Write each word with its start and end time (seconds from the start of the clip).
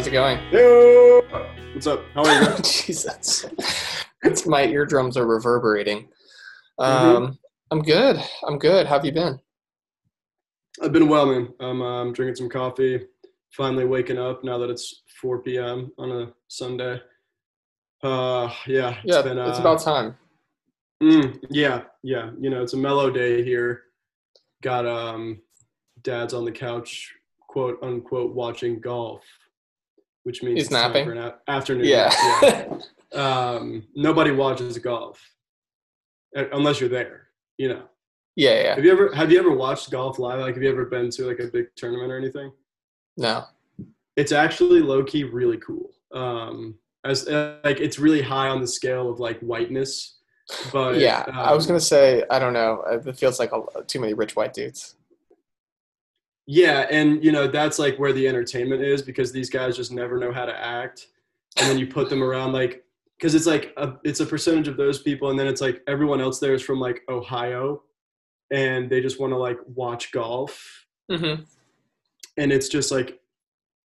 How's 0.00 0.06
it 0.06 0.12
going? 0.12 0.38
Yo! 0.50 1.20
What's 1.74 1.86
up? 1.86 2.02
How 2.14 2.24
are 2.24 2.42
you? 2.42 2.56
Jesus. 2.62 3.44
It's 4.22 4.46
my 4.46 4.64
eardrums 4.64 5.18
are 5.18 5.26
reverberating. 5.26 6.08
Um, 6.78 7.38
I'm 7.70 7.82
good. 7.82 8.16
I'm 8.48 8.56
good. 8.56 8.86
How 8.86 8.94
have 8.94 9.04
you 9.04 9.12
been? 9.12 9.38
I've 10.82 10.92
been 10.92 11.06
well, 11.06 11.26
man. 11.26 11.52
I'm 11.60 11.82
um, 11.82 12.12
drinking 12.14 12.36
some 12.36 12.48
coffee. 12.48 13.08
Finally 13.50 13.84
waking 13.84 14.16
up 14.16 14.42
now 14.42 14.56
that 14.56 14.70
it's 14.70 15.02
4 15.20 15.42
p.m. 15.42 15.92
on 15.98 16.10
a 16.10 16.32
Sunday. 16.48 16.98
Uh, 18.02 18.50
yeah, 18.66 18.96
it's 19.04 19.16
yeah, 19.16 19.20
been. 19.20 19.38
Uh, 19.38 19.48
it's 19.48 19.58
about 19.58 19.82
time. 19.82 20.16
mm, 21.02 21.38
yeah, 21.50 21.82
yeah. 22.02 22.30
You 22.40 22.48
know, 22.48 22.62
it's 22.62 22.72
a 22.72 22.78
mellow 22.78 23.10
day 23.10 23.44
here. 23.44 23.82
Got 24.62 24.86
um, 24.86 25.42
dad's 26.00 26.32
on 26.32 26.46
the 26.46 26.52
couch, 26.52 27.12
quote 27.48 27.78
unquote, 27.82 28.34
watching 28.34 28.80
golf, 28.80 29.20
which 30.24 30.42
means 30.42 30.56
He's 30.56 30.64
it's 30.64 30.72
napping? 30.72 31.06
for 31.06 31.12
an 31.12 31.32
afternoon. 31.48 31.86
Yeah. 31.86 32.12
yeah. 32.42 32.78
Um, 33.12 33.88
nobody 33.96 34.30
watches 34.30 34.78
golf 34.78 35.20
unless 36.32 36.78
you're 36.78 36.88
there. 36.88 37.22
You 37.58 37.70
know. 37.70 37.82
yeah, 38.36 38.62
yeah. 38.62 38.74
Have 38.76 38.84
you 38.84 38.92
ever 38.92 39.12
have 39.12 39.32
you 39.32 39.38
ever 39.40 39.50
watched 39.50 39.90
golf 39.90 40.20
live? 40.20 40.38
Like, 40.38 40.54
have 40.54 40.62
you 40.62 40.70
ever 40.70 40.84
been 40.84 41.10
to 41.10 41.26
like 41.26 41.40
a 41.40 41.48
big 41.48 41.66
tournament 41.74 42.12
or 42.12 42.16
anything? 42.16 42.52
No. 43.16 43.46
It's 44.14 44.30
actually 44.30 44.80
low 44.80 45.02
key 45.02 45.24
really 45.24 45.56
cool. 45.56 45.90
Um, 46.14 46.78
as 47.04 47.26
uh, 47.26 47.58
like 47.64 47.80
it's 47.80 47.98
really 47.98 48.22
high 48.22 48.48
on 48.48 48.60
the 48.60 48.66
scale 48.66 49.10
of 49.10 49.20
like 49.20 49.40
whiteness, 49.40 50.18
but 50.72 50.98
yeah, 50.98 51.24
I 51.32 51.54
was 51.54 51.66
um, 51.66 51.70
gonna 51.70 51.80
say 51.80 52.24
I 52.30 52.38
don't 52.38 52.52
know. 52.52 52.82
It 53.06 53.16
feels 53.16 53.38
like 53.38 53.50
a, 53.52 53.82
too 53.86 54.00
many 54.00 54.14
rich 54.14 54.36
white 54.36 54.52
dudes. 54.52 54.96
Yeah, 56.46 56.86
and 56.90 57.22
you 57.24 57.30
know 57.32 57.46
that's 57.46 57.78
like 57.78 57.96
where 57.98 58.12
the 58.12 58.26
entertainment 58.26 58.82
is 58.82 59.02
because 59.02 59.30
these 59.30 59.50
guys 59.50 59.76
just 59.76 59.92
never 59.92 60.18
know 60.18 60.32
how 60.32 60.44
to 60.46 60.56
act, 60.56 61.06
and 61.58 61.68
then 61.70 61.78
you 61.78 61.86
put 61.86 62.10
them 62.10 62.22
around 62.22 62.52
like 62.52 62.84
because 63.18 63.34
it's 63.34 63.46
like 63.46 63.72
a, 63.76 63.94
it's 64.02 64.20
a 64.20 64.26
percentage 64.26 64.66
of 64.66 64.76
those 64.76 65.00
people, 65.00 65.30
and 65.30 65.38
then 65.38 65.46
it's 65.46 65.60
like 65.60 65.82
everyone 65.86 66.20
else 66.20 66.38
there 66.40 66.54
is 66.54 66.62
from 66.62 66.80
like 66.80 67.02
Ohio, 67.08 67.82
and 68.50 68.90
they 68.90 69.00
just 69.00 69.20
want 69.20 69.32
to 69.32 69.36
like 69.36 69.58
watch 69.66 70.10
golf, 70.12 70.86
Mm-hmm. 71.10 71.42
and 72.36 72.52
it's 72.52 72.68
just 72.68 72.90
like 72.90 73.20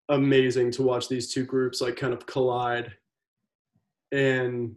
amazing 0.10 0.70
to 0.72 0.84
watch 0.84 1.10
these 1.10 1.34
two 1.34 1.44
groups 1.44 1.82
like 1.82 1.96
kind 1.98 2.14
of 2.14 2.26
collide. 2.26 2.94
And 4.12 4.76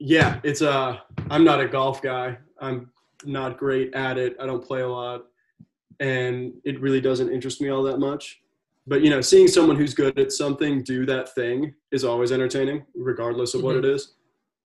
yeah 0.00 0.38
it's 0.44 0.62
uh 0.62 0.96
i'm 1.30 1.42
not 1.44 1.60
a 1.60 1.66
golf 1.66 2.00
guy. 2.02 2.38
I'm 2.60 2.90
not 3.24 3.58
great 3.58 3.94
at 3.94 4.16
it. 4.18 4.36
I 4.40 4.46
don't 4.46 4.64
play 4.64 4.80
a 4.82 4.88
lot 4.88 5.24
and 6.00 6.52
it 6.64 6.80
really 6.80 7.00
doesn't 7.00 7.30
interest 7.32 7.60
me 7.60 7.68
all 7.68 7.82
that 7.82 7.98
much 7.98 8.40
but 8.86 9.02
you 9.02 9.10
know 9.10 9.20
seeing 9.20 9.48
someone 9.48 9.76
who's 9.76 9.94
good 9.94 10.18
at 10.18 10.32
something 10.32 10.82
do 10.82 11.04
that 11.04 11.34
thing 11.34 11.74
is 11.92 12.04
always 12.04 12.32
entertaining 12.32 12.84
regardless 12.94 13.54
of 13.54 13.62
what 13.62 13.74
Mhm. 13.74 13.78
it 13.80 13.84
is 13.86 14.14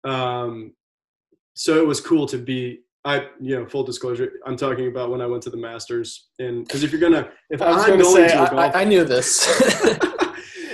um 0.06 0.74
so 1.56 1.78
it 1.78 1.86
was 1.86 2.00
cool 2.00 2.26
to 2.26 2.38
be 2.38 2.80
i 3.06 3.28
you 3.40 3.58
know 3.60 3.66
full 3.68 3.84
disclosure 3.84 4.32
i'm 4.46 4.56
talking 4.56 4.88
about 4.88 5.10
when 5.12 5.22
i 5.22 5.26
went 5.26 5.44
to 5.44 5.50
the 5.50 5.58
masters 5.58 6.30
and 6.40 6.66
because 6.66 6.84
if 6.84 6.92
you're 6.92 7.02
gonna 7.02 7.30
if 7.50 7.62
I 7.62 7.72
was 7.72 7.84
i'm 7.84 7.90
gonna 7.92 8.04
going 8.04 8.16
say 8.16 8.36
to 8.36 8.40
a 8.40 8.46
I, 8.46 8.50
golf 8.50 8.76
I, 8.76 8.82
I 8.82 8.84
knew 8.86 9.04
this. 9.04 9.46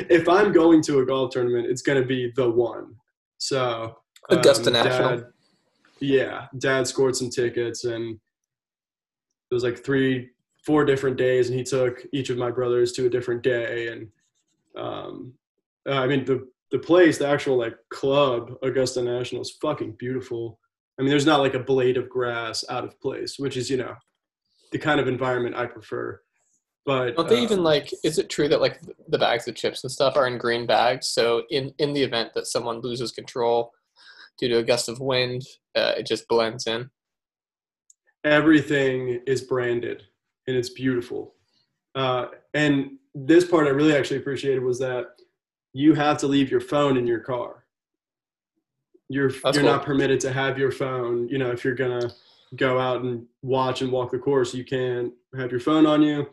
if 0.09 0.27
I'm 0.27 0.51
going 0.51 0.81
to 0.83 0.99
a 0.99 1.05
golf 1.05 1.31
tournament, 1.31 1.67
it's 1.67 1.81
going 1.81 2.01
to 2.01 2.07
be 2.07 2.31
the 2.35 2.49
one. 2.49 2.95
So 3.37 3.95
Augusta 4.29 4.67
um, 4.67 4.73
National. 4.73 5.17
Dad, 5.17 5.25
yeah, 5.99 6.47
Dad 6.57 6.87
scored 6.87 7.15
some 7.15 7.29
tickets, 7.29 7.85
and 7.85 8.19
it 9.49 9.53
was 9.53 9.63
like 9.63 9.83
three, 9.83 10.29
four 10.65 10.83
different 10.83 11.17
days, 11.17 11.49
and 11.49 11.57
he 11.57 11.63
took 11.63 12.03
each 12.11 12.29
of 12.29 12.37
my 12.37 12.51
brothers 12.51 12.91
to 12.93 13.05
a 13.05 13.09
different 13.09 13.43
day, 13.43 13.87
and 13.87 14.07
um, 14.75 15.33
uh, 15.87 15.93
I 15.93 16.07
mean 16.07 16.25
the 16.25 16.47
the 16.71 16.79
place, 16.79 17.17
the 17.17 17.27
actual 17.27 17.57
like 17.57 17.77
club, 17.89 18.53
Augusta 18.63 19.01
National, 19.01 19.41
is 19.41 19.51
fucking 19.61 19.93
beautiful. 19.93 20.59
I 20.97 21.03
mean, 21.03 21.09
there's 21.09 21.25
not 21.25 21.39
like 21.39 21.53
a 21.53 21.59
blade 21.59 21.97
of 21.97 22.09
grass 22.09 22.63
out 22.69 22.83
of 22.83 22.99
place, 22.99 23.35
which 23.37 23.57
is 23.57 23.69
you 23.69 23.77
know 23.77 23.95
the 24.71 24.79
kind 24.79 24.99
of 24.99 25.07
environment 25.07 25.55
I 25.55 25.67
prefer. 25.67 26.19
But 26.85 27.15
Don't 27.15 27.29
they 27.29 27.37
um, 27.37 27.43
even 27.43 27.63
like? 27.63 27.91
Is 28.03 28.17
it 28.17 28.29
true 28.29 28.47
that 28.47 28.61
like 28.61 28.79
the 29.07 29.17
bags 29.17 29.47
of 29.47 29.55
chips 29.55 29.83
and 29.83 29.91
stuff 29.91 30.15
are 30.15 30.27
in 30.27 30.37
green 30.37 30.65
bags? 30.65 31.07
So 31.07 31.43
in 31.49 31.73
in 31.77 31.93
the 31.93 32.03
event 32.03 32.31
that 32.33 32.47
someone 32.47 32.81
loses 32.81 33.11
control 33.11 33.71
due 34.37 34.49
to 34.49 34.57
a 34.57 34.63
gust 34.63 34.89
of 34.89 34.99
wind, 34.99 35.43
uh, 35.75 35.93
it 35.97 36.05
just 36.05 36.27
blends 36.27 36.67
in. 36.67 36.89
everything 38.23 39.21
is 39.27 39.41
branded 39.41 40.03
and 40.47 40.55
it's 40.55 40.69
beautiful. 40.69 41.33
Uh, 41.95 42.27
and 42.53 42.97
this 43.13 43.45
part 43.45 43.67
I 43.67 43.71
really 43.71 43.95
actually 43.95 44.17
appreciated 44.17 44.61
was 44.61 44.79
that 44.79 45.15
you 45.73 45.93
have 45.93 46.17
to 46.19 46.27
leave 46.27 46.51
your 46.51 46.61
phone 46.61 46.97
in 46.97 47.07
your 47.07 47.19
car. 47.19 47.65
You're 49.09 49.29
That's 49.29 49.55
you're 49.55 49.63
cool. 49.63 49.73
not 49.73 49.85
permitted 49.85 50.19
to 50.21 50.33
have 50.33 50.57
your 50.57 50.71
phone. 50.71 51.27
You 51.29 51.37
know, 51.37 51.51
if 51.51 51.63
you're 51.63 51.75
gonna 51.75 52.11
go 52.55 52.79
out 52.79 53.03
and 53.03 53.25
watch 53.41 53.81
and 53.81 53.91
walk 53.91 54.11
the 54.11 54.19
course, 54.19 54.53
you 54.53 54.65
can't 54.65 55.13
have 55.37 55.51
your 55.51 55.59
phone 55.59 55.85
on 55.85 56.01
you. 56.01 56.27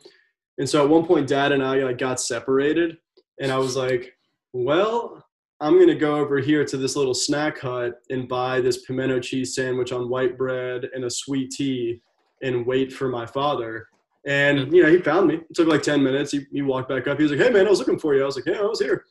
And 0.58 0.68
so 0.68 0.82
at 0.82 0.88
one 0.88 1.06
point, 1.06 1.28
Dad 1.28 1.52
and 1.52 1.62
I 1.62 1.76
like 1.82 1.98
got 1.98 2.20
separated, 2.20 2.98
and 3.40 3.50
I 3.52 3.58
was 3.58 3.76
like, 3.76 4.16
"Well, 4.52 5.24
I'm 5.60 5.78
gonna 5.78 5.94
go 5.94 6.16
over 6.16 6.38
here 6.38 6.64
to 6.64 6.76
this 6.76 6.96
little 6.96 7.14
snack 7.14 7.58
hut 7.58 8.00
and 8.10 8.28
buy 8.28 8.60
this 8.60 8.84
pimento 8.84 9.20
cheese 9.20 9.54
sandwich 9.54 9.92
on 9.92 10.08
white 10.08 10.36
bread 10.36 10.88
and 10.94 11.04
a 11.04 11.10
sweet 11.10 11.50
tea, 11.50 12.00
and 12.42 12.66
wait 12.66 12.92
for 12.92 13.08
my 13.08 13.26
father." 13.26 13.88
And 14.26 14.72
you 14.72 14.82
know, 14.82 14.90
he 14.90 14.98
found 14.98 15.26
me. 15.28 15.34
It 15.36 15.54
took 15.54 15.66
like 15.68 15.82
ten 15.82 16.02
minutes. 16.02 16.30
He, 16.32 16.46
he 16.52 16.62
walked 16.62 16.88
back 16.88 17.06
up. 17.08 17.18
He 17.18 17.24
was 17.24 17.32
like, 17.32 17.40
"Hey 17.40 17.50
man, 17.50 17.66
I 17.66 17.70
was 17.70 17.80
looking 17.80 17.98
for 17.98 18.14
you." 18.14 18.22
I 18.22 18.26
was 18.26 18.36
like, 18.36 18.46
"Yeah, 18.46 18.58
I 18.60 18.62
was 18.64 18.78
here." 18.80 19.04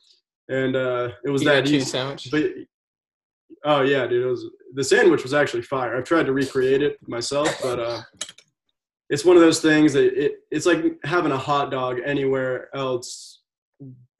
And 0.48 0.74
uh, 0.74 1.10
it 1.24 1.30
was 1.30 1.42
You 1.42 1.48
that 1.50 1.64
cheese 1.64 1.82
easy. 1.82 1.90
sandwich. 1.90 2.28
But 2.30 2.44
oh 3.64 3.82
yeah, 3.82 4.06
dude, 4.06 4.24
it 4.24 4.26
was 4.26 4.46
the 4.74 4.82
sandwich 4.84 5.22
was 5.22 5.34
actually 5.34 5.62
fire. 5.62 5.96
I've 5.96 6.04
tried 6.04 6.24
to 6.26 6.32
recreate 6.32 6.82
it 6.82 6.96
myself, 7.06 7.48
but 7.62 7.78
uh, 7.78 8.00
it's 9.10 9.24
one 9.24 9.36
of 9.36 9.42
those 9.42 9.60
things 9.60 9.92
that 9.92 10.06
it, 10.18 10.32
it's 10.50 10.64
like 10.64 10.82
having 11.04 11.32
a 11.32 11.36
hot 11.38 11.70
dog 11.70 11.98
anywhere 12.04 12.74
else, 12.74 13.42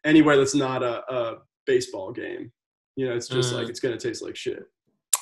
anywhere 0.04 0.36
that's 0.36 0.54
not 0.54 0.82
a, 0.82 1.02
a 1.12 1.36
baseball 1.66 2.12
game. 2.12 2.52
You 2.96 3.08
know, 3.08 3.14
it's 3.16 3.28
just 3.28 3.52
Mm. 3.54 3.56
like 3.56 3.68
it's 3.70 3.80
gonna 3.80 3.96
taste 3.96 4.22
like 4.22 4.36
shit. 4.36 4.62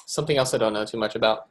Something 0.06 0.37
else 0.38 0.52
I 0.52 0.58
don't 0.58 0.72
know 0.72 0.84
too 0.84 0.98
much 0.98 1.14
about. 1.14 1.47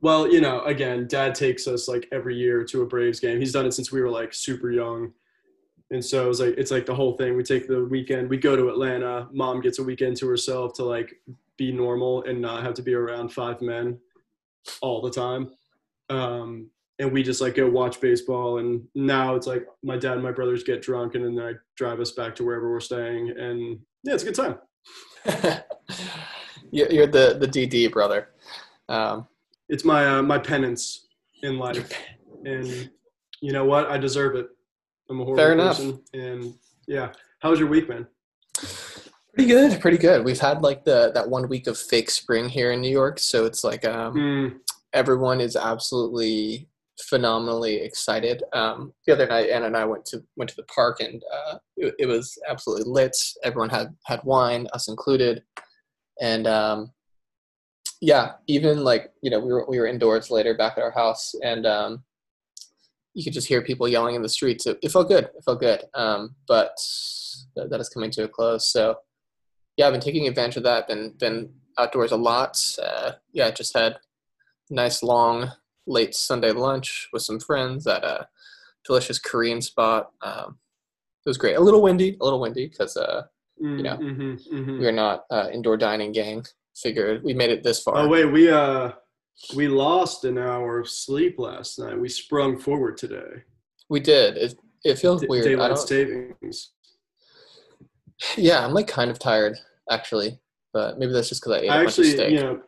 Well, 0.00 0.30
you 0.30 0.40
know, 0.40 0.62
again, 0.62 1.08
Dad 1.08 1.34
takes 1.34 1.66
us 1.66 1.88
like 1.88 2.06
every 2.12 2.36
year 2.36 2.64
to 2.64 2.82
a 2.82 2.86
Braves 2.86 3.18
game. 3.18 3.40
He's 3.40 3.52
done 3.52 3.66
it 3.66 3.72
since 3.72 3.90
we 3.90 4.00
were 4.00 4.10
like 4.10 4.32
super 4.32 4.70
young, 4.70 5.12
and 5.90 6.04
so 6.04 6.30
it's 6.30 6.38
like 6.38 6.54
it's 6.56 6.70
like 6.70 6.86
the 6.86 6.94
whole 6.94 7.16
thing. 7.16 7.36
We 7.36 7.42
take 7.42 7.66
the 7.66 7.84
weekend. 7.84 8.28
We 8.28 8.36
go 8.36 8.54
to 8.54 8.68
Atlanta. 8.68 9.28
Mom 9.32 9.60
gets 9.60 9.80
a 9.80 9.82
weekend 9.82 10.16
to 10.18 10.28
herself 10.28 10.74
to 10.74 10.84
like 10.84 11.14
be 11.56 11.72
normal 11.72 12.22
and 12.24 12.40
not 12.40 12.62
have 12.62 12.74
to 12.74 12.82
be 12.82 12.94
around 12.94 13.32
five 13.32 13.60
men 13.60 13.98
all 14.80 15.00
the 15.02 15.10
time. 15.10 15.50
Um, 16.10 16.70
and 17.00 17.12
we 17.12 17.22
just 17.22 17.40
like 17.40 17.56
go 17.56 17.68
watch 17.68 18.00
baseball. 18.00 18.58
And 18.58 18.86
now 18.94 19.34
it's 19.34 19.46
like 19.46 19.66
my 19.82 19.96
dad 19.96 20.14
and 20.14 20.22
my 20.22 20.32
brothers 20.32 20.62
get 20.62 20.82
drunk, 20.82 21.16
and 21.16 21.24
then 21.24 21.44
I 21.44 21.54
drive 21.76 21.98
us 21.98 22.12
back 22.12 22.36
to 22.36 22.44
wherever 22.44 22.70
we're 22.70 22.80
staying. 22.80 23.30
And 23.30 23.80
yeah, 24.04 24.14
it's 24.14 24.22
a 24.22 24.26
good 24.26 24.34
time. 24.36 24.58
you're 26.70 27.06
the 27.06 27.36
the 27.40 27.48
DD 27.48 27.90
brother. 27.90 28.28
Um, 28.88 29.26
It's 29.68 29.84
my 29.84 30.06
uh, 30.06 30.22
my 30.22 30.38
penance 30.38 31.08
in 31.42 31.58
life. 31.58 31.90
and 32.44 32.90
you 33.40 33.52
know 33.52 33.64
what? 33.64 33.90
I 33.90 33.98
deserve 33.98 34.34
it. 34.36 34.48
I'm 35.10 35.20
a 35.20 35.24
horrible 35.24 35.42
Fair 35.42 35.52
enough. 35.52 35.76
person, 35.76 36.02
and 36.12 36.54
yeah. 36.86 37.12
How 37.40 37.50
was 37.50 37.60
your 37.60 37.68
week, 37.68 37.88
man? 37.88 38.06
pretty 39.34 39.48
good, 39.48 39.80
pretty 39.80 39.98
good. 39.98 40.24
We've 40.24 40.40
had 40.40 40.62
like 40.62 40.84
the 40.84 41.12
that 41.14 41.28
one 41.28 41.48
week 41.48 41.66
of 41.66 41.78
fake 41.78 42.10
spring 42.10 42.48
here 42.48 42.72
in 42.72 42.80
New 42.80 42.90
York, 42.90 43.18
so 43.18 43.44
it's 43.44 43.62
like 43.62 43.84
um, 43.84 44.14
Mm, 44.14 44.56
everyone 44.92 45.40
is 45.40 45.54
absolutely 45.54 46.68
phenomenally 47.08 47.76
excited. 47.76 48.42
Um, 48.52 48.92
the 49.06 49.12
other 49.12 49.26
night, 49.28 49.50
Anna 49.50 49.66
and 49.66 49.76
I 49.76 49.84
went 49.84 50.04
to 50.06 50.22
went 50.36 50.50
to 50.50 50.56
the 50.56 50.64
park, 50.64 51.00
and 51.00 51.22
uh, 51.32 51.58
it, 51.76 51.94
it 52.00 52.06
was 52.06 52.36
absolutely 52.48 52.90
lit. 52.90 53.16
Everyone 53.44 53.70
had 53.70 53.94
had 54.06 54.20
wine, 54.24 54.66
us 54.72 54.88
included, 54.88 55.42
and 56.20 56.46
um, 56.48 56.92
yeah, 58.00 58.32
even 58.46 58.84
like 58.84 59.12
you 59.22 59.30
know 59.30 59.40
we 59.40 59.52
were 59.52 59.66
we 59.68 59.78
were 59.78 59.86
indoors 59.86 60.30
later 60.30 60.54
back 60.54 60.78
at 60.78 60.84
our 60.84 60.90
house, 60.90 61.34
and 61.42 61.66
um, 61.66 62.04
you 63.14 63.24
could 63.24 63.32
just 63.32 63.48
hear 63.48 63.62
people 63.62 63.88
yelling 63.88 64.14
in 64.14 64.22
the 64.22 64.28
streets. 64.28 64.66
It, 64.66 64.78
it 64.82 64.92
felt 64.92 65.08
good. 65.08 65.24
It 65.24 65.44
felt 65.44 65.60
good. 65.60 65.82
Um, 65.94 66.36
but 66.46 66.76
that, 67.56 67.70
that 67.70 67.80
is 67.80 67.88
coming 67.88 68.10
to 68.12 68.24
a 68.24 68.28
close. 68.28 68.70
So 68.70 68.96
yeah, 69.76 69.86
I've 69.86 69.92
been 69.92 70.00
taking 70.00 70.28
advantage 70.28 70.56
of 70.56 70.62
that. 70.64 70.88
Been 70.88 71.14
been 71.18 71.50
outdoors 71.78 72.12
a 72.12 72.16
lot. 72.16 72.60
Uh, 72.82 73.12
yeah, 73.32 73.50
just 73.50 73.76
had 73.76 73.96
nice 74.70 75.02
long 75.02 75.50
late 75.86 76.14
Sunday 76.14 76.52
lunch 76.52 77.08
with 77.12 77.22
some 77.22 77.40
friends 77.40 77.86
at 77.86 78.04
a 78.04 78.28
delicious 78.84 79.18
Korean 79.18 79.60
spot. 79.60 80.10
Um, 80.22 80.58
it 81.24 81.28
was 81.28 81.38
great. 81.38 81.56
A 81.56 81.60
little 81.60 81.82
windy, 81.82 82.16
a 82.20 82.24
little 82.24 82.40
windy 82.40 82.68
because 82.68 82.96
uh, 82.96 83.22
mm, 83.62 83.82
know, 83.82 83.96
mhm, 83.96 84.40
mhm. 84.52 84.78
we 84.78 84.86
are 84.86 84.92
not 84.92 85.24
uh, 85.30 85.48
indoor 85.52 85.76
dining 85.76 86.12
gang. 86.12 86.44
Figured 86.82 87.24
we 87.24 87.34
made 87.34 87.50
it 87.50 87.62
this 87.64 87.82
far. 87.82 87.96
Oh 87.96 88.08
wait, 88.08 88.26
we 88.26 88.50
uh 88.50 88.92
we 89.56 89.66
lost 89.68 90.24
an 90.24 90.38
hour 90.38 90.78
of 90.78 90.88
sleep 90.88 91.38
last 91.38 91.78
night. 91.78 91.98
We 91.98 92.08
sprung 92.08 92.58
forward 92.58 92.96
today. 92.96 93.42
We 93.88 94.00
did. 94.00 94.36
It, 94.36 94.58
It 94.84 94.96
feels 94.96 95.22
D- 95.22 95.26
weird. 95.28 95.44
Daylight 95.44 95.78
savings. 95.78 96.70
yeah, 98.36 98.64
I'm 98.64 98.74
like 98.74 98.86
kind 98.86 99.10
of 99.10 99.18
tired 99.18 99.56
actually, 99.90 100.38
but 100.72 100.98
maybe 100.98 101.12
that's 101.12 101.28
just 101.28 101.42
because 101.42 101.58
I 101.58 101.64
ate 101.64 101.68
a 101.68 101.72
I 101.72 101.84
bunch 101.84 101.98
of 101.98 102.06
steak. 102.06 102.30
you 102.32 102.40
know. 102.40 102.62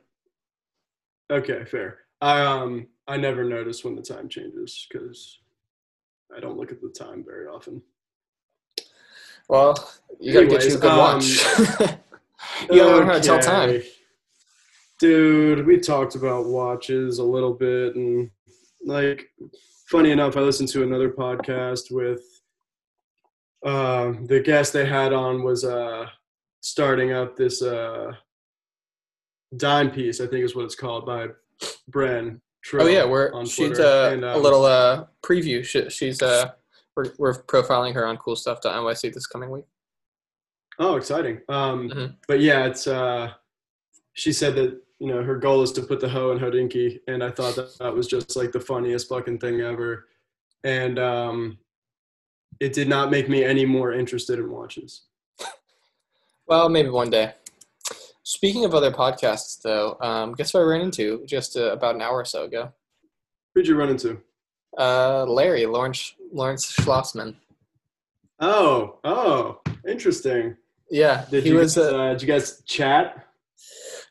Okay, 1.31 1.65
fair. 1.65 1.99
I 2.21 2.41
um 2.43 2.89
I 3.07 3.17
never 3.17 3.45
notice 3.45 3.85
when 3.85 3.95
the 3.95 4.03
time 4.03 4.29
changes 4.29 4.87
because 4.91 5.39
I 6.37 6.41
don't 6.41 6.57
look 6.57 6.73
at 6.73 6.81
the 6.81 6.89
time 6.89 7.25
very 7.25 7.47
often. 7.47 7.81
Well, 9.49 9.89
you 10.19 10.33
gotta 10.33 10.47
get 10.47 10.65
you 10.65 10.77
a 10.77 10.79
good 10.81 10.91
um, 10.91 10.99
watch. 10.99 11.45
you 12.71 12.77
gotta 12.77 12.97
learn 12.97 13.07
how 13.07 13.15
to 13.15 13.21
tell 13.21 13.39
time. 13.39 13.83
Dude, 15.01 15.67
we 15.67 15.79
talked 15.79 16.15
about 16.15 16.47
watches 16.47 17.19
a 17.19 17.25
little 17.25 17.55
bit, 17.55 17.95
and 17.97 18.31
like, 18.85 19.29
funny 19.89 20.11
enough, 20.11 20.37
I 20.37 20.41
listened 20.41 20.69
to 20.71 20.83
another 20.83 21.11
podcast 21.11 21.91
with 21.91 22.21
uh, 23.65 24.13
the 24.27 24.41
guest 24.41 24.73
they 24.75 24.85
had 24.85 25.13
on 25.15 25.43
was 25.43 25.65
uh, 25.65 26.07
starting 26.61 27.13
up 27.13 27.35
this 27.35 27.63
uh, 27.63 28.13
dime 29.57 29.91
piece, 29.91 30.21
I 30.21 30.27
think 30.27 30.45
is 30.45 30.55
what 30.55 30.67
it's 30.67 30.75
called 30.75 31.07
by 31.07 31.29
Bren. 31.91 32.41
Oh 32.75 32.87
yeah, 32.87 33.07
we're 33.07 33.33
on 33.33 33.47
she's 33.47 33.69
Twitter. 33.69 33.83
uh, 33.85 34.11
And, 34.11 34.23
a 34.25 34.35
um, 34.37 34.43
little 34.43 34.67
uh 34.67 35.07
preview. 35.25 35.65
She, 35.65 35.89
she's 35.89 36.21
uh 36.21 36.51
we're 36.95 37.07
we're 37.19 37.43
profiling 37.45 37.95
her 37.95 38.07
on 38.07 38.19
coolstuff.nyc 38.19 39.15
this 39.15 39.27
coming 39.27 39.51
week. 39.51 39.65
Oh, 40.79 40.97
exciting. 40.97 41.41
Um, 41.49 41.89
Mhm. 41.89 42.17
But 42.29 42.41
yeah, 42.41 42.67
it's. 42.67 42.87
Uh, 42.87 43.33
she 44.13 44.33
said 44.33 44.55
that 44.57 44.79
you 45.01 45.09
know 45.09 45.23
her 45.25 45.37
goal 45.37 45.63
is 45.63 45.73
to 45.73 45.83
put 45.83 45.99
the 46.01 46.09
hoe 46.09 46.31
in 46.31 46.39
Hodinkee, 46.39 47.01
and 47.09 47.25
I 47.25 47.31
thought 47.31 47.57
that 47.57 47.77
that 47.79 47.95
was 47.95 48.07
just 48.07 48.37
like 48.37 48.53
the 48.53 48.61
funniest 48.61 49.09
fucking 49.09 49.39
thing 49.39 49.61
ever, 49.63 50.07
and 50.63 50.99
um, 50.99 51.59
it 52.61 52.73
did 52.73 52.89
not 52.89 53.11
make 53.11 53.29
me 53.29 53.43
any 53.43 53.65
more 53.65 53.93
interested 53.93 54.39
in 54.39 54.51
watches. 54.51 55.03
Well, 56.47 56.69
maybe 56.69 56.89
one 56.89 57.11
day. 57.11 57.35
Speaking 58.25 58.65
of 58.65 58.75
other 58.75 58.91
podcasts, 58.91 59.63
though, 59.63 59.97
um, 60.01 60.33
guess 60.35 60.53
what 60.53 60.61
I 60.61 60.65
ran 60.65 60.81
into 60.81 61.25
just 61.25 61.57
uh, 61.57 61.71
about 61.71 61.95
an 61.95 62.03
hour 62.03 62.17
or 62.17 62.25
so 62.25 62.43
ago? 62.43 62.73
Who'd 63.55 63.69
you 63.69 63.77
run 63.77 63.89
into? 63.89 64.19
Uh, 64.77 65.27
Larry 65.27 65.65
Lawrence 65.67 66.13
Lawrence 66.33 66.73
Schlossman. 66.77 67.37
Oh, 68.41 68.99
oh, 69.05 69.61
interesting. 69.87 70.57
Yeah, 70.91 71.25
Did 71.31 71.45
he 71.45 71.51
you 71.51 71.57
was. 71.57 71.77
guys, 71.77 71.85
Uh, 71.87 71.97
uh, 71.97 72.13
did 72.15 72.23
you 72.23 72.29
guys 72.29 72.63
chat? 72.67 73.29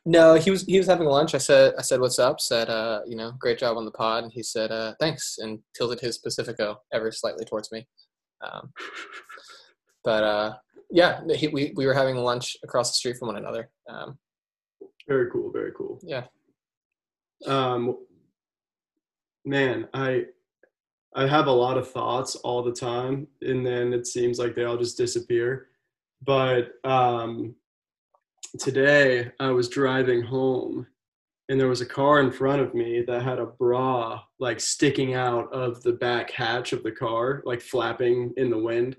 No, 0.10 0.34
he 0.34 0.50
was. 0.50 0.64
He 0.64 0.80
was 0.80 0.88
having 0.88 1.08
lunch. 1.08 1.36
I 1.36 1.38
said. 1.38 1.76
I 1.78 1.84
said, 1.84 2.00
"What's 2.00 2.18
up?" 2.18 2.42
Said, 2.42 2.68
uh, 2.68 3.02
"You 3.06 3.16
know, 3.16 3.32
great 3.38 3.60
job 3.60 3.78
on 3.78 3.86
the 3.86 3.92
pod." 3.92 4.24
And 4.24 4.34
he 4.34 4.42
said, 4.42 4.72
uh, 4.72 4.96
"Thanks," 5.00 5.38
and 5.38 5.60
tilted 5.76 6.00
his 6.00 6.18
Pacifico 6.18 6.78
ever 6.92 7.12
slightly 7.12 7.46
towards 7.46 7.72
me. 7.72 7.88
Um, 8.42 8.74
but 10.04 10.24
uh, 10.24 10.56
yeah, 10.90 11.22
he, 11.36 11.50
we 11.50 11.74
we 11.76 11.86
were 11.86 11.94
having 11.94 12.16
lunch 12.16 12.58
across 12.64 12.90
the 12.90 12.96
street 12.96 13.18
from 13.18 13.28
one 13.28 13.38
another. 13.38 13.70
Um, 13.88 14.18
Very 15.08 15.30
cool. 15.30 15.52
Very 15.52 15.74
cool. 15.78 16.00
yeah. 16.02 16.24
Um, 17.46 17.96
man, 19.46 19.88
I 19.94 20.26
I 21.16 21.28
have 21.28 21.46
a 21.46 21.52
lot 21.52 21.78
of 21.78 21.92
thoughts 21.92 22.36
all 22.38 22.64
the 22.64 22.74
time, 22.74 23.28
and 23.44 23.64
then 23.64 23.94
it 23.94 24.08
seems 24.08 24.40
like 24.40 24.56
they 24.56 24.64
all 24.64 24.78
just 24.78 24.98
disappear. 24.98 25.68
But 26.24 26.72
um, 26.84 27.54
today 28.58 29.32
I 29.40 29.52
was 29.52 29.70
driving 29.70 30.22
home, 30.24 30.88
and 31.50 31.60
there 31.60 31.68
was 31.68 31.82
a 31.82 31.86
car 31.86 32.20
in 32.20 32.32
front 32.32 32.62
of 32.62 32.74
me 32.74 33.04
that 33.08 33.24
had 33.24 33.40
a 33.40 33.46
bra 33.46 34.22
like 34.40 34.60
sticking 34.60 35.14
out 35.14 35.52
of 35.54 35.82
the 35.84 35.94
back 35.94 36.32
hatch 36.32 36.74
of 36.74 36.84
the 36.84 36.92
car, 36.92 37.42
like 37.46 37.62
flapping 37.62 38.34
in 38.38 38.50
the 38.50 38.58
wind. 38.58 38.96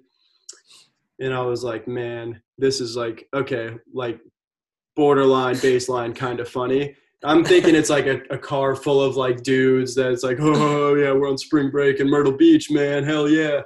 And 1.20 1.34
I 1.34 1.42
was 1.42 1.62
like, 1.64 1.86
man, 1.86 2.40
this 2.58 2.80
is 2.80 2.96
like 2.96 3.28
okay, 3.34 3.76
like 3.92 4.20
borderline 4.96 5.56
baseline 5.56 6.14
kind 6.14 6.40
of 6.40 6.48
funny. 6.48 6.94
I'm 7.22 7.44
thinking 7.44 7.74
it's 7.74 7.90
like 7.90 8.06
a, 8.06 8.22
a 8.30 8.38
car 8.38 8.74
full 8.74 9.02
of 9.02 9.16
like 9.16 9.42
dudes 9.42 9.94
that's 9.94 10.22
like, 10.22 10.38
oh, 10.40 10.54
oh 10.54 10.94
yeah, 10.94 11.12
we're 11.12 11.28
on 11.28 11.36
spring 11.36 11.70
break 11.70 12.00
in 12.00 12.08
Myrtle 12.08 12.36
Beach, 12.36 12.70
man, 12.70 13.04
hell 13.04 13.28
yeah. 13.28 13.60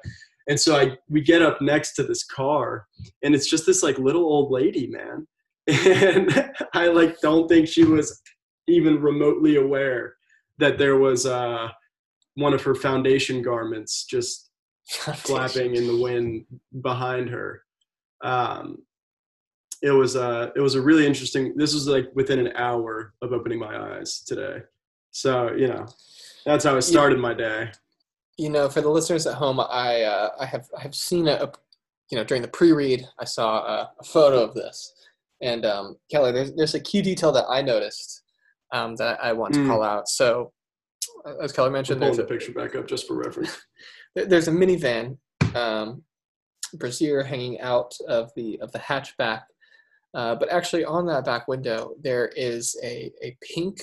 And 0.48 0.58
so 0.58 0.76
I 0.76 0.96
we 1.08 1.22
get 1.22 1.40
up 1.40 1.62
next 1.62 1.94
to 1.94 2.02
this 2.02 2.24
car, 2.24 2.86
and 3.22 3.34
it's 3.34 3.48
just 3.48 3.64
this 3.64 3.82
like 3.82 3.98
little 3.98 4.24
old 4.24 4.50
lady, 4.50 4.88
man. 4.88 5.26
And 5.66 6.52
I 6.74 6.88
like 6.88 7.20
don't 7.20 7.48
think 7.48 7.68
she 7.68 7.84
was 7.84 8.20
even 8.68 9.00
remotely 9.00 9.56
aware 9.56 10.16
that 10.58 10.78
there 10.78 10.96
was 10.98 11.26
uh, 11.26 11.68
one 12.34 12.54
of 12.54 12.62
her 12.62 12.74
foundation 12.74 13.42
garments 13.42 14.04
just 14.04 14.50
flapping 14.86 15.74
in 15.74 15.86
the 15.86 15.96
wind 15.96 16.44
behind 16.82 17.30
her. 17.30 17.62
Um, 18.22 18.82
it 19.82 19.90
was 19.90 20.16
uh, 20.16 20.50
it 20.56 20.60
was 20.60 20.74
a 20.76 20.80
really 20.82 21.06
interesting. 21.06 21.54
This 21.56 21.74
was 21.74 21.86
like 21.86 22.08
within 22.14 22.38
an 22.38 22.52
hour 22.56 23.14
of 23.22 23.32
opening 23.32 23.58
my 23.58 23.96
eyes 23.96 24.20
today. 24.20 24.62
So 25.10 25.52
you 25.52 25.68
know, 25.68 25.86
that's 26.46 26.64
how 26.64 26.76
I 26.76 26.80
started 26.80 27.18
my 27.18 27.34
day. 27.34 27.70
you 28.38 28.50
know, 28.50 28.68
for 28.68 28.80
the 28.80 28.88
listeners 28.88 29.26
at 29.26 29.34
home, 29.34 29.60
I 29.60 30.02
uh, 30.02 30.30
I 30.40 30.46
have 30.46 30.68
I 30.76 30.80
have 30.82 30.94
seen 30.94 31.28
a, 31.28 31.32
a 31.34 31.52
you 32.10 32.18
know 32.18 32.24
during 32.24 32.42
the 32.42 32.48
pre-read, 32.48 33.06
I 33.18 33.24
saw 33.24 33.58
a, 33.64 33.92
a 34.00 34.04
photo 34.04 34.42
of 34.42 34.54
this, 34.54 34.92
and 35.44 35.64
um, 35.66 35.96
Kelly, 36.10 36.32
there's 36.32 36.52
there's 36.54 36.74
a 36.74 36.80
key 36.80 37.02
detail 37.02 37.30
that 37.32 37.44
I 37.48 37.60
noticed 37.62 38.22
um, 38.72 38.96
that 38.96 39.22
I 39.22 39.32
want 39.32 39.54
to 39.54 39.60
Mm. 39.60 39.68
call 39.68 39.82
out. 39.82 40.08
So, 40.08 40.52
uh, 41.24 41.36
as 41.42 41.52
Kelly 41.52 41.70
mentioned, 41.70 42.00
there's 42.02 42.16
the 42.16 42.24
a, 42.24 42.26
picture 42.26 42.52
back 42.52 42.74
up 42.74 42.88
just 42.88 43.06
for 43.06 43.14
reference. 43.14 43.56
there's 44.16 44.48
a 44.48 44.50
minivan, 44.52 45.18
um, 45.54 46.02
brassiere 46.74 47.22
hanging 47.22 47.60
out 47.60 47.94
of 48.08 48.32
the 48.34 48.58
of 48.60 48.72
the 48.72 48.78
hatchback, 48.80 49.42
uh, 50.14 50.34
but 50.34 50.48
actually 50.48 50.84
on 50.84 51.06
that 51.06 51.24
back 51.24 51.46
window 51.46 51.94
there 52.02 52.28
is 52.34 52.76
a 52.82 53.12
a 53.22 53.36
pink 53.42 53.80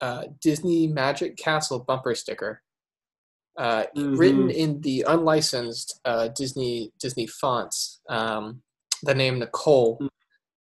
uh, 0.00 0.24
Disney 0.40 0.86
Magic 0.86 1.36
Castle 1.38 1.80
bumper 1.80 2.14
sticker, 2.14 2.62
uh, 3.56 3.84
written 3.96 4.48
Mhm. 4.48 4.54
in 4.54 4.80
the 4.82 5.02
unlicensed 5.08 5.98
uh, 6.04 6.28
Disney 6.28 6.92
Disney 7.00 7.26
fonts. 7.26 8.00
Um, 8.08 8.62
the 9.02 9.14
name 9.14 9.38
Nicole, 9.38 9.98
Mm. 9.98 10.08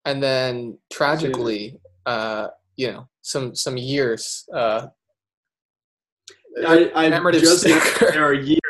And 0.05 0.21
then 0.21 0.77
tragically, 0.91 1.79
uh, 2.05 2.47
you 2.75 2.91
know, 2.91 3.07
some 3.21 3.55
some 3.55 3.77
years. 3.77 4.47
Uh, 4.53 4.87
I, 6.65 6.91
I 6.95 7.31
just 7.31 7.61
sticker. 7.61 8.11
there 8.11 8.25
are 8.25 8.33
years 8.33 8.61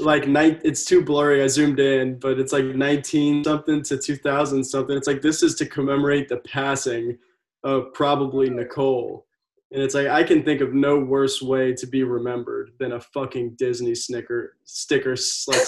like 0.00 0.28
night. 0.28 0.60
It's 0.64 0.84
too 0.84 1.02
blurry. 1.02 1.42
I 1.42 1.46
zoomed 1.46 1.80
in, 1.80 2.18
but 2.18 2.38
it's 2.38 2.52
like 2.52 2.64
19 2.64 3.44
something 3.44 3.82
to 3.82 3.98
2000 3.98 4.64
something. 4.64 4.96
It's 4.96 5.06
like 5.06 5.22
this 5.22 5.42
is 5.42 5.54
to 5.56 5.66
commemorate 5.66 6.28
the 6.28 6.38
passing 6.38 7.18
of 7.64 7.92
probably 7.92 8.48
Nicole. 8.48 9.26
And 9.72 9.82
it's 9.82 9.94
like 9.94 10.06
I 10.06 10.22
can 10.22 10.44
think 10.44 10.60
of 10.60 10.74
no 10.74 10.98
worse 10.98 11.42
way 11.42 11.74
to 11.74 11.86
be 11.86 12.04
remembered 12.04 12.70
than 12.78 12.92
a 12.92 13.00
fucking 13.00 13.56
Disney 13.58 13.94
snicker 13.94 14.56
sticker 14.64 15.16
like 15.48 15.66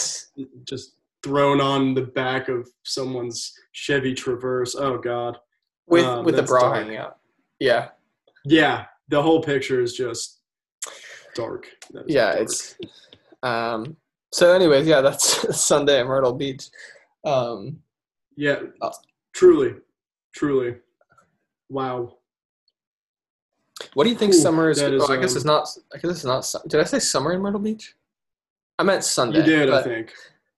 just 0.65 0.95
thrown 1.23 1.61
on 1.61 1.95
the 1.95 2.03
back 2.03 2.49
of 2.49 2.69
someone's 2.85 3.53
Chevy 3.73 4.15
Traverse. 4.15 4.75
Oh 4.77 4.99
God. 4.99 5.39
with 5.87 6.05
Um, 6.05 6.25
with 6.25 6.37
the 6.37 6.43
bra 6.43 6.73
hanging 6.73 6.97
out. 6.97 7.19
Yeah, 7.61 7.89
Yeah, 8.45 8.87
the 9.09 9.21
whole 9.23 9.43
picture 9.43 9.81
is 9.81 9.95
just 9.95 10.41
dark. 11.35 11.67
Is 11.95 12.03
yeah, 12.07 12.33
dark. 12.33 12.43
it's 12.43 12.77
um. 13.43 13.97
So, 14.31 14.53
anyways, 14.53 14.87
yeah, 14.87 15.01
that's 15.01 15.59
Sunday 15.65 16.01
at 16.01 16.07
Myrtle 16.07 16.35
Beach. 16.35 16.69
Um, 17.25 17.81
Yeah, 18.37 18.61
Oh. 18.83 18.91
truly, 19.33 19.75
truly. 20.35 20.77
Wow. 21.71 22.19
what 23.95 24.05
do 24.05 24.11
you 24.11 24.17
think 24.17 24.35
Ooh, 24.35 24.39
summer 24.39 24.71
is? 24.71 24.81
is, 24.81 25.03
oh, 25.03 25.13
I 25.13 25.17
guess 25.17 25.33
um, 25.33 25.37
it's 25.39 25.45
not. 25.45 25.69
I 25.95 25.99
guess 25.99 26.11
it's 26.11 26.25
not. 26.25 26.69
Did 26.69 26.81
I 26.81 26.85
say 26.85 26.99
summer 26.99 27.33
in 27.33 27.41
Myrtle 27.41 27.61
Beach? 27.61 27.95
I 28.79 28.83
meant 28.85 29.03
Sunday. 29.05 29.39
You 29.39 29.45
did, 29.45 29.71
I 29.71 29.83
think. 29.83 30.13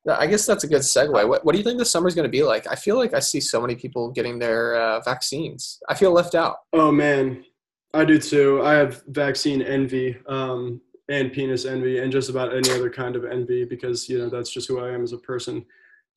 I 0.08 0.26
guess 0.26 0.46
that's 0.46 0.64
a 0.64 0.68
good 0.68 0.80
segue. 0.80 1.28
What, 1.28 1.44
what 1.44 1.52
do 1.52 1.58
you 1.58 1.64
think 1.64 1.78
the 1.78 1.84
summer 1.84 2.08
is 2.08 2.14
going 2.14 2.24
to 2.24 2.30
be 2.30 2.42
like? 2.42 2.66
I 2.70 2.74
feel 2.74 2.96
like 2.96 3.12
I 3.12 3.20
see 3.20 3.40
so 3.40 3.60
many 3.60 3.74
people 3.74 4.10
getting 4.10 4.38
their 4.38 4.76
uh, 4.76 5.00
vaccines. 5.00 5.78
I 5.88 5.94
feel 5.94 6.12
left 6.12 6.34
out. 6.34 6.58
Oh 6.72 6.90
man, 6.90 7.44
I 7.92 8.04
do 8.04 8.18
too. 8.18 8.62
I 8.62 8.74
have 8.74 9.02
vaccine 9.08 9.60
envy, 9.60 10.16
um, 10.26 10.80
and 11.10 11.32
penis 11.32 11.66
envy, 11.66 11.98
and 11.98 12.10
just 12.10 12.30
about 12.30 12.54
any 12.54 12.70
other 12.70 12.88
kind 12.88 13.14
of 13.14 13.24
envy 13.24 13.64
because 13.64 14.08
you 14.08 14.18
know 14.18 14.30
that's 14.30 14.50
just 14.50 14.68
who 14.68 14.80
I 14.80 14.90
am 14.90 15.02
as 15.02 15.12
a 15.12 15.18
person. 15.18 15.66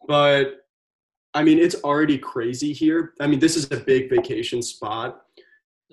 But 0.08 0.66
I 1.34 1.44
mean, 1.44 1.60
it's 1.60 1.76
already 1.84 2.18
crazy 2.18 2.72
here. 2.74 3.14
I 3.20 3.28
mean, 3.28 3.40
this 3.40 3.58
is 3.58 3.70
a 3.72 3.78
big 3.78 4.10
vacation 4.10 4.62
spot. 4.62 5.24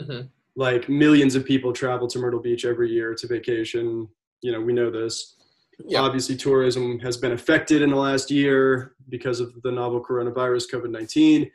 Mhm. 0.00 0.28
Like 0.54 0.88
millions 0.88 1.34
of 1.34 1.44
people 1.44 1.72
travel 1.72 2.06
to 2.08 2.18
Myrtle 2.18 2.40
Beach 2.40 2.64
every 2.64 2.90
year 2.90 3.14
to 3.14 3.26
vacation. 3.26 4.08
You 4.42 4.52
know, 4.52 4.60
we 4.60 4.72
know 4.72 4.90
this. 4.90 5.36
Yeah. 5.86 6.00
Obviously, 6.00 6.36
tourism 6.36 6.98
has 7.00 7.16
been 7.16 7.32
affected 7.32 7.82
in 7.82 7.90
the 7.90 7.96
last 7.96 8.30
year 8.30 8.94
because 9.08 9.40
of 9.40 9.52
the 9.62 9.72
novel 9.72 10.04
coronavirus, 10.04 10.70
COVID 10.72 10.90
19. 10.90 11.50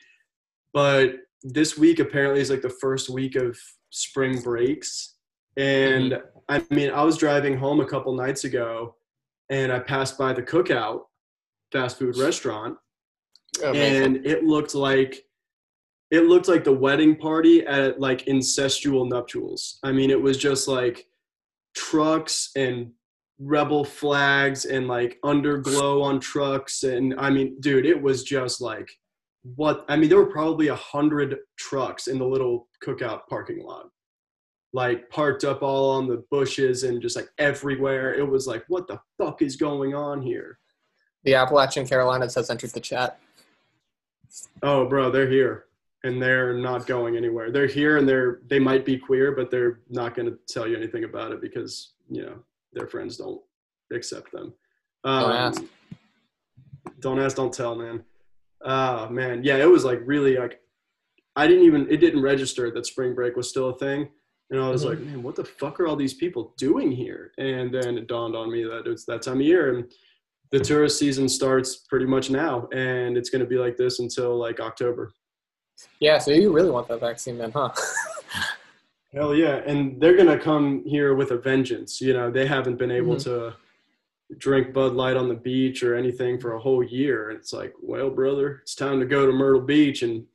But 0.73 1.15
this 1.43 1.77
week 1.77 1.99
apparently 1.99 2.41
is 2.41 2.49
like 2.49 2.61
the 2.61 2.69
first 2.69 3.09
week 3.09 3.35
of 3.35 3.57
spring 3.91 4.41
breaks. 4.41 5.15
And 5.57 6.13
mm-hmm. 6.13 6.25
I 6.49 6.63
mean, 6.73 6.91
I 6.91 7.03
was 7.03 7.17
driving 7.17 7.57
home 7.57 7.79
a 7.79 7.85
couple 7.85 8.13
nights 8.13 8.43
ago 8.43 8.95
and 9.49 9.71
I 9.71 9.79
passed 9.79 10.17
by 10.17 10.33
the 10.33 10.41
Cookout 10.41 11.01
fast 11.71 11.99
food 11.99 12.17
restaurant, 12.17 12.77
oh, 13.63 13.69
Amazing. 13.69 14.03
and 14.03 14.25
it 14.25 14.43
looked 14.43 14.75
like 14.75 15.23
it 16.11 16.25
looked 16.25 16.47
like 16.47 16.63
the 16.63 16.71
wedding 16.71 17.15
party 17.15 17.65
at 17.65 17.99
like 17.99 18.25
incestual 18.25 19.09
nuptials. 19.09 19.79
I 19.83 19.91
mean, 19.91 20.11
it 20.11 20.21
was 20.21 20.37
just 20.37 20.67
like 20.67 21.07
trucks 21.75 22.51
and 22.55 22.91
rebel 23.39 23.83
flags 23.83 24.65
and 24.65 24.87
like 24.87 25.19
underglow 25.23 26.01
on 26.01 26.19
trucks 26.19 26.83
and 26.83 27.13
I 27.17 27.29
mean, 27.29 27.59
dude, 27.59 27.85
it 27.85 28.01
was 28.01 28.23
just 28.23 28.61
like 28.61 28.89
what 29.55 29.85
I 29.87 29.95
mean, 29.95 30.09
there 30.09 30.17
were 30.17 30.25
probably 30.25 30.69
a 30.69 30.75
hundred 30.75 31.37
trucks 31.57 32.07
in 32.07 32.17
the 32.17 32.25
little 32.25 32.67
cookout 32.83 33.27
parking 33.29 33.63
lot. 33.63 33.89
Like 34.73 35.09
parked 35.09 35.43
up 35.45 35.61
all 35.61 35.91
on 35.91 36.07
the 36.07 36.23
bushes 36.31 36.83
and 36.83 37.01
just 37.01 37.15
like 37.15 37.29
everywhere. 37.37 38.13
It 38.13 38.27
was 38.27 38.47
like, 38.47 38.65
what 38.67 38.87
the 38.87 38.99
fuck 39.17 39.41
is 39.41 39.55
going 39.55 39.93
on 39.93 40.21
here? 40.21 40.59
the 41.25 41.33
Appalachian 41.35 41.85
Carolinas 41.85 42.35
has 42.35 42.49
entered 42.49 42.69
the 42.69 42.79
chat. 42.79 43.19
Oh, 44.63 44.87
bro, 44.87 45.09
they're 45.09 45.29
here 45.29 45.65
and 46.03 46.21
they're 46.21 46.53
not 46.53 46.85
going 46.85 47.17
anywhere. 47.17 47.51
They're 47.51 47.67
here 47.67 47.97
and 47.97 48.07
they're 48.07 48.39
they 48.47 48.59
might 48.59 48.85
be 48.85 48.97
queer, 48.97 49.31
but 49.31 49.51
they're 49.51 49.81
not 49.89 50.15
going 50.15 50.29
to 50.29 50.37
tell 50.47 50.67
you 50.67 50.77
anything 50.77 51.03
about 51.03 51.31
it 51.31 51.41
because 51.41 51.93
you 52.09 52.21
know 52.21 52.37
their 52.75 52.87
friends 52.87 53.17
don't 53.17 53.41
accept 53.91 54.31
them. 54.31 54.53
Um, 55.03 55.21
Don't 55.23 55.31
ask. 55.35 55.63
Don't 56.99 57.19
ask, 57.19 57.35
don't 57.35 57.53
tell, 57.53 57.75
man. 57.75 58.03
Oh 58.63 59.09
man, 59.09 59.43
yeah, 59.43 59.57
it 59.57 59.69
was 59.69 59.83
like 59.85 60.01
really 60.05 60.37
like 60.37 60.59
I 61.35 61.47
didn't 61.47 61.63
even 61.65 61.87
it 61.89 61.97
didn't 61.97 62.21
register 62.21 62.71
that 62.71 62.85
spring 62.85 63.13
break 63.13 63.35
was 63.35 63.49
still 63.49 63.69
a 63.69 63.77
thing, 63.77 64.09
and 64.49 64.59
I 64.59 64.69
was 64.69 64.83
Mhm. 64.83 64.89
like, 64.89 64.99
man, 64.99 65.23
what 65.23 65.35
the 65.35 65.45
fuck 65.45 65.79
are 65.79 65.87
all 65.87 65.95
these 65.95 66.13
people 66.15 66.53
doing 66.57 66.91
here? 66.91 67.31
And 67.37 67.73
then 67.73 67.97
it 67.97 68.07
dawned 68.07 68.35
on 68.35 68.51
me 68.51 68.63
that 68.63 68.87
it's 68.87 69.05
that 69.05 69.21
time 69.21 69.35
of 69.39 69.41
year 69.45 69.75
and 69.75 69.91
the 70.51 70.59
tourist 70.59 70.97
season 70.99 71.27
starts 71.27 71.77
pretty 71.89 72.05
much 72.05 72.29
now, 72.29 72.67
and 72.71 73.17
it's 73.17 73.29
going 73.29 73.41
to 73.41 73.47
be 73.47 73.57
like 73.57 73.77
this 73.77 73.99
until 73.99 74.37
like 74.37 74.59
October. 74.59 75.11
Yeah, 75.99 76.17
so 76.19 76.31
you 76.31 76.53
really 76.53 76.69
want 76.71 76.87
that 76.87 76.99
vaccine 77.01 77.37
then, 77.37 77.51
huh? 77.51 77.69
Hell 79.15 79.33
yeah. 79.33 79.61
And 79.65 79.99
they're 80.01 80.15
going 80.17 80.27
to 80.27 80.37
come 80.43 80.83
here 80.85 81.15
with 81.15 81.31
a 81.31 81.37
vengeance. 81.37 82.01
You 82.01 82.13
know, 82.13 82.29
they 82.29 82.45
haven't 82.45 82.75
been 82.75 82.91
able 82.91 83.15
Mhm. 83.15 83.23
to 83.23 83.55
drink 84.37 84.73
Bud 84.73 84.93
Light 84.93 85.15
on 85.15 85.29
the 85.29 85.35
beach 85.35 85.83
or 85.83 85.95
anything 85.95 86.37
for 86.39 86.53
a 86.53 86.59
whole 86.59 86.83
year. 86.83 87.29
And 87.29 87.39
it's 87.39 87.53
like, 87.53 87.73
well, 87.81 88.09
brother, 88.09 88.59
it's 88.61 88.75
time 88.75 88.99
to 88.99 89.05
go 89.05 89.25
to 89.25 89.31
Myrtle 89.31 89.61
Beach 89.61 90.03
and 90.03 90.27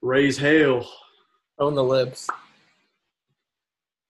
raise 0.00 0.38
hail. 0.38 0.88
Own 1.58 1.74
the 1.74 1.84
libs. 1.84 2.28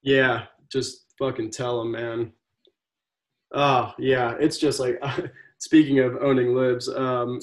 Yeah, 0.02 0.46
just 0.70 1.06
fucking 1.18 1.50
tell 1.50 1.78
them, 1.80 1.90
man. 1.90 2.32
Oh, 3.52 3.94
yeah. 3.98 4.36
It's 4.38 4.58
just 4.58 4.78
like, 4.78 5.00
speaking 5.58 5.98
of 5.98 6.16
owning 6.22 6.54
libs, 6.54 6.88
um, 6.88 7.40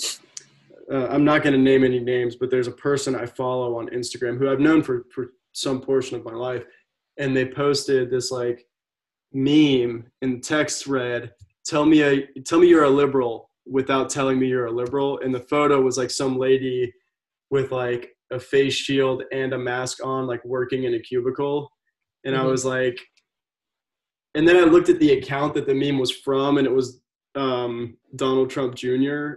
uh, 0.89 1.07
I'm 1.07 1.25
not 1.25 1.43
going 1.43 1.53
to 1.53 1.59
name 1.59 1.83
any 1.83 1.99
names, 1.99 2.35
but 2.37 2.49
there's 2.49 2.67
a 2.67 2.71
person 2.71 3.15
I 3.15 3.25
follow 3.25 3.77
on 3.77 3.89
Instagram 3.89 4.37
who 4.37 4.49
I've 4.49 4.59
known 4.59 4.83
for, 4.83 5.05
for 5.13 5.33
some 5.53 5.79
portion 5.81 6.17
of 6.17 6.25
my 6.25 6.33
life. 6.33 6.63
And 7.17 7.35
they 7.35 7.45
posted 7.45 8.09
this 8.11 8.31
like 8.31 8.65
meme 9.31 10.05
in 10.21 10.41
text 10.41 10.87
read 10.87 11.31
tell 11.65 11.85
me 11.85 12.01
a, 12.03 12.27
tell 12.45 12.59
me 12.59 12.67
you're 12.67 12.83
a 12.83 12.89
liberal 12.89 13.49
without 13.65 14.09
telling 14.09 14.37
me 14.37 14.47
you're 14.47 14.65
a 14.65 14.71
liberal. 14.71 15.19
And 15.19 15.33
the 15.33 15.39
photo 15.39 15.79
was 15.81 15.97
like 15.97 16.11
some 16.11 16.37
lady 16.37 16.93
with 17.49 17.71
like 17.71 18.09
a 18.31 18.39
face 18.39 18.73
shield 18.73 19.23
and 19.31 19.53
a 19.53 19.57
mask 19.57 20.05
on, 20.05 20.27
like 20.27 20.43
working 20.43 20.83
in 20.83 20.95
a 20.95 20.99
cubicle. 20.99 21.71
And 22.25 22.35
I 22.35 22.39
Mhm. 22.43 22.49
was 22.49 22.65
like, 22.65 22.99
and 24.35 24.47
then 24.47 24.57
I 24.57 24.63
looked 24.63 24.89
at 24.89 24.99
the 24.99 25.13
account 25.13 25.53
that 25.53 25.67
the 25.67 25.75
meme 25.75 25.99
was 25.99 26.11
from, 26.11 26.57
and 26.57 26.65
it 26.67 26.73
was 26.73 26.99
um, 27.35 27.97
Donald 28.15 28.49
Trump 28.49 28.75
Jr. 28.75 29.33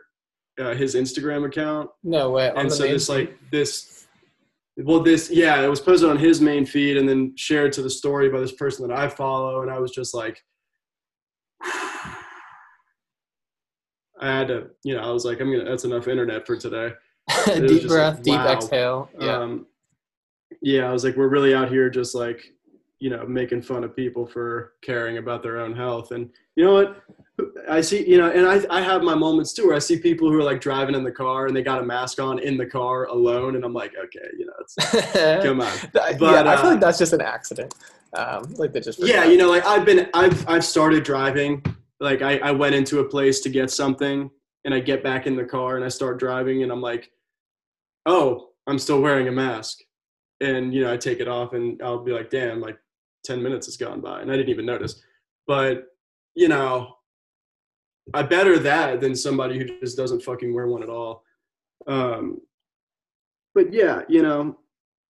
Uh, 0.59 0.75
his 0.75 0.95
Instagram 0.95 1.47
account, 1.47 1.89
No 2.03 2.31
way. 2.31 2.51
And 2.57 2.73
so 2.73 2.83
this 2.83 3.09
like 3.09 3.39
this, 3.51 3.96
well, 4.79 5.01
this 5.01 5.31
yeah, 5.31 5.63
it 5.63 5.69
was 5.69 5.81
posted 5.81 6.11
on 6.11 6.19
his 6.19 6.41
main 6.41 6.67
feed 6.67 6.97
and 6.97 7.09
then 7.09 7.33
shared 7.37 7.73
to 7.75 7.83
the 7.83 7.91
story 7.91 8.29
by 8.29 8.41
this 8.41 8.53
person 8.53 8.87
that 8.87 8.97
I 8.97 9.09
follow, 9.09 9.63
and 9.63 9.71
I 9.71 9.79
was 9.79 9.91
just 9.91 10.15
like, 10.15 10.43
I 11.63 12.19
had 14.21 14.49
to, 14.49 14.69
you 14.85 14.95
know, 14.95 15.03
I 15.03 15.11
was 15.13 15.25
like, 15.25 15.41
I'm 15.41 15.51
gonna, 15.51 15.65
that's 15.65 15.85
enough 15.85 16.09
internet 16.09 16.47
for 16.47 16.57
today. 16.57 16.93
deep 17.47 17.89
breath, 17.89 18.17
like, 18.17 18.23
deep 18.23 18.35
wow. 18.35 18.53
exhale. 18.53 19.11
Yeah. 19.19 19.39
Um, 19.39 19.67
yeah, 20.63 20.89
I 20.89 20.93
was 20.93 21.05
like, 21.05 21.17
we're 21.17 21.29
really 21.29 21.55
out 21.55 21.71
here 21.71 21.91
just 21.91 22.15
like, 22.15 22.53
you 22.99 23.11
know, 23.11 23.27
making 23.27 23.63
fun 23.63 23.85
of 23.85 23.95
people 23.95 24.27
for 24.27 24.73
caring 24.83 25.19
about 25.19 25.43
their 25.43 25.59
own 25.59 25.75
health. 25.75 26.13
And 26.13 26.31
you 26.55 26.65
know 26.65 26.73
what? 26.73 27.03
I 27.69 27.83
see, 27.83 28.09
you 28.09 28.17
know, 28.17 28.31
and 28.31 28.47
I, 28.47 28.65
I 28.75 28.81
have 28.81 29.03
my 29.03 29.15
moments 29.15 29.53
too 29.53 29.67
where 29.67 29.77
I 29.77 29.79
see 29.79 29.99
people 29.99 30.31
who 30.31 30.39
are 30.39 30.43
like 30.43 30.61
driving 30.61 30.95
in 30.95 31.05
the 31.05 31.13
car 31.13 31.47
and 31.47 31.55
they 31.55 31.63
got 31.63 31.83
a 31.83 31.85
mask 31.85 32.19
on 32.19 32.39
in 32.39 32.57
the 32.57 32.65
car 32.65 33.05
alone. 33.07 33.57
And 33.57 33.65
I'm 33.65 33.75
like, 33.75 33.93
okay, 33.95 34.27
you 34.39 34.47
know, 34.47 34.53
it's, 34.61 35.45
come 35.45 35.61
on. 35.61 35.73
But, 35.93 36.19
yeah, 36.21 36.51
I 36.51 36.57
feel 36.57 36.67
uh, 36.67 36.71
like 36.73 36.81
that's 36.81 36.99
just 36.99 37.13
an 37.13 37.21
accident. 37.21 37.75
Um, 38.15 38.55
like 38.55 38.73
they 38.73 38.81
just 38.81 38.99
Yeah, 39.01 39.25
you 39.25 39.37
know, 39.37 39.51
like 39.51 39.67
I've 39.67 39.85
been, 39.85 40.09
I've, 40.15 40.49
I've 40.49 40.65
started 40.65 41.05
driving. 41.05 41.63
Like 42.01 42.23
I, 42.23 42.39
I 42.39 42.53
went 42.53 42.75
into 42.75 43.01
a 43.01 43.05
place 43.05 43.41
to 43.41 43.51
get 43.51 43.71
something 43.71 44.31
and 44.65 44.73
I 44.73 44.81
get 44.81 45.05
back 45.05 45.27
in 45.27 45.37
the 45.37 45.45
car 45.45 45.77
and 45.77 45.85
I 45.85 45.89
start 45.89 46.19
driving 46.19 46.63
and 46.63 46.73
I'm 46.73 46.81
like, 46.81 47.11
oh, 48.07 48.49
I'm 48.67 48.79
still 48.79 49.03
wearing 49.03 49.29
a 49.29 49.33
mask. 49.33 49.81
And, 50.41 50.73
you 50.73 50.85
know, 50.85 50.93
I 50.93 50.97
take 50.97 51.21
it 51.21 51.29
off 51.29 51.53
and 51.53 51.81
I'll 51.83 52.03
be 52.03 52.13
like, 52.13 52.31
damn, 52.31 52.61
like 52.61 52.79
10 53.27 53.43
minutes 53.43 53.67
has 53.67 53.77
gone 53.77 54.01
by 54.01 54.21
and 54.21 54.31
I 54.31 54.37
didn't 54.37 54.51
even 54.51 54.67
notice. 54.67 55.03
But, 55.47 55.89
you 56.35 56.49
know, 56.49 56.97
I 58.15 58.23
better 58.23 58.59
that 58.61 59.01
than 59.01 59.17
somebody 59.17 59.59
who 59.59 59.65
just 59.81 59.97
doesn't 59.97 60.23
fucking 60.23 60.55
wear 60.55 60.69
one 60.69 60.83
at 60.83 60.89
all. 60.89 61.25
Um, 61.87 62.41
but 63.55 63.73
yeah, 63.73 64.03
you 64.09 64.23
know, 64.23 64.59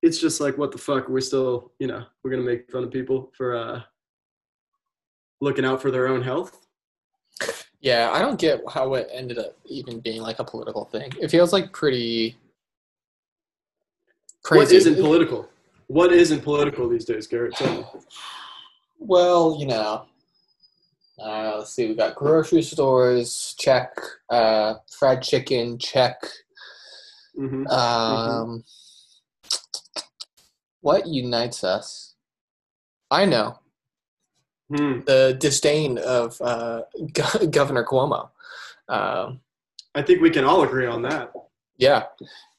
it's 0.03 0.21
just 0.21 0.41
like, 0.41 0.57
what 0.57 0.73
the 0.73 0.79
fuck? 0.79 1.09
We're 1.09 1.21
still, 1.21 1.73
you 1.79 1.87
know, 1.87 2.05
we're 2.23 2.31
going 2.31 2.43
to 2.43 2.49
make 2.49 2.71
fun 2.71 2.85
of 2.85 2.91
people 2.91 3.33
for 3.37 3.57
uh, 3.57 3.83
looking 5.41 5.65
out 5.65 5.83
for 5.83 5.91
their 5.91 6.09
own 6.09 6.23
health. 6.23 6.67
Yeah, 7.81 8.11
I 8.13 8.21
don't 8.21 8.39
get 8.39 8.63
how 8.69 8.95
it 8.95 9.09
ended 9.13 9.39
up 9.39 9.57
even 9.67 10.01
being 10.01 10.23
like 10.23 10.39
a 10.39 10.45
political 10.45 10.85
thing. 10.87 11.13
It 11.21 11.31
feels 11.31 11.53
like 11.53 11.73
pretty 11.73 12.37
crazy. 14.43 14.65
What 14.65 14.73
isn't 14.73 14.95
political? 14.97 15.49
What 15.89 16.13
isn't 16.13 16.43
political 16.43 16.89
these 16.89 17.05
days, 17.05 17.27
Garrett? 17.27 17.55
Well, 18.99 19.57
you 19.59 19.67
know, 19.67 20.07
uh, 21.19 21.59
let's 21.59 21.75
see. 21.75 21.87
We 21.89 21.95
got 21.95 22.15
grocery 22.17 22.63
stores. 22.63 23.55
Check. 23.59 23.95
Uh, 24.29 24.75
fried 24.99 25.23
chicken. 25.23 25.79
Check. 25.79 26.17
hmm 27.37 27.67
Um, 27.69 28.65
What 30.81 31.07
unites 31.07 31.65
us? 31.65 32.15
I 33.11 33.25
know 33.25 33.59
Hmm. 34.69 35.01
the 35.07 35.37
disdain 35.39 35.97
of 35.99 36.41
uh, 36.41 36.83
Governor 37.51 37.85
Cuomo. 37.85 38.31
Um, 38.89 39.41
I 39.95 40.03
think 40.03 40.21
we 40.21 40.31
can 40.31 40.45
all 40.45 40.65
agree 40.65 40.87
on 40.87 41.03
that. 41.03 41.33
Yeah, 41.79 42.05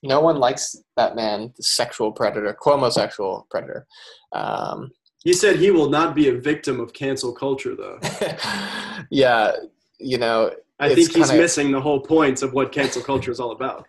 no 0.04 0.20
one 0.22 0.38
likes 0.40 0.76
that 0.96 1.16
man, 1.16 1.54
the 1.58 1.64
sexual 1.64 2.12
predator, 2.12 2.56
Cuomo 2.60 2.92
sexual 2.92 3.48
predator. 3.50 3.86
Um, 4.34 4.92
He 5.24 5.34
said 5.34 5.56
he 5.58 5.72
will 5.72 5.90
not 5.90 6.16
be 6.16 6.30
a 6.30 6.36
victim 6.38 6.80
of 6.80 6.94
cancel 6.94 7.34
culture, 7.34 7.76
though. 7.76 8.00
yeah, 9.10 9.52
you 10.00 10.18
know, 10.18 10.52
I 10.80 10.88
think 10.90 11.00
he's 11.12 11.28
kinda- 11.30 11.38
missing 11.42 11.72
the 11.72 11.82
whole 11.82 12.00
point 12.00 12.42
of 12.44 12.54
what 12.54 12.72
cancel 12.72 13.02
culture 13.02 13.32
is 13.32 13.40
all 13.40 13.52
about. 13.52 13.86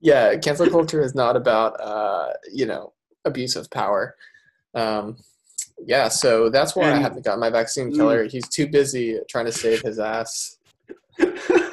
yeah, 0.00 0.36
cancel 0.36 0.68
culture 0.70 1.02
is 1.02 1.14
not 1.14 1.34
about 1.36 1.72
uh, 1.80 2.28
you 2.52 2.66
know 2.66 2.92
abuse 3.24 3.56
of 3.56 3.68
power. 3.70 4.14
Um, 4.74 5.16
yeah, 5.86 6.08
so 6.08 6.50
that's 6.50 6.76
why 6.76 6.92
I 6.92 6.96
haven't 7.06 7.24
got 7.24 7.38
my 7.38 7.50
vaccine 7.50 7.90
Mm. 7.90 7.96
killer. 7.96 8.24
He's 8.24 8.48
too 8.48 8.66
busy 8.68 9.18
trying 9.28 9.46
to 9.46 9.52
save 9.52 9.80
his 9.82 9.98
ass. 9.98 10.58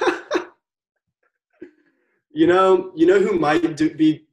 you 2.36 2.46
know, 2.48 2.92
you 2.96 3.08
know 3.08 3.20
who 3.20 3.40
might 3.40 3.78
do, 3.78 3.96
be 3.96 4.28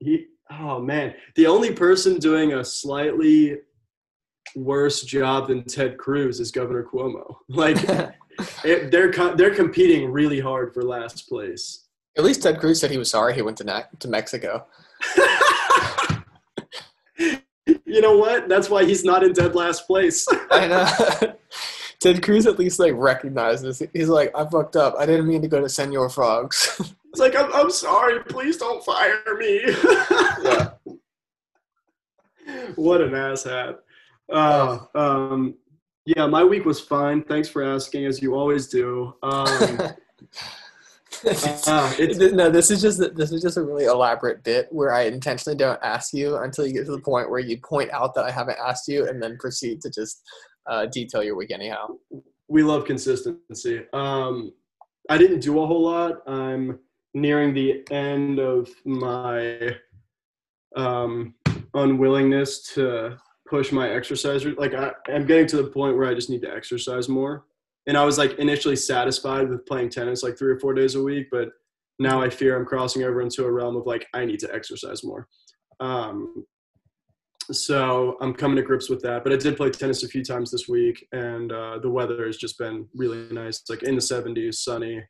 he. 0.00 0.26
Oh 0.50 0.80
man, 0.80 1.14
the 1.36 1.46
only 1.46 1.72
person 1.72 2.18
doing 2.18 2.54
a 2.54 2.64
slightly 2.64 3.58
worse 4.56 5.02
job 5.02 5.48
than 5.48 5.64
Ted 5.64 5.98
Cruz 5.98 6.40
is 6.40 6.50
Governor 6.50 6.84
Cuomo. 6.90 7.36
Like 7.48 7.76
it, 8.64 8.90
they're 8.90 9.12
they're 9.36 9.54
competing 9.54 10.10
really 10.10 10.40
hard 10.40 10.72
for 10.72 10.82
last 10.82 11.28
place. 11.28 11.86
At 12.16 12.24
least 12.24 12.42
Ted 12.42 12.58
Cruz 12.58 12.80
said 12.80 12.90
he 12.90 12.98
was 12.98 13.10
sorry 13.10 13.34
he 13.34 13.42
went 13.42 13.58
to 13.58 13.64
Na- 13.64 13.84
to 14.00 14.08
Mexico. 14.08 14.66
you 17.18 18.00
know 18.00 18.16
what? 18.16 18.48
That's 18.48 18.70
why 18.70 18.84
he's 18.84 19.04
not 19.04 19.22
in 19.22 19.34
dead 19.34 19.54
last 19.54 19.86
place. 19.86 20.26
I 20.50 20.66
know. 20.66 21.34
Ted 22.02 22.22
Cruz 22.22 22.46
at 22.46 22.58
least 22.58 22.78
like 22.78 22.94
recognizes. 22.96 23.82
He's 23.92 24.08
like, 24.08 24.30
I 24.36 24.44
fucked 24.48 24.76
up. 24.76 24.94
I 24.98 25.06
didn't 25.06 25.28
mean 25.28 25.42
to 25.42 25.48
go 25.48 25.60
to 25.60 25.68
Senor 25.68 26.08
Frogs. 26.08 26.80
It's 27.12 27.20
like 27.20 27.36
I'm, 27.38 27.52
I'm 27.52 27.70
sorry. 27.70 28.24
Please 28.24 28.56
don't 28.56 28.82
fire 28.82 29.22
me. 29.38 29.60
yeah. 30.42 30.70
what 32.74 33.02
an 33.02 33.10
asshat. 33.10 33.80
Uh, 34.32 34.78
um, 34.94 35.54
Yeah, 36.06 36.26
my 36.26 36.42
week 36.42 36.64
was 36.64 36.80
fine. 36.80 37.22
Thanks 37.22 37.50
for 37.50 37.62
asking, 37.62 38.06
as 38.06 38.22
you 38.22 38.34
always 38.34 38.66
do. 38.66 39.14
Um, 39.22 39.46
uh, 41.26 41.92
it's, 41.98 42.18
no, 42.32 42.50
this 42.50 42.70
is 42.70 42.80
just 42.80 42.98
this 43.14 43.30
is 43.30 43.42
just 43.42 43.58
a 43.58 43.62
really 43.62 43.84
elaborate 43.84 44.42
bit 44.42 44.68
where 44.70 44.94
I 44.94 45.02
intentionally 45.02 45.56
don't 45.56 45.78
ask 45.82 46.14
you 46.14 46.38
until 46.38 46.66
you 46.66 46.72
get 46.72 46.86
to 46.86 46.92
the 46.92 47.00
point 47.00 47.30
where 47.30 47.40
you 47.40 47.58
point 47.58 47.90
out 47.92 48.14
that 48.14 48.24
I 48.24 48.30
haven't 48.30 48.58
asked 48.58 48.88
you, 48.88 49.06
and 49.06 49.22
then 49.22 49.36
proceed 49.38 49.82
to 49.82 49.90
just 49.90 50.22
uh, 50.66 50.86
detail 50.86 51.22
your 51.22 51.36
week 51.36 51.50
anyhow. 51.50 51.88
we 52.48 52.62
love 52.62 52.84
consistency. 52.84 53.82
Um, 53.92 54.52
I 55.08 55.18
didn't 55.18 55.40
do 55.40 55.62
a 55.62 55.66
whole 55.66 55.82
lot. 55.82 56.28
I'm 56.28 56.78
nearing 57.14 57.54
the 57.54 57.82
end 57.90 58.38
of 58.38 58.68
my 58.84 59.76
um, 60.76 61.34
unwillingness 61.74 62.62
to 62.74 63.18
push 63.48 63.72
my 63.72 63.90
exercise. 63.90 64.44
Like 64.44 64.74
I, 64.74 64.92
I'm 65.08 65.26
getting 65.26 65.46
to 65.48 65.56
the 65.56 65.68
point 65.68 65.96
where 65.96 66.08
I 66.08 66.14
just 66.14 66.30
need 66.30 66.42
to 66.42 66.54
exercise 66.54 67.08
more. 67.08 67.44
And 67.86 67.96
I 67.96 68.04
was 68.04 68.16
like 68.16 68.38
initially 68.38 68.76
satisfied 68.76 69.48
with 69.48 69.66
playing 69.66 69.90
tennis 69.90 70.22
like 70.22 70.38
three 70.38 70.52
or 70.52 70.58
four 70.58 70.72
days 70.72 70.94
a 70.94 71.02
week, 71.02 71.26
but 71.30 71.48
now 71.98 72.22
I 72.22 72.30
fear 72.30 72.56
I'm 72.56 72.64
crossing 72.64 73.02
over 73.02 73.20
into 73.20 73.44
a 73.44 73.50
realm 73.50 73.76
of 73.76 73.86
like 73.86 74.06
I 74.14 74.24
need 74.24 74.40
to 74.40 74.54
exercise 74.54 75.04
more. 75.04 75.28
Um, 75.80 76.46
so 77.50 78.16
I'm 78.20 78.34
coming 78.34 78.56
to 78.56 78.62
grips 78.62 78.88
with 78.88 79.02
that. 79.02 79.24
But 79.24 79.32
I 79.32 79.36
did 79.36 79.56
play 79.56 79.70
tennis 79.70 80.02
a 80.02 80.08
few 80.08 80.24
times 80.24 80.50
this 80.50 80.68
week, 80.68 81.06
and 81.12 81.52
uh, 81.52 81.78
the 81.78 81.90
weather 81.90 82.26
has 82.26 82.36
just 82.36 82.58
been 82.58 82.86
really 82.94 83.26
nice. 83.32 83.60
It's 83.60 83.70
like 83.70 83.82
in 83.82 83.94
the 83.94 84.00
70s, 84.00 84.54
sunny, 84.54 85.02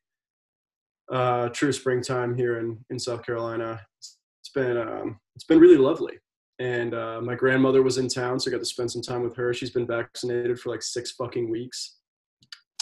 uh, 1.12 1.48
true 1.50 1.72
springtime 1.72 2.36
here 2.36 2.58
in 2.58 2.84
in 2.90 2.98
South 2.98 3.24
Carolina. 3.24 3.80
It's 3.98 4.50
been 4.54 4.76
um, 4.76 5.20
it's 5.34 5.44
been 5.44 5.60
really 5.60 5.76
lovely. 5.76 6.14
And 6.58 6.94
uh, 6.94 7.20
my 7.20 7.34
grandmother 7.34 7.82
was 7.82 7.98
in 7.98 8.08
town, 8.08 8.38
so 8.38 8.50
I 8.50 8.52
got 8.52 8.60
to 8.60 8.64
spend 8.64 8.90
some 8.90 9.02
time 9.02 9.22
with 9.22 9.34
her. 9.36 9.52
She's 9.52 9.70
been 9.70 9.86
vaccinated 9.86 10.60
for 10.60 10.70
like 10.70 10.82
six 10.82 11.10
fucking 11.12 11.50
weeks. 11.50 11.96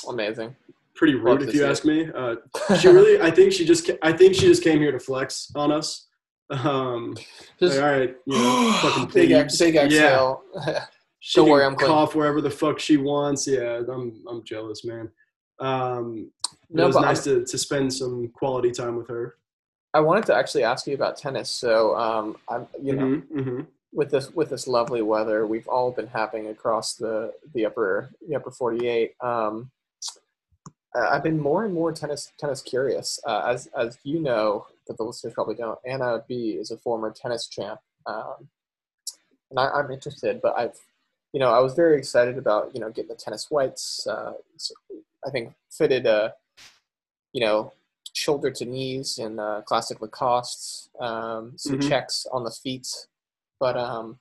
Amazing. 0.08 0.54
Pretty 0.94 1.14
rude, 1.14 1.42
if 1.42 1.54
you 1.54 1.64
it. 1.64 1.70
ask 1.70 1.84
me. 1.84 2.10
Uh, 2.14 2.36
she 2.78 2.88
really, 2.88 3.20
I 3.22 3.30
think 3.30 3.52
she 3.52 3.64
just, 3.64 3.90
I 4.02 4.12
think 4.12 4.34
she 4.34 4.42
just 4.42 4.62
came 4.62 4.80
here 4.80 4.92
to 4.92 4.98
flex 4.98 5.50
on 5.54 5.72
us. 5.72 6.08
Um, 6.50 7.16
Just 7.58 7.76
like, 7.76 7.84
all 7.84 7.90
right, 7.98 8.16
you 8.26 8.34
know, 8.38 8.72
fucking 8.82 9.06
big, 9.14 9.30
ex- 9.32 9.58
big 9.58 9.74
Yeah, 9.90 10.34
she 11.20 11.38
Don't 11.38 11.46
can 11.46 11.52
worry, 11.52 11.64
I'm 11.64 11.76
clean. 11.76 11.88
cough 11.90 12.14
wherever 12.14 12.40
the 12.40 12.50
fuck 12.50 12.78
she 12.78 12.96
wants. 12.96 13.46
Yeah, 13.46 13.82
I'm, 13.88 14.22
I'm 14.28 14.42
jealous, 14.44 14.84
man. 14.84 15.10
Um, 15.60 16.30
No, 16.68 16.84
it 16.84 16.86
was 16.88 16.96
nice 16.96 17.24
to, 17.24 17.44
to 17.44 17.58
spend 17.58 17.92
some 17.92 18.28
quality 18.34 18.70
time 18.72 18.96
with 18.96 19.08
her. 19.08 19.36
I 19.94 20.00
wanted 20.00 20.26
to 20.26 20.34
actually 20.34 20.64
ask 20.64 20.86
you 20.86 20.94
about 20.94 21.16
tennis. 21.16 21.50
So, 21.50 21.96
um, 21.96 22.36
I'm, 22.48 22.66
you 22.82 22.94
know, 22.94 23.02
Mhm, 23.06 23.30
mhm. 23.32 23.66
with 23.92 24.10
this 24.10 24.30
with 24.34 24.48
this 24.50 24.68
lovely 24.68 25.02
weather 25.02 25.48
we've 25.48 25.66
all 25.66 25.90
been 25.90 26.06
having 26.06 26.46
across 26.46 26.94
the 26.94 27.32
the 27.54 27.66
upper 27.66 28.08
the 28.28 28.36
upper 28.36 28.52
48 28.52 29.14
um 29.20 29.68
I- 30.94 31.16
i've 31.16 31.22
been 31.22 31.38
more 31.38 31.64
and 31.64 31.72
more 31.74 31.92
tennis 31.92 32.32
tennis 32.38 32.62
curious 32.62 33.18
uh, 33.26 33.42
as 33.46 33.68
as 33.76 33.98
you 34.04 34.20
know 34.20 34.66
but 34.86 34.96
the 34.96 35.04
listeners 35.04 35.34
probably 35.34 35.54
don't 35.54 35.78
anna 35.84 36.24
b 36.28 36.52
is 36.52 36.70
a 36.70 36.76
former 36.76 37.10
tennis 37.10 37.46
champ 37.46 37.80
um 38.06 38.48
and 39.50 39.58
I, 39.58 39.70
i'm 39.70 39.90
interested 39.90 40.40
but 40.42 40.56
i've 40.56 40.78
you 41.32 41.40
know 41.40 41.50
i 41.50 41.60
was 41.60 41.74
very 41.74 41.96
excited 41.98 42.38
about 42.38 42.74
you 42.74 42.80
know 42.80 42.90
getting 42.90 43.08
the 43.08 43.14
tennis 43.14 43.50
whites 43.50 44.06
uh 44.06 44.32
so 44.56 44.74
i 45.26 45.30
think 45.30 45.52
fitted 45.70 46.06
uh 46.06 46.30
you 47.32 47.40
know 47.40 47.72
shoulder 48.12 48.50
to 48.50 48.64
knees 48.64 49.18
in 49.18 49.38
uh, 49.38 49.60
classic 49.62 50.00
lacoste 50.00 50.90
um 51.00 51.52
some 51.56 51.78
Mhm. 51.78 51.88
checks 51.88 52.26
on 52.32 52.42
the 52.44 52.50
feet 52.50 52.88
but 53.60 53.76
um, 53.76 54.18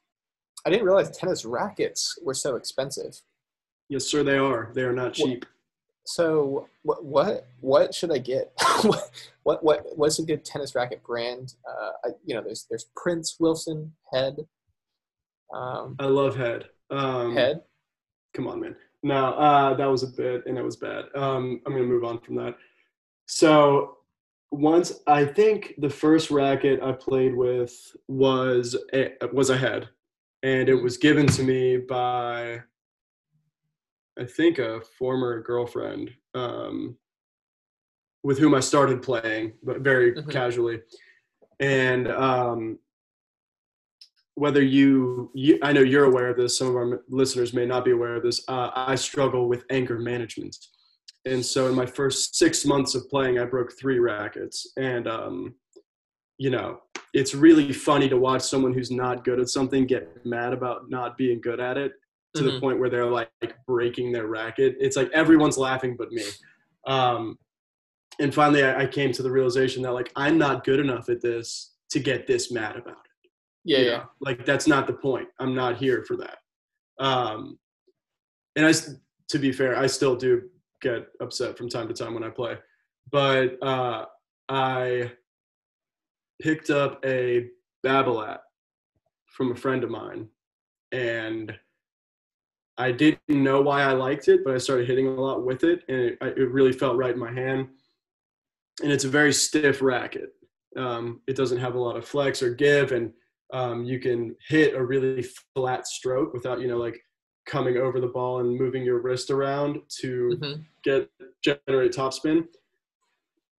I 0.66 0.70
didn't 0.70 0.86
realize 0.86 1.10
tennis 1.18 1.46
rackets 1.46 2.20
were 2.22 2.34
so 2.34 2.58
expensive. 2.58 3.22
Yes, 3.88 4.04
sir, 4.06 4.22
they 4.22 4.38
are. 4.38 4.70
They 4.74 4.82
are 4.82 4.92
not 4.92 5.18
Well- 5.18 5.28
cheap. 5.28 5.46
So 6.10 6.68
what 6.82 7.06
what 7.06 7.48
what 7.62 7.94
should 7.94 8.12
I 8.12 8.18
get? 8.18 8.52
what 8.82 9.12
what 9.44 9.64
what 9.64 9.86
what's 9.96 10.18
a 10.18 10.24
good 10.24 10.44
tennis 10.44 10.74
racket 10.74 11.04
brand? 11.04 11.54
Uh, 11.70 11.92
I, 12.04 12.10
you 12.26 12.34
know, 12.34 12.42
there's 12.42 12.66
there's 12.68 12.88
Prince 12.96 13.36
Wilson 13.40 13.94
Head. 14.12 14.38
Um, 15.54 15.96
I 16.00 16.06
love 16.06 16.36
head. 16.36 16.66
Um, 16.90 17.36
head. 17.36 17.62
come 18.34 18.48
on, 18.48 18.60
man. 18.60 18.76
No, 19.04 19.34
uh, 19.36 19.76
that 19.76 19.86
was 19.86 20.02
a 20.02 20.08
bit, 20.08 20.48
and 20.48 20.58
it 20.58 20.64
was 20.64 20.78
bad. 20.78 21.06
Um, 21.14 21.62
I'm 21.68 21.74
gonna 21.74 21.86
move 21.86 22.04
on 22.04 22.20
from 22.22 22.38
that. 22.38 22.56
So 23.28 23.98
once 24.50 24.94
I 25.06 25.24
think 25.26 25.76
the 25.78 25.92
first 25.92 26.32
racket 26.32 26.82
I 26.82 26.92
played 26.92 27.36
with 27.36 27.72
was 28.08 28.76
a, 28.96 29.12
was 29.32 29.52
a 29.52 29.58
head, 29.58 29.90
and 30.42 30.70
it 30.70 30.82
was 30.82 30.98
given 30.98 31.28
to 31.28 31.44
me 31.44 31.78
by 31.78 32.64
I 34.20 34.26
think 34.26 34.60
a 34.60 34.82
former 34.98 35.42
girlfriend 35.42 36.12
um, 36.36 36.98
with 38.22 38.38
whom 38.38 38.54
I 38.54 38.60
started 38.60 39.02
playing, 39.02 39.54
but 39.64 39.80
very 39.80 40.14
Mhm. 40.14 40.30
casually. 40.30 40.82
And 41.62 42.10
um, 42.10 42.80
whether 44.36 44.62
you, 44.62 45.32
you, 45.34 45.58
I 45.62 45.72
know 45.72 45.82
you're 45.82 46.06
aware 46.06 46.30
of 46.30 46.38
this, 46.38 46.58
some 46.58 46.68
of 46.68 46.76
our 46.76 47.04
listeners 47.10 47.54
may 47.54 47.66
not 47.66 47.86
be 47.86 47.92
aware 47.92 48.16
of 48.16 48.24
this. 48.24 48.44
Uh, 48.48 48.72
I 48.76 48.96
struggle 48.96 49.48
with 49.48 49.66
anger 49.70 49.98
management. 50.00 50.56
And 51.26 51.46
so 51.46 51.68
in 51.68 51.76
my 51.76 51.86
first 51.86 52.36
six 52.36 52.66
months 52.66 52.96
of 52.96 53.10
playing, 53.10 53.40
I 53.40 53.46
broke 53.46 53.78
three 53.78 54.00
rackets. 54.00 54.72
And, 54.78 55.08
um, 55.08 55.56
you 56.38 56.50
know, 56.50 56.82
it's 57.14 57.36
really 57.36 57.74
funny 57.74 58.08
to 58.10 58.18
watch 58.18 58.42
someone 58.42 58.74
who's 58.74 58.92
not 58.92 59.24
good 59.24 59.40
at 59.40 59.50
something 59.50 59.86
get 59.86 60.26
mad 60.26 60.54
about 60.54 60.90
not 60.90 61.18
being 61.18 61.42
good 61.42 61.60
at 61.60 61.78
it 61.78 61.94
to 62.36 62.44
the 62.44 62.52
Mhm. 62.52 62.60
point 62.60 62.80
where 62.80 62.90
they're 62.90 63.06
like, 63.06 63.30
breaking 63.68 64.12
their 64.12 64.28
racket. 64.28 64.76
It's 64.80 64.96
like 64.96 65.10
everyone's 65.12 65.58
laughing 65.58 65.96
but 65.98 66.12
me. 66.12 66.24
Um, 66.86 67.38
and 68.20 68.34
finally, 68.34 68.64
I, 68.64 68.82
I 68.82 68.88
came 68.88 69.12
to 69.14 69.24
the 69.24 69.32
realization 69.32 69.82
that 69.84 69.94
like 69.94 70.12
I'm 70.16 70.38
not 70.38 70.64
good 70.64 70.80
enough 70.80 71.10
at 71.10 71.22
this 71.22 71.76
to 71.92 72.00
get 72.00 72.28
this 72.28 72.52
mad 72.52 72.76
about 72.76 72.98
it. 73.06 73.30
Yeah, 73.64 73.78
you 73.80 73.86
yeah. 73.86 73.98
know? 73.98 74.10
Like 74.22 74.46
that's 74.46 74.68
not 74.68 74.88
the 74.88 74.94
point. 74.94 75.28
I'm 75.40 75.56
not 75.56 75.78
here 75.78 76.04
for 76.04 76.18
that. 76.18 76.38
Um, 77.00 77.58
and 78.56 78.66
I, 78.66 78.74
to 79.30 79.40
be 79.40 79.52
fair, 79.52 79.78
I 79.78 79.88
still 79.88 80.16
do 80.16 80.50
get 80.82 81.08
upset 81.22 81.58
from 81.58 81.70
time 81.70 81.88
to 81.88 81.94
time 81.94 82.14
when 82.14 82.24
I 82.24 82.30
play, 82.30 82.58
but 83.12 83.62
uh, 83.64 84.06
I 84.50 85.12
picked 86.42 86.70
up 86.70 87.04
a 87.06 87.48
Babolat 87.86 88.40
from 89.28 89.52
a 89.52 89.56
friend 89.56 89.84
of 89.84 89.90
mine, 89.90 90.28
and 90.92 91.58
I 92.80 92.94
didn't 92.94 93.20
know 93.28 93.62
why 93.62 93.84
I 93.84 93.92
liked 93.92 94.30
it, 94.30 94.40
but 94.46 94.56
I 94.56 94.58
started 94.58 94.88
hitting 94.88 95.08
a 95.08 95.12
lot 95.12 95.46
with 95.46 95.64
it, 95.66 95.84
and 95.90 96.00
it, 96.00 96.18
it 96.22 96.50
really 96.50 96.72
felt 96.72 96.96
right 96.96 97.14
in 97.14 97.20
my 97.20 97.32
hand. 97.32 97.68
And 98.82 98.90
it's 98.92 99.04
a 99.04 99.10
very 99.10 99.34
stiff 99.34 99.82
racket. 99.82 100.30
Um, 100.78 101.20
it 101.28 101.36
doesn't 101.36 101.58
have 101.60 101.76
a 101.76 101.80
lot 101.80 101.98
of 101.98 102.06
flex 102.08 102.42
or 102.42 102.54
give, 102.56 102.94
and 102.94 103.12
um, 103.52 103.84
you 103.84 104.00
can 104.00 104.34
hit 104.48 104.76
a 104.76 104.84
really 104.84 105.26
flat 105.56 105.88
stroke 105.88 106.34
without, 106.34 106.62
you 106.62 106.70
know, 106.70 106.78
like 106.78 107.04
coming 107.46 107.78
over 107.78 108.00
the 108.00 108.08
ball 108.08 108.40
and 108.40 108.58
moving 108.58 108.84
your 108.84 109.00
wrist 109.02 109.30
around 109.30 109.82
to 110.00 110.38
Mhm. 110.40 110.66
get 110.84 111.10
generate 111.42 111.92
topspin. 111.92 112.48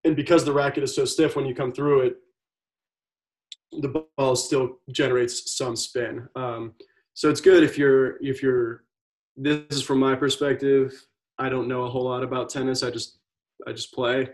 And 0.04 0.16
because 0.16 0.44
the 0.46 0.52
racket 0.52 0.82
is 0.84 0.94
so 0.94 1.04
stiff, 1.04 1.36
when 1.36 1.44
you 1.44 1.54
come 1.54 1.72
through 1.72 2.00
it, 2.02 2.16
the 3.82 4.06
ball 4.16 4.34
still 4.36 4.78
generates 4.90 5.52
some 5.52 5.76
spin. 5.76 6.26
Um, 6.36 6.74
so 7.12 7.28
it's 7.28 7.40
good 7.42 7.62
if 7.62 7.76
you're 7.76 8.16
if 8.22 8.42
you're. 8.42 8.84
This 9.42 9.64
is 9.70 9.82
from 9.82 10.00
my 10.00 10.14
perspective. 10.14 10.92
I 11.38 11.48
don't 11.48 11.66
know 11.66 11.84
a 11.84 11.88
whole 11.88 12.04
lot 12.04 12.22
about 12.22 12.50
tennis. 12.50 12.82
I 12.82 12.90
just 12.90 13.20
I 13.66 13.72
just 13.72 13.94
play, 13.94 14.28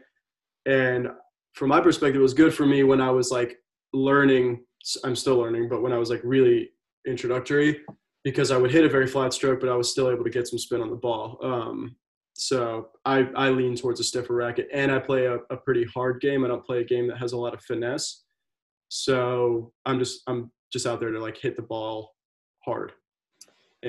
and 0.66 1.08
from 1.54 1.68
my 1.68 1.80
perspective, 1.80 2.20
it 2.20 2.22
was 2.22 2.34
good 2.34 2.52
for 2.52 2.66
me 2.66 2.82
when 2.82 3.00
I 3.00 3.10
was 3.10 3.30
like 3.30 3.56
learning. 3.92 4.64
I'm 5.04 5.14
still 5.14 5.36
learning, 5.36 5.68
but 5.68 5.80
when 5.80 5.92
I 5.92 5.98
was 5.98 6.10
like 6.10 6.22
really 6.24 6.70
introductory, 7.06 7.82
because 8.24 8.50
I 8.50 8.56
would 8.56 8.72
hit 8.72 8.84
a 8.84 8.88
very 8.88 9.06
flat 9.06 9.32
stroke, 9.32 9.60
but 9.60 9.68
I 9.68 9.76
was 9.76 9.92
still 9.92 10.10
able 10.10 10.24
to 10.24 10.30
get 10.30 10.48
some 10.48 10.58
spin 10.58 10.80
on 10.80 10.90
the 10.90 10.96
ball. 10.96 11.38
Um, 11.40 11.94
so 12.34 12.88
I, 13.04 13.28
I 13.36 13.50
lean 13.50 13.76
towards 13.76 14.00
a 14.00 14.04
stiffer 14.04 14.34
racket, 14.34 14.68
and 14.72 14.90
I 14.90 14.98
play 14.98 15.26
a, 15.26 15.36
a 15.50 15.56
pretty 15.56 15.84
hard 15.84 16.20
game. 16.20 16.44
I 16.44 16.48
don't 16.48 16.66
play 16.66 16.80
a 16.80 16.84
game 16.84 17.06
that 17.06 17.18
has 17.18 17.32
a 17.32 17.38
lot 17.38 17.54
of 17.54 17.62
finesse. 17.62 18.24
So 18.88 19.72
I'm 19.86 20.00
just 20.00 20.22
I'm 20.26 20.50
just 20.72 20.84
out 20.84 20.98
there 20.98 21.12
to 21.12 21.20
like 21.20 21.38
hit 21.38 21.54
the 21.54 21.62
ball 21.62 22.16
hard. 22.64 22.92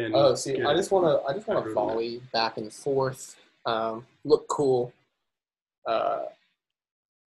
And 0.05 0.15
Oh, 0.15 0.35
see, 0.35 0.61
I 0.61 0.73
just 0.75 0.91
want 0.91 1.05
to 1.05 1.27
I 1.27 1.33
just 1.33 1.47
want 1.47 1.65
to 1.65 1.73
volley 1.73 2.21
back 2.31 2.57
and 2.57 2.71
forth, 2.71 3.35
um, 3.65 4.05
look 4.23 4.47
cool. 4.47 4.93
Uh, 5.85 6.25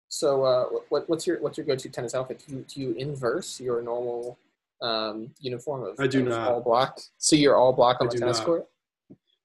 so, 0.08 0.44
uh, 0.44 0.64
what, 0.88 1.08
what's 1.08 1.26
your 1.26 1.40
what's 1.40 1.56
your 1.56 1.66
go-to 1.66 1.88
tennis 1.88 2.14
outfit? 2.14 2.42
Do 2.46 2.56
you, 2.56 2.64
do 2.68 2.80
you 2.80 2.92
inverse 2.92 3.60
your 3.60 3.80
normal 3.80 4.38
um, 4.82 5.30
uniform 5.40 5.84
of, 5.84 6.00
I 6.00 6.06
do 6.06 6.22
not. 6.22 6.48
all 6.48 6.60
black? 6.60 6.98
So 7.18 7.36
you're 7.36 7.56
all 7.56 7.72
black 7.72 8.00
on 8.00 8.08
I 8.08 8.10
the 8.10 8.18
tennis 8.18 8.38
not. 8.38 8.46
court. 8.46 8.66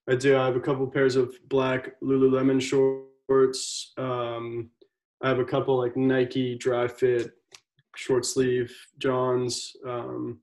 I 0.09 0.15
do. 0.15 0.37
I 0.37 0.45
have 0.45 0.55
a 0.55 0.59
couple 0.59 0.85
pairs 0.87 1.15
of 1.15 1.35
black 1.49 1.99
Lululemon 2.01 2.61
shorts. 2.61 3.93
Um, 3.97 4.69
I 5.21 5.29
have 5.29 5.39
a 5.39 5.45
couple 5.45 5.77
like 5.77 5.95
Nike 5.95 6.55
dry 6.55 6.87
fit 6.87 7.31
short 7.95 8.25
sleeve 8.25 8.75
Johns. 8.99 9.75
Um, 9.87 10.39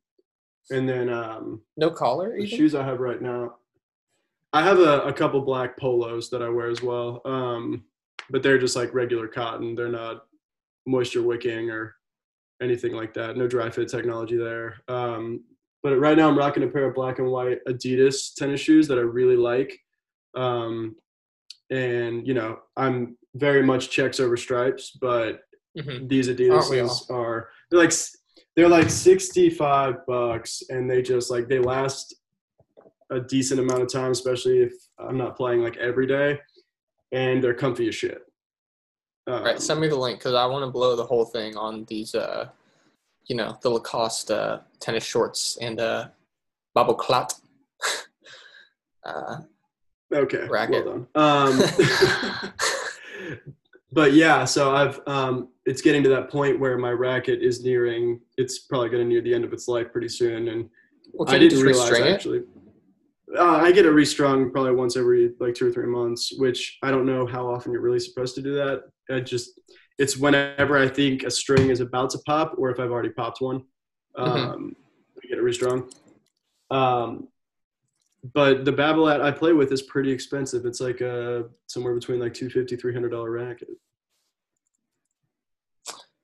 and 0.73 0.89
then 0.89 1.09
um, 1.09 1.61
No 1.77 1.91
collar, 1.91 2.31
the 2.31 2.45
even? 2.45 2.59
shoes 2.59 2.75
I 2.75 2.85
have 2.85 3.01
right 3.01 3.21
now. 3.21 3.57
I 4.53 4.63
have 4.63 4.79
a, 4.81 5.03
a 5.03 5.13
couple 5.13 5.41
black 5.41 5.79
polos 5.79 6.29
that 6.31 6.43
I 6.43 6.49
wear 6.49 6.69
as 6.69 6.83
well, 6.83 7.23
um, 7.25 7.85
but 8.31 8.43
they're 8.43 8.59
just 8.59 8.77
like 8.77 8.93
regular 8.93 9.29
cotton. 9.29 9.75
They're 9.75 9.89
not 9.89 10.25
moisture 10.87 11.23
wicking 11.23 11.71
or 11.71 11.95
anything 12.61 12.93
like 12.93 13.15
that. 13.15 13.37
No 13.37 13.47
dry 13.49 13.71
fit 13.71 13.89
technology 13.89 14.37
there. 14.37 14.77
Um, 14.89 15.45
but 15.83 15.97
right 15.99 16.17
now 16.17 16.29
I'm 16.29 16.37
rocking 16.39 16.63
a 16.65 16.69
pair 16.69 16.85
of 16.85 16.95
black 16.95 17.19
and 17.19 17.29
white 17.31 17.59
Adidas 17.67 18.35
tennis 18.35 18.61
shoes 18.61 18.87
that 18.89 18.99
I 18.99 19.03
really 19.03 19.37
like. 19.37 19.79
Um, 20.35 20.97
and 21.71 22.27
you 22.27 22.35
know, 22.35 22.59
I'm 22.77 23.17
very 23.35 23.63
much 23.63 23.91
checks 23.91 24.21
over 24.21 24.37
stripes, 24.37 24.91
but 25.01 25.41
Mhm. 25.77 26.07
these 26.11 26.29
Adidas 26.29 27.11
are 27.11 27.49
they're 27.71 27.81
like 27.81 27.93
they're 28.57 28.69
like 28.69 28.91
65 28.91 30.07
bucks 30.07 30.63
and 30.69 30.91
they 30.91 31.03
just 31.03 31.31
like 31.31 31.49
they 31.49 31.59
last 31.59 32.15
a 33.11 33.21
decent 33.21 33.61
amount 33.61 33.83
of 33.83 33.93
time, 33.93 34.11
especially 34.11 34.59
if 34.59 34.73
I'm 34.99 35.17
not 35.19 35.37
playing 35.37 35.63
like 35.63 35.77
every 35.77 36.07
day, 36.07 36.39
and 37.13 37.43
they're 37.43 37.55
comfy 37.55 37.89
as 37.89 37.95
shit. 37.95 38.23
Um, 39.27 39.35
All 39.35 39.45
right, 39.45 39.61
send 39.61 39.81
me 39.81 39.89
the 39.89 39.97
link 39.97 40.19
because 40.19 40.35
I 40.35 40.47
want 40.47 40.65
to 40.65 40.71
blow 40.71 40.97
the 40.97 41.05
whole 41.05 41.25
thing 41.25 41.57
on 41.57 41.85
these, 41.85 42.15
uh, 42.15 42.49
you 43.27 43.37
know, 43.37 43.57
the 43.63 43.71
Lacoste 43.71 44.31
uh, 44.31 44.61
tennis 44.81 45.05
shorts 45.05 45.59
and 45.61 45.79
uh, 45.79 46.09
Babo 46.75 46.95
Clat. 46.95 47.35
uh, 49.05 49.37
okay, 50.13 50.49
racket. 50.49 50.85
well 50.85 50.95
done. 50.95 51.07
Um, 51.15 51.63
but 53.93 54.15
yeah, 54.15 54.45
so 54.45 54.75
I've 54.75 55.01
um, 55.07 55.49
it's 55.67 55.83
getting 55.83 56.03
to 56.03 56.09
that 56.11 56.31
point 56.31 56.59
where 56.59 56.79
my 56.79 56.91
racket 56.91 57.43
is 57.43 57.63
nearing. 57.63 58.21
It's 58.39 58.61
probably 58.61 58.89
going 58.89 59.03
to 59.03 59.09
near 59.09 59.21
the 59.21 59.35
end 59.35 59.45
of 59.45 59.53
its 59.53 59.69
life 59.69 59.93
pretty 59.93 60.09
soon, 60.09 60.49
and 60.49 60.69
well, 61.13 61.29
I 61.29 61.39
didn't 61.39 61.61
realize 61.61 61.91
restring 61.91 62.07
it? 62.07 62.15
actually. 62.15 62.41
Uh, 63.37 63.57
I 63.57 63.73
get 63.73 63.87
it 63.87 63.91
restrung 63.91 64.51
probably 64.51 64.73
once 64.73 64.97
every 64.97 65.33
like 65.41 65.55
two 65.55 65.69
or 65.69 65.73
three 65.73 65.87
months, 65.87 66.33
which 66.39 66.79
I 66.83 66.91
don't 66.91 67.07
know 67.07 67.27
how 67.27 67.47
often 67.47 67.73
you're 67.73 67.83
really 67.83 68.01
supposed 68.01 68.35
to 68.37 68.43
do 68.43 68.55
that. 68.55 68.85
I 69.11 69.21
just 69.21 69.61
it's 69.99 70.17
whenever 70.17 70.79
I 70.79 70.89
think 70.89 71.25
a 71.25 71.31
string 71.31 71.69
is 71.69 71.81
about 71.81 72.11
to 72.11 72.19
pop, 72.27 72.55
or 72.57 72.71
if 72.71 72.81
I've 72.81 72.91
already 72.91 73.11
popped 73.11 73.41
one, 73.41 73.63
um, 74.17 74.75
I 75.23 75.29
get 75.29 75.39
it 75.39 75.43
restrung. 75.43 75.91
Um, 76.71 77.29
but 78.35 78.65
the 78.65 78.73
Babolat 78.73 79.21
I 79.21 79.31
play 79.31 79.53
with 79.53 79.73
is 79.73 79.83
pretty 79.83 80.13
expensive. 80.13 80.65
It's 80.65 80.81
like 80.81 81.03
uh, 81.03 81.43
somewhere 81.67 81.95
between 81.95 82.21
like 82.21 82.35
two 82.35 82.49
fifty, 82.49 82.77
three 82.77 82.93
hundred 82.93 83.11
dollar 83.11 83.31
racket. 83.31 83.71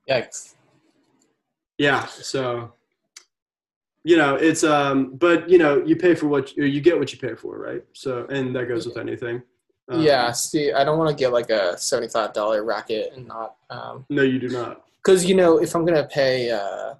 Yikes. 0.08 0.54
Yeah, 1.76 2.06
so 2.06 2.72
you 4.04 4.16
know 4.16 4.36
it's 4.36 4.64
um, 4.64 5.14
but 5.16 5.48
you 5.48 5.58
know 5.58 5.84
you 5.84 5.96
pay 5.96 6.14
for 6.14 6.28
what 6.28 6.56
you, 6.56 6.64
you 6.64 6.80
get 6.80 6.98
what 6.98 7.12
you 7.12 7.18
pay 7.18 7.34
for, 7.34 7.58
right? 7.58 7.84
So 7.92 8.26
and 8.30 8.54
that 8.56 8.66
goes 8.68 8.86
with 8.86 8.96
anything. 8.96 9.42
Um, 9.90 10.02
yeah, 10.02 10.32
see, 10.32 10.72
I 10.72 10.84
don't 10.84 10.98
want 10.98 11.10
to 11.10 11.16
get 11.16 11.32
like 11.32 11.50
a 11.50 11.76
seventy-five 11.78 12.32
dollar 12.32 12.62
racket 12.64 13.12
and 13.14 13.26
not, 13.26 13.56
um, 13.70 14.04
No, 14.10 14.22
you 14.22 14.38
do 14.38 14.48
not. 14.48 14.84
because 15.02 15.24
you 15.24 15.34
know, 15.34 15.58
if 15.58 15.74
I'm 15.74 15.84
gonna 15.84 16.06
pay 16.06 16.50
uh, 16.50 16.94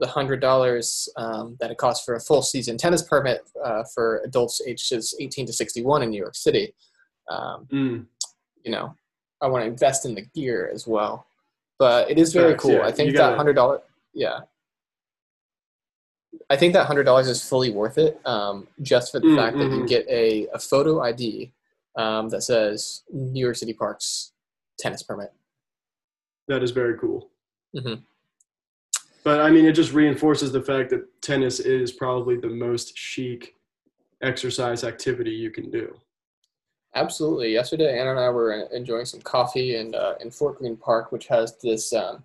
the 0.00 0.06
hundred 0.06 0.40
dollars 0.40 1.08
um, 1.16 1.56
that 1.60 1.70
it 1.70 1.76
costs 1.78 2.04
for 2.04 2.14
a 2.14 2.20
full 2.20 2.42
season 2.42 2.76
tennis 2.78 3.02
permit 3.02 3.40
uh, 3.64 3.82
for 3.94 4.20
adults 4.24 4.60
ages 4.66 5.14
eighteen 5.20 5.46
to 5.46 5.52
sixty-one 5.52 6.02
in 6.02 6.10
New 6.10 6.18
York 6.20 6.34
City, 6.36 6.74
um, 7.28 7.66
Mm. 7.72 8.06
you 8.64 8.70
know, 8.72 8.94
I 9.40 9.46
want 9.48 9.64
to 9.64 9.68
invest 9.68 10.04
in 10.06 10.14
the 10.14 10.22
gear 10.34 10.70
as 10.72 10.86
well. 10.86 11.26
But 11.78 12.10
it 12.10 12.18
is 12.18 12.32
very 12.32 12.54
cool. 12.56 12.72
yeah. 12.72 12.82
I 12.86 12.92
think 12.92 13.12
that 13.12 13.18
gotta- 13.18 13.36
hundred 13.36 13.54
dollar, 13.54 13.80
yeah. 14.14 14.40
I 16.50 16.56
think 16.56 16.72
that 16.72 16.86
hundred 16.86 17.04
dollars 17.04 17.28
is 17.28 17.46
fully 17.46 17.70
worth 17.70 17.98
it, 17.98 18.20
um, 18.26 18.66
just 18.82 19.12
for 19.12 19.20
the 19.20 19.26
Mm, 19.26 19.36
fact 19.36 19.58
that 19.58 19.64
you 19.64 19.80
mhm. 19.82 19.88
get 19.88 20.06
a, 20.08 20.46
a 20.48 20.58
photo 20.58 21.00
ID 21.00 21.52
um, 21.96 22.28
that 22.30 22.42
says 22.42 23.02
New 23.12 23.40
York 23.40 23.56
City 23.56 23.72
Parks 23.74 24.32
tennis 24.78 25.02
permit. 25.02 25.32
That 26.46 26.62
is 26.62 26.70
very 26.70 26.96
cool. 26.98 27.28
Mhm. 27.76 28.02
But 29.24 29.40
I 29.40 29.50
mean, 29.50 29.64
it 29.64 29.72
just 29.72 29.92
reinforces 29.92 30.52
the 30.52 30.62
fact 30.62 30.90
that 30.90 31.20
tennis 31.22 31.60
is 31.60 31.92
probably 31.92 32.36
the 32.36 32.48
most 32.48 32.96
chic 32.96 33.54
exercise 34.22 34.84
activity 34.84 35.30
you 35.30 35.50
can 35.50 35.70
do. 35.70 35.94
Absolutely. 36.94 37.52
Yesterday, 37.52 37.98
Anna 37.98 38.10
and 38.12 38.20
I 38.20 38.30
were 38.30 38.52
enjoying 38.72 39.04
some 39.04 39.20
coffee 39.20 39.76
in 39.76 39.94
uh, 39.94 40.14
in 40.20 40.30
Fort 40.30 40.58
Greene 40.58 40.76
Park, 40.76 41.12
which 41.12 41.26
has 41.28 41.56
this 41.62 41.92
um, 41.92 42.24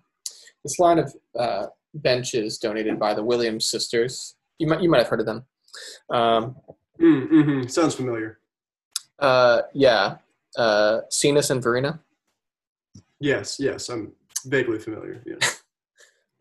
this 0.64 0.78
line 0.78 0.98
of 0.98 1.14
uh, 1.38 1.66
benches 1.94 2.58
donated 2.58 2.98
by 2.98 3.12
the 3.14 3.22
Williams 3.22 3.66
sisters. 3.66 4.36
You 4.58 4.66
might 4.68 4.80
you 4.80 4.88
might 4.88 4.98
have 4.98 5.08
heard 5.08 5.20
of 5.20 5.26
them. 5.26 5.44
Um, 6.10 6.56
Mm, 7.00 7.26
hmm 7.28 7.66
Sounds 7.66 7.96
familiar. 7.96 8.38
uh, 9.18 9.62
yeah, 9.72 10.18
uh, 10.56 11.00
Cenas 11.10 11.50
and 11.50 11.60
Verena. 11.60 11.98
Yes, 13.18 13.58
yes, 13.58 13.88
I'm 13.88 14.12
vaguely 14.46 14.78
familiar. 14.78 15.20
Yeah. 15.26 15.34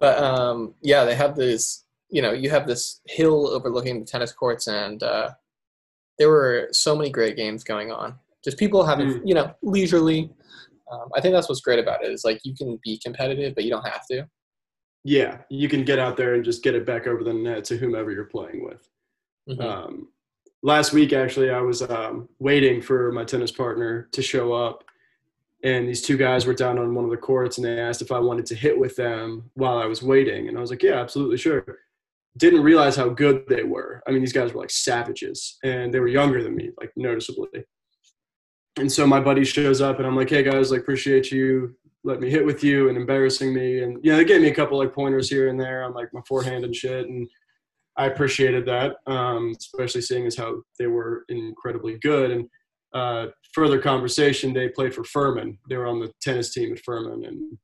But 0.04 0.22
um, 0.22 0.74
yeah, 0.82 1.06
they 1.06 1.16
have 1.16 1.34
this. 1.38 1.86
You 2.10 2.22
know, 2.22 2.34
you 2.34 2.50
have 2.50 2.68
this 2.68 3.00
hill 3.08 3.48
overlooking 3.48 4.02
the 4.02 4.06
tennis 4.06 4.34
courts, 4.34 4.68
and 4.68 5.02
uh, 5.02 5.30
there 6.20 6.28
were 6.30 6.68
so 6.74 6.94
many 6.94 7.10
great 7.10 7.38
games 7.38 7.64
going 7.64 7.90
on. 7.90 8.16
Just 8.44 8.58
people 8.60 8.84
having, 8.86 9.08
Mm. 9.08 9.22
you 9.24 9.34
know, 9.34 9.56
leisurely. 9.62 10.30
Um, 10.92 11.08
I 11.16 11.22
think 11.22 11.34
that's 11.34 11.48
what's 11.48 11.62
great 11.62 11.80
about 11.80 12.04
it 12.04 12.12
is 12.12 12.26
like 12.26 12.42
you 12.44 12.54
can 12.54 12.78
be 12.84 13.00
competitive, 13.02 13.56
but 13.56 13.64
you 13.64 13.70
don't 13.70 13.88
have 13.88 14.06
to. 14.12 14.28
yeah, 15.06 15.38
you 15.50 15.68
can 15.70 15.84
get 15.86 16.00
out 16.00 16.16
there 16.18 16.34
and 16.36 16.44
just 16.46 16.64
get 16.64 16.76
it 16.76 16.86
back 16.86 17.08
over 17.08 17.24
the 17.24 17.34
net 17.34 17.64
to 17.66 17.78
whomever 17.78 18.12
you're 18.12 18.26
playing 18.38 18.64
with. 18.66 18.88
Mhm. 19.50 19.62
Um, 19.62 20.10
last 20.64 20.92
week, 20.94 21.12
actually, 21.14 21.50
I 21.50 21.62
was 21.62 21.82
um, 21.82 22.28
waiting 22.40 22.82
for 22.82 23.12
my 23.14 23.24
tennis 23.26 23.52
partner 23.52 24.08
to 24.12 24.22
show 24.22 24.52
up, 24.54 24.84
and 25.64 25.88
these 25.88 26.02
two 26.02 26.18
guys 26.18 26.46
were 26.46 26.54
down 26.54 26.78
on 26.78 26.94
one 26.94 27.06
of 27.06 27.12
the 27.12 27.18
courts, 27.18 27.58
and 27.58 27.66
they 27.66 27.80
asked 27.80 28.02
if 28.02 28.12
I 28.12 28.20
wanted 28.20 28.46
to 28.48 28.56
hit 28.56 28.78
with 28.78 28.96
them 28.96 29.50
while 29.54 29.78
I 29.78 29.86
was 29.86 30.04
waiting, 30.04 30.48
and 30.48 30.58
I 30.58 30.62
was 30.62 30.70
like, 30.70 30.84
"Yeah, 30.84 31.00
absolutely, 31.00 31.38
sure." 31.38 31.66
Didn't 32.38 32.64
realize 32.64 32.96
how 32.96 33.10
good 33.10 33.46
they 33.48 33.64
were. 33.64 34.02
I 34.08 34.12
mean, 34.12 34.22
these 34.22 34.34
guys 34.34 34.54
were 34.54 34.62
like 34.62 34.72
savages, 34.72 35.58
and 35.64 35.94
they 35.94 36.00
were 36.00 36.08
younger 36.08 36.44
than 36.44 36.56
me, 36.56 36.72
like 36.80 36.92
noticeably. 36.96 37.66
And 38.78 38.92
so 38.92 39.06
my 39.06 39.20
buddy 39.20 39.46
shows 39.46 39.82
up, 39.82 40.00
and 40.00 40.08
I'm 40.08 40.16
like, 40.16 40.30
"Hey 40.30 40.44
guys, 40.44 40.72
like, 40.72 40.82
appreciate 40.82 41.32
you 41.32 41.76
let 42.04 42.20
me 42.20 42.30
hit 42.30 42.46
with 42.46 42.64
you 42.64 42.90
and 42.90 42.98
embarrassing 42.98 43.54
me 43.54 43.82
and 43.82 43.98
yeah 44.04 44.16
they 44.16 44.26
gave 44.26 44.42
me 44.42 44.50
a 44.50 44.56
couple 44.56 44.78
like 44.78 44.94
pointers 44.94 45.30
here 45.30 45.48
and 45.48 45.60
there 45.60 45.84
on 45.84 45.94
like 45.94 46.14
my 46.14 46.22
forehand 46.28 46.66
and 46.66 46.76
shit 46.76 47.08
and 47.08 47.30
i 47.98 48.06
appreciated 48.06 48.66
that 48.66 48.96
um, 49.08 49.54
especially 49.58 50.02
seeing 50.02 50.26
as 50.26 50.36
how 50.36 50.62
they 50.78 50.88
were 50.88 51.26
incredibly 51.30 51.98
good 52.00 52.32
and 52.32 52.50
uh, 52.94 53.28
further 53.54 53.80
conversation 53.80 54.54
they 54.54 54.70
played 54.70 54.94
for 54.94 55.04
furman 55.04 55.58
they 55.70 55.78
were 55.78 55.88
on 55.88 56.00
the 56.00 56.12
tennis 56.22 56.54
team 56.54 56.72
at 56.74 56.80
furman 56.80 57.26
and 57.26 57.58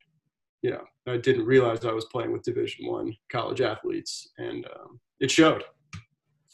you 0.61 0.71
know 0.71 0.83
i 1.07 1.17
didn't 1.17 1.45
realize 1.45 1.85
i 1.85 1.91
was 1.91 2.05
playing 2.05 2.31
with 2.31 2.43
division 2.43 2.85
one 2.87 3.13
college 3.31 3.61
athletes 3.61 4.29
and 4.37 4.65
um, 4.75 4.99
it 5.19 5.29
showed 5.31 5.63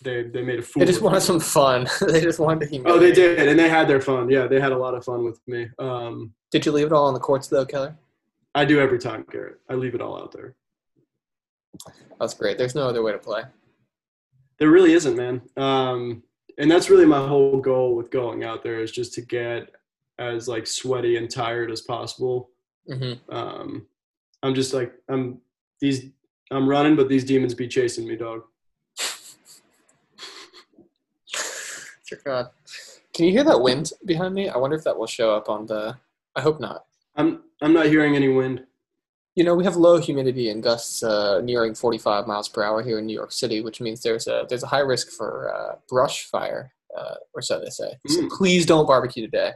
they 0.03 0.23
they 0.23 0.41
made 0.41 0.59
a 0.59 0.61
fool 0.61 0.81
They 0.81 0.85
just 0.87 1.01
wanted 1.01 1.15
me. 1.17 1.21
some 1.21 1.39
fun. 1.39 1.87
they 2.09 2.21
just 2.21 2.39
wanted 2.39 2.69
to 2.69 2.83
oh 2.85 2.99
they 2.99 3.11
did 3.13 3.47
and 3.47 3.57
they 3.57 3.69
had 3.69 3.87
their 3.87 4.01
fun 4.01 4.29
yeah 4.29 4.45
they 4.45 4.59
had 4.59 4.71
a 4.73 4.77
lot 4.77 4.93
of 4.93 5.03
fun 5.05 5.23
with 5.23 5.39
me 5.47 5.67
um, 5.79 6.33
Did 6.51 6.65
you 6.65 6.71
leave 6.73 6.87
it 6.87 6.93
all 6.93 7.07
on 7.07 7.13
the 7.13 7.19
courts 7.19 7.47
though, 7.47 7.65
Keller? 7.65 7.97
I 8.53 8.63
do 8.63 8.79
every 8.79 8.99
time, 8.99 9.25
Garrett. 9.29 9.57
I 9.69 9.73
leave 9.73 9.95
it 9.95 10.01
all 10.01 10.17
out 10.17 10.31
there. 10.31 10.55
That's 12.19 12.33
great. 12.33 12.57
There's 12.57 12.73
no 12.73 12.87
other 12.87 13.03
way 13.03 13.11
to 13.11 13.17
play. 13.17 13.43
There 14.59 14.69
really 14.69 14.93
isn't, 14.93 15.17
man. 15.17 15.41
Um, 15.57 16.23
and 16.57 16.69
that's 16.69 16.89
really 16.89 17.05
my 17.05 17.25
whole 17.25 17.59
goal 17.59 17.95
with 17.95 18.11
going 18.11 18.43
out 18.43 18.63
there 18.63 18.81
is 18.81 18.91
just 18.91 19.13
to 19.13 19.21
get 19.21 19.69
as 20.19 20.47
like 20.47 20.65
sweaty 20.65 21.17
and 21.17 21.29
tired 21.29 21.71
as 21.71 21.81
possible. 21.81 22.49
hmm 22.87 23.13
Um, 23.29 23.87
I'm 24.43 24.55
just 24.55 24.73
like 24.73 24.93
I'm 25.09 25.39
these 25.81 26.05
I'm 26.51 26.69
running, 26.69 26.95
but 26.95 27.09
these 27.09 27.25
demons 27.25 27.53
be 27.53 27.67
chasing 27.67 28.07
me, 28.07 28.15
dog. 28.15 28.43
Dear 32.09 32.21
God. 32.23 32.49
Can 33.13 33.25
you 33.25 33.31
hear 33.31 33.43
that 33.45 33.61
wind 33.61 33.91
behind 34.05 34.35
me? 34.35 34.49
I 34.49 34.57
wonder 34.57 34.75
if 34.75 34.83
that 34.83 34.97
will 34.97 35.07
show 35.07 35.33
up 35.33 35.49
on 35.49 35.65
the. 35.65 35.97
I 36.35 36.41
hope 36.41 36.59
not. 36.59 36.85
I'm 37.15 37.43
I'm 37.61 37.73
not 37.73 37.87
hearing 37.87 38.15
any 38.15 38.27
wind. 38.27 38.65
You 39.35 39.43
know, 39.43 39.53
we 39.53 39.65
have 39.65 39.75
low 39.75 39.99
humidity 39.99 40.49
and 40.49 40.63
gusts 40.63 41.03
uh, 41.03 41.41
nearing 41.41 41.75
45 41.75 42.25
miles 42.25 42.47
per 42.47 42.63
hour 42.63 42.81
here 42.81 42.99
in 42.99 43.05
New 43.05 43.13
York 43.13 43.33
City, 43.33 43.59
which 43.61 43.81
means 43.81 44.01
there's 44.01 44.27
a 44.27 44.45
there's 44.47 44.63
a 44.63 44.67
high 44.67 44.79
risk 44.79 45.09
for 45.09 45.53
uh, 45.53 45.75
brush 45.89 46.25
fire, 46.25 46.71
uh, 46.97 47.15
or 47.33 47.41
so 47.41 47.59
they 47.59 47.69
say. 47.69 47.97
So 48.07 48.21
Mm. 48.21 48.29
please 48.29 48.65
don't 48.65 48.85
barbecue 48.87 49.23
today. 49.25 49.51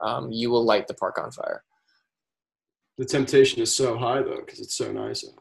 Um, 0.00 0.32
you 0.32 0.50
will 0.50 0.64
light 0.64 0.88
the 0.88 0.94
park 0.94 1.18
on 1.18 1.30
fire. 1.30 1.62
The 2.98 3.04
temptation 3.04 3.62
is 3.62 3.74
so 3.74 3.96
high 3.96 4.22
though, 4.22 4.40
because 4.44 4.58
it's 4.60 4.74
so 4.76 4.90
nice. 4.90 5.24
out. 5.24 5.34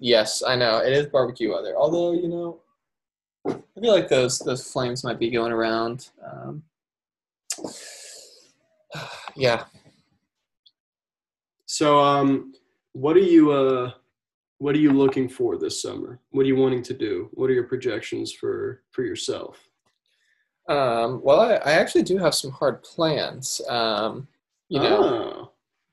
Yes, 0.00 0.42
I 0.42 0.56
know 0.56 0.78
it 0.78 0.92
is 0.92 1.06
barbecue 1.06 1.52
weather. 1.52 1.74
Although 1.76 2.12
you 2.12 2.28
know, 2.28 2.60
I 3.46 3.80
feel 3.80 3.92
like 3.92 4.08
those 4.08 4.38
those 4.38 4.66
flames 4.72 5.04
might 5.04 5.18
be 5.18 5.30
going 5.30 5.52
around. 5.52 6.08
Um, 6.24 6.62
yeah, 9.36 9.64
So, 11.66 11.98
um, 12.00 12.54
what 12.96 13.14
are 13.16 13.20
you 13.20 13.52
uh, 13.52 13.90
what 14.58 14.74
are 14.74 14.78
you 14.78 14.90
looking 14.92 15.28
for 15.28 15.58
this 15.58 15.82
summer? 15.82 16.18
What 16.30 16.44
are 16.44 16.46
you 16.48 16.56
wanting 16.56 16.82
to 16.84 16.94
do? 16.94 17.28
What 17.32 17.50
are 17.50 17.52
your 17.52 17.64
projections 17.64 18.32
for 18.32 18.82
for 18.90 19.02
yourself? 19.04 19.68
Um, 20.68 21.20
well, 21.22 21.40
I, 21.40 21.54
I 21.56 21.72
actually 21.72 22.02
do 22.04 22.16
have 22.18 22.34
some 22.34 22.50
hard 22.50 22.82
plans. 22.82 23.60
Um, 23.68 24.26
you 24.68 24.80
know, 24.80 24.98
Oh. 25.04 25.50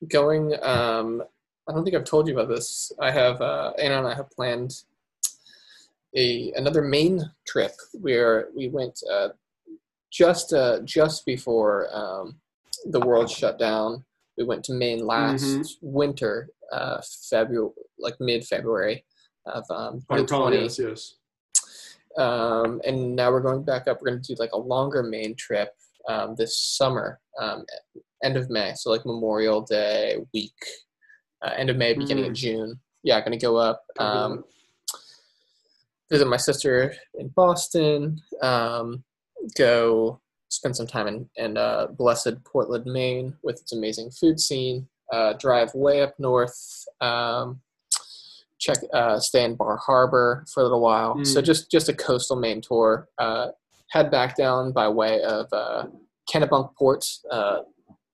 going. 0.07 0.53
Um, 0.63 1.21
I 1.67 1.73
don't 1.73 1.83
think 1.83 1.95
I've 1.95 2.05
told 2.05 2.27
you 2.27 2.33
about 2.33 2.49
this. 2.49 2.91
I 2.99 3.11
have 3.11 3.41
uh, 3.41 3.73
Anna 3.77 3.97
and 3.99 4.07
I 4.07 4.15
have 4.15 4.31
planned 4.31 4.83
a 6.15 6.53
another 6.55 6.81
main 6.81 7.31
trip 7.45 7.73
where 7.93 8.47
we 8.55 8.69
went 8.69 9.03
uh, 9.11 9.29
just 10.09 10.53
uh, 10.53 10.79
just 10.85 11.25
before 11.25 11.87
um, 11.93 12.39
the 12.85 12.99
world 13.01 13.29
shut 13.29 13.59
down. 13.59 14.05
We 14.37 14.43
went 14.43 14.63
to 14.65 14.73
Maine 14.73 15.05
last 15.05 15.43
Mhm. 15.43 15.77
winter, 15.81 16.49
uh, 16.71 17.01
February, 17.29 17.71
like 17.99 18.19
mid 18.19 18.45
February 18.45 19.05
of 19.45 19.63
um, 19.69 20.01
2020. 20.09 20.63
yes, 20.63 20.79
yes. 20.79 21.15
um, 22.17 22.81
and 22.85 23.15
now 23.15 23.31
we're 23.31 23.41
going 23.41 23.63
back 23.63 23.87
up. 23.87 24.01
We're 24.01 24.09
going 24.09 24.21
to 24.21 24.35
do 24.35 24.39
like 24.39 24.53
a 24.53 24.57
longer 24.57 25.03
Maine 25.03 25.35
trip 25.35 25.75
um, 26.07 26.35
this 26.35 26.57
summer, 26.57 27.19
um, 27.39 27.65
end 28.23 28.37
of 28.37 28.49
May, 28.49 28.73
so 28.75 28.89
like 28.89 29.05
Memorial 29.05 29.61
Day 29.61 30.17
week, 30.33 30.55
uh, 31.41 31.51
end 31.55 31.69
of 31.69 31.77
May, 31.77 31.93
beginning 31.93 32.25
of 32.25 32.33
June. 32.33 32.79
Yeah, 33.03 33.19
going 33.21 33.37
to 33.37 33.37
go 33.37 33.57
up, 33.57 33.85
um, 33.99 34.43
visit 36.09 36.27
my 36.27 36.37
sister 36.37 36.95
in 37.15 37.29
Boston, 37.29 38.21
um, 38.41 39.03
go 39.57 40.21
spend 40.53 40.75
some 40.75 40.87
time 40.87 41.07
in, 41.07 41.29
in 41.35 41.57
uh, 41.57 41.87
blessed 41.87 42.43
Portland, 42.43 42.85
Maine, 42.85 43.35
with 43.43 43.59
its 43.59 43.73
amazing 43.73 44.11
food 44.11 44.39
scene. 44.39 44.87
Uh, 45.11 45.33
drive 45.33 45.73
way 45.73 46.01
up 46.01 46.13
north. 46.19 46.85
Um, 47.01 47.61
check 48.59 48.77
uh, 48.93 49.19
stay 49.19 49.43
in 49.43 49.55
Bar 49.55 49.77
Harbor 49.77 50.45
for 50.51 50.61
a 50.61 50.63
little 50.63 50.79
while. 50.81 51.23
So 51.25 51.41
Mm. 51.41 51.45
just 51.45 51.69
just 51.69 51.89
a 51.89 51.93
coastal 51.93 52.37
Maine 52.37 52.61
tour. 52.61 53.09
Uh, 53.17 53.47
head 53.89 54.09
back 54.09 54.35
down 54.37 54.71
by 54.71 54.87
way 54.87 55.21
of 55.21 55.47
uh, 55.51 55.85
Kennebunkport, 56.31 57.19
uh, 57.29 57.59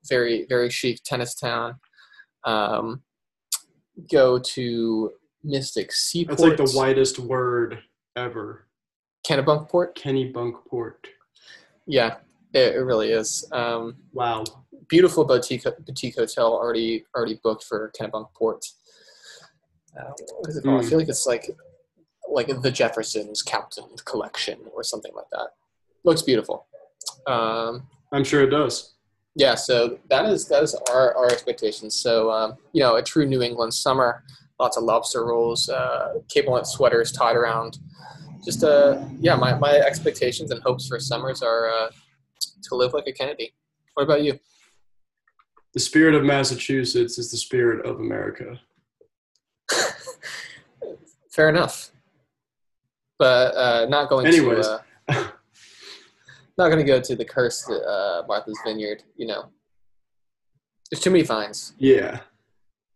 very 0.09 0.45
very 0.49 0.69
chic 0.69 1.01
tennis 1.03 1.35
town. 1.35 1.75
Um, 2.45 3.03
go 4.11 4.39
to 4.39 5.11
Mystic 5.43 5.91
Seaport. 5.91 6.37
That's 6.37 6.47
like 6.49 6.57
the 6.57 6.77
widest 6.77 7.19
word 7.19 7.79
ever. 8.15 8.65
Kennebunkport. 9.27 9.95
Kenny 9.95 10.33
Bunkport. 10.33 11.05
Yeah, 11.85 12.15
it, 12.53 12.75
it 12.75 12.79
really 12.79 13.11
is. 13.11 13.47
Um, 13.51 13.95
Wow. 14.13 14.43
beautiful 14.87 15.23
boutique 15.25 15.65
boutique 15.85 16.15
hotel 16.15 16.53
already 16.53 17.05
already 17.15 17.39
booked 17.43 17.63
for 17.63 17.91
Kennebunkport. 17.99 18.61
Uh, 19.99 20.11
what 20.39 20.49
is 20.49 20.57
it 20.57 20.63
called? 20.63 20.81
I 20.81 20.83
Mm. 20.83 20.89
feel 20.89 20.97
like 20.99 21.09
it's 21.09 21.25
like 21.25 21.49
like 22.31 22.47
the 22.61 22.71
Jefferson's 22.71 23.41
Captain 23.41 23.85
Collection 24.05 24.59
or 24.73 24.83
something 24.83 25.11
like 25.15 25.25
that. 25.31 25.49
Looks 26.03 26.21
beautiful. 26.21 26.67
Um, 27.27 27.87
I'm 28.11 28.23
sure 28.23 28.41
it 28.43 28.49
does. 28.51 28.93
yeah, 29.35 29.55
so 29.55 29.97
that 30.09 30.25
is 30.25 30.47
that 30.47 30.61
is 30.63 30.75
our, 30.91 31.15
our 31.15 31.27
expectations. 31.31 31.95
So 31.95 32.31
um, 32.31 32.55
you 32.73 32.81
know, 32.83 32.95
a 32.95 33.03
true 33.03 33.25
New 33.25 33.41
England 33.41 33.73
summer, 33.73 34.23
lots 34.59 34.77
of 34.77 34.83
lobster 34.83 35.25
rolls, 35.25 35.69
uh, 35.69 36.15
cable 36.29 36.55
knit 36.55 36.67
sweaters 36.67 37.11
tied 37.11 37.35
around. 37.35 37.79
Just 38.45 38.63
uh, 38.63 39.01
yeah, 39.19 39.35
my, 39.35 39.53
my 39.57 39.73
expectations 39.73 40.51
and 40.51 40.61
hopes 40.63 40.87
for 40.87 40.99
summers 40.99 41.41
are 41.41 41.69
uh, 41.69 41.89
to 42.63 42.75
live 42.75 42.93
like 42.93 43.07
a 43.07 43.11
Kennedy. 43.13 43.53
What 43.93 44.03
about 44.03 44.23
you? 44.23 44.39
The 45.73 45.79
spirit 45.79 46.15
of 46.15 46.23
Massachusetts 46.23 47.17
is 47.17 47.31
the 47.31 47.37
spirit 47.37 47.85
of 47.85 47.99
America. 47.99 48.59
Fair 51.31 51.49
enough. 51.49 51.91
But 53.17 53.55
uh, 53.55 53.85
not 53.89 54.09
going 54.09 54.27
Anyways. 54.27 54.65
to 54.65 54.83
uh, 55.09 55.13
not 56.57 56.69
going 56.69 56.77
to 56.77 56.83
go 56.83 56.99
to 56.99 57.15
the 57.15 57.25
cursed 57.25 57.69
uh, 57.69 58.23
Martha's 58.27 58.57
Vineyard. 58.65 59.03
You 59.15 59.27
know, 59.27 59.49
there's 60.89 61.01
too 61.01 61.11
many 61.11 61.23
vines. 61.23 61.73
Yeah. 61.77 62.21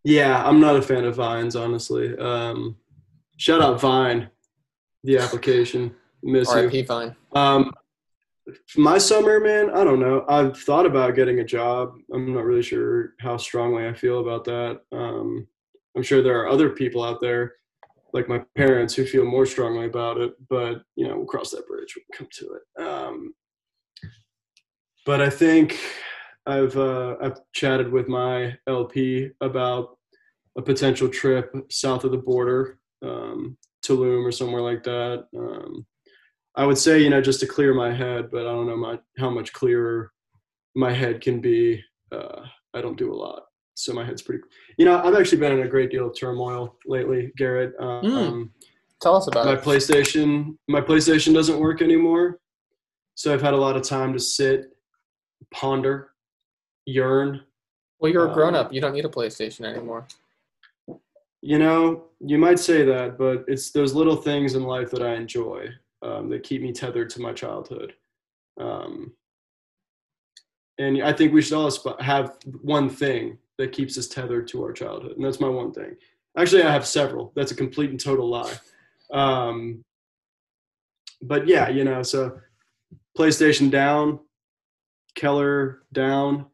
Yeah, 0.03 0.43
I'm 0.45 0.59
not 0.59 0.75
a 0.75 0.81
fan 0.81 1.05
of 1.05 1.15
Vines, 1.15 1.55
honestly. 1.55 2.17
Um, 2.17 2.75
shout 3.37 3.61
out 3.61 3.79
Vine, 3.79 4.29
the 5.03 5.17
application. 5.17 5.95
Miss 6.21 6.49
you. 6.49 6.55
R.I.P. 6.55 6.81
Vine. 6.83 7.15
Um, 7.33 7.71
my 8.77 8.97
summer, 8.97 9.39
man, 9.39 9.69
I 9.69 9.83
don't 9.83 9.99
know. 9.99 10.25
I've 10.27 10.57
thought 10.57 10.85
about 10.85 11.15
getting 11.15 11.39
a 11.39 11.45
job. 11.45 11.93
I'm 12.13 12.33
not 12.33 12.45
really 12.45 12.63
sure 12.63 13.13
how 13.19 13.37
strongly 13.37 13.87
I 13.87 13.93
feel 13.93 14.19
about 14.19 14.43
that. 14.45 14.81
Um, 14.91 15.47
I'm 15.95 16.03
sure 16.03 16.21
there 16.21 16.41
are 16.41 16.49
other 16.49 16.69
people 16.69 17.03
out 17.03 17.21
there, 17.21 17.53
like 18.13 18.27
my 18.27 18.43
parents, 18.55 18.93
who 18.95 19.05
feel 19.05 19.25
more 19.25 19.45
strongly 19.45 19.85
about 19.85 20.17
it. 20.17 20.33
But 20.49 20.83
you 20.95 21.07
know, 21.07 21.17
we'll 21.17 21.25
cross 21.25 21.51
that 21.51 21.67
bridge 21.67 21.95
when 21.95 22.03
we 22.09 22.17
come 22.17 22.27
to 22.31 22.55
it. 22.55 22.81
Um, 22.83 23.33
but 25.05 25.21
I 25.21 25.29
think 25.29 25.79
I've 26.45 26.75
uh, 26.75 27.15
I've 27.21 27.39
chatted 27.53 27.91
with 27.91 28.07
my 28.07 28.57
LP 28.67 29.29
about 29.41 29.97
a 30.57 30.61
potential 30.61 31.09
trip 31.09 31.53
south 31.69 32.03
of 32.03 32.11
the 32.11 32.17
border, 32.17 32.79
um, 33.01 33.57
Tulum 33.85 34.25
or 34.25 34.31
somewhere 34.31 34.61
like 34.61 34.83
that. 34.83 35.27
Um, 35.37 35.85
I 36.55 36.65
would 36.65 36.77
say, 36.77 36.99
you 36.99 37.09
know, 37.09 37.21
just 37.21 37.39
to 37.39 37.47
clear 37.47 37.73
my 37.73 37.91
head, 37.91 38.29
but 38.31 38.41
I 38.41 38.51
don't 38.51 38.67
know 38.67 38.77
my, 38.77 38.99
how 39.17 39.29
much 39.29 39.53
clearer 39.53 40.11
my 40.75 40.91
head 40.91 41.21
can 41.21 41.41
be. 41.41 41.83
Uh, 42.11 42.45
I 42.73 42.81
don't 42.81 42.97
do 42.97 43.11
a 43.11 43.15
lot. 43.15 43.43
So 43.75 43.91
my 43.91 44.05
head's 44.05 44.21
pretty, 44.21 44.43
you 44.77 44.85
know, 44.85 45.01
I've 45.03 45.15
actually 45.15 45.39
been 45.39 45.53
in 45.53 45.65
a 45.65 45.67
great 45.67 45.89
deal 45.89 46.07
of 46.07 46.17
turmoil 46.17 46.77
lately, 46.85 47.31
Garrett. 47.37 47.73
Um, 47.79 48.03
Mm. 48.03 48.49
Tell 49.01 49.17
us 49.17 49.27
about 49.27 49.45
my 49.45 49.53
it. 49.53 49.61
PlayStation, 49.61 50.55
my 50.69 50.79
PlayStation 50.79 51.33
doesn't 51.33 51.59
work 51.59 51.81
anymore. 51.81 52.39
So 53.15 53.33
I've 53.33 53.41
had 53.41 53.53
a 53.53 53.57
lot 53.57 53.75
of 53.75 53.83
time 53.83 54.13
to 54.13 54.19
sit, 54.19 54.67
ponder, 55.51 56.11
yearn. 56.85 57.41
Well, 57.99 58.11
you're 58.13 58.25
a 58.25 58.29
um, 58.29 58.33
grown 58.33 58.55
up. 58.55 58.71
You 58.71 58.79
don't 58.79 58.93
need 58.93 59.03
a 59.03 59.09
PlayStation 59.09 59.65
anymore. 59.65 60.07
You 61.41 61.59
know, 61.59 62.05
you 62.21 62.37
might 62.37 62.59
say 62.59 62.85
that, 62.85 63.17
but 63.17 63.43
it's 63.47 63.71
those 63.71 63.93
little 63.93 64.15
things 64.15 64.55
in 64.55 64.63
life 64.63 64.89
that 64.91 65.03
I 65.03 65.15
enjoy 65.15 65.67
um, 66.03 66.29
that 66.29 66.43
keep 66.43 66.61
me 66.61 66.71
tethered 66.71 67.09
to 67.11 67.21
my 67.21 67.33
childhood. 67.33 67.93
Um, 68.59 69.13
and 70.77 71.01
I 71.03 71.13
think 71.13 71.33
we 71.33 71.41
should 71.41 71.53
all 71.53 71.71
have 71.99 72.37
one 72.61 72.89
thing 72.89 73.37
that 73.57 73.71
keeps 73.71 73.97
us 73.97 74.07
tethered 74.07 74.47
to 74.49 74.63
our 74.63 74.73
childhood, 74.73 75.15
and 75.15 75.23
that's 75.23 75.39
my 75.39 75.47
one 75.47 75.71
thing. 75.71 75.95
Actually, 76.37 76.63
I 76.63 76.71
have 76.71 76.85
several. 76.85 77.31
That's 77.35 77.51
a 77.51 77.55
complete 77.55 77.91
and 77.91 77.99
total 77.99 78.27
lie. 78.27 78.53
Um, 79.11 79.83
but 81.21 81.47
yeah, 81.47 81.69
you 81.69 81.83
know, 81.83 82.01
so 82.01 82.39
PlayStation 83.17 83.69
down, 83.69 84.19
Keller 85.15 85.83
down, 85.93 86.47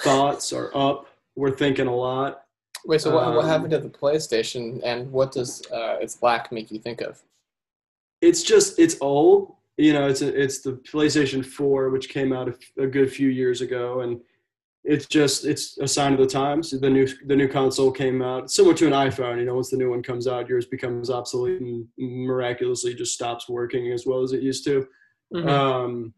thoughts 0.00 0.52
are 0.52 0.76
up. 0.76 1.06
We're 1.36 1.56
thinking 1.56 1.86
a 1.86 1.94
lot. 1.94 2.42
Wait, 2.84 3.00
so 3.00 3.14
what, 3.14 3.34
what 3.34 3.44
um, 3.44 3.50
happened 3.50 3.70
to 3.70 3.78
the 3.78 3.88
PlayStation, 3.88 4.80
and 4.82 5.10
what 5.12 5.30
does 5.32 5.62
uh, 5.70 5.98
its 6.00 6.20
lack 6.22 6.50
make 6.50 6.70
you 6.72 6.80
think 6.80 7.00
of? 7.00 7.22
It's 8.20 8.42
just 8.42 8.78
it's 8.78 8.96
old 9.00 9.54
you 9.76 9.92
know 9.92 10.06
it's 10.08 10.22
a, 10.22 10.28
it's 10.40 10.60
the 10.60 10.72
playstation 10.72 11.44
4 11.44 11.90
which 11.90 12.08
came 12.08 12.32
out 12.32 12.54
a 12.78 12.86
good 12.86 13.10
few 13.12 13.28
years 13.28 13.60
ago 13.60 14.00
and 14.00 14.20
it's 14.84 15.06
just 15.06 15.44
it's 15.44 15.76
a 15.78 15.86
sign 15.86 16.14
of 16.14 16.18
the 16.18 16.26
times. 16.26 16.70
The 16.70 16.88
new 16.88 17.06
the 17.26 17.36
new 17.36 17.48
console 17.48 17.90
came 17.92 18.22
out 18.22 18.50
similar 18.50 18.74
to 18.76 18.86
an 18.86 18.92
iphone 19.08 19.38
you 19.38 19.44
know 19.44 19.54
once 19.54 19.70
the 19.70 19.76
new 19.76 19.90
one 19.90 20.02
comes 20.02 20.26
out 20.26 20.48
yours 20.48 20.64
becomes 20.66 21.10
obsolete 21.10 21.60
and 21.60 21.86
miraculously 21.98 22.94
just 22.94 23.12
stops 23.14 23.48
working 23.48 23.92
as 23.92 24.06
well 24.06 24.22
as 24.22 24.32
it 24.32 24.42
used 24.42 24.64
to. 24.64 24.86
Mhm. 25.34 25.48
um 25.48 26.14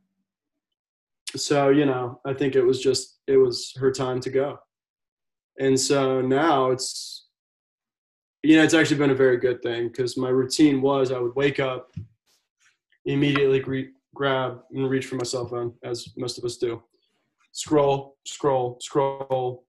so 1.35 1.71
you 1.71 1.87
know 1.87 2.21
i 2.25 2.33
think 2.33 2.55
it 2.55 2.62
was 2.62 2.81
just 2.81 3.19
it 3.27 3.37
was 3.37 3.73
her 3.79 3.91
time 3.93 4.21
to 4.21 4.31
go. 4.31 4.59
And 5.59 5.79
so 5.79 6.21
now 6.23 6.71
it's 6.71 7.21
you 8.42 8.57
know 8.57 8.62
it's 8.62 8.74
actually 8.74 8.98
been 8.98 9.11
a 9.11 9.14
very 9.14 9.37
good 9.37 9.62
thing 9.62 9.88
because 9.88 10.16
my 10.16 10.28
routine 10.28 10.81
was 10.83 11.12
i 11.12 11.18
would 11.18 11.35
wake 11.35 11.61
up 11.61 11.92
immediately 13.05 13.61
gre- 13.61 13.92
grab 14.14 14.62
and 14.72 14.88
reach 14.88 15.07
for 15.07 15.16
my 15.16 15.24
cell 15.24 15.46
phone 15.46 15.72
as 15.83 16.09
most 16.16 16.38
of 16.38 16.44
us 16.44 16.57
do. 16.57 16.83
Scroll 17.52 18.16
scroll 18.24 18.78
scroll 18.81 19.64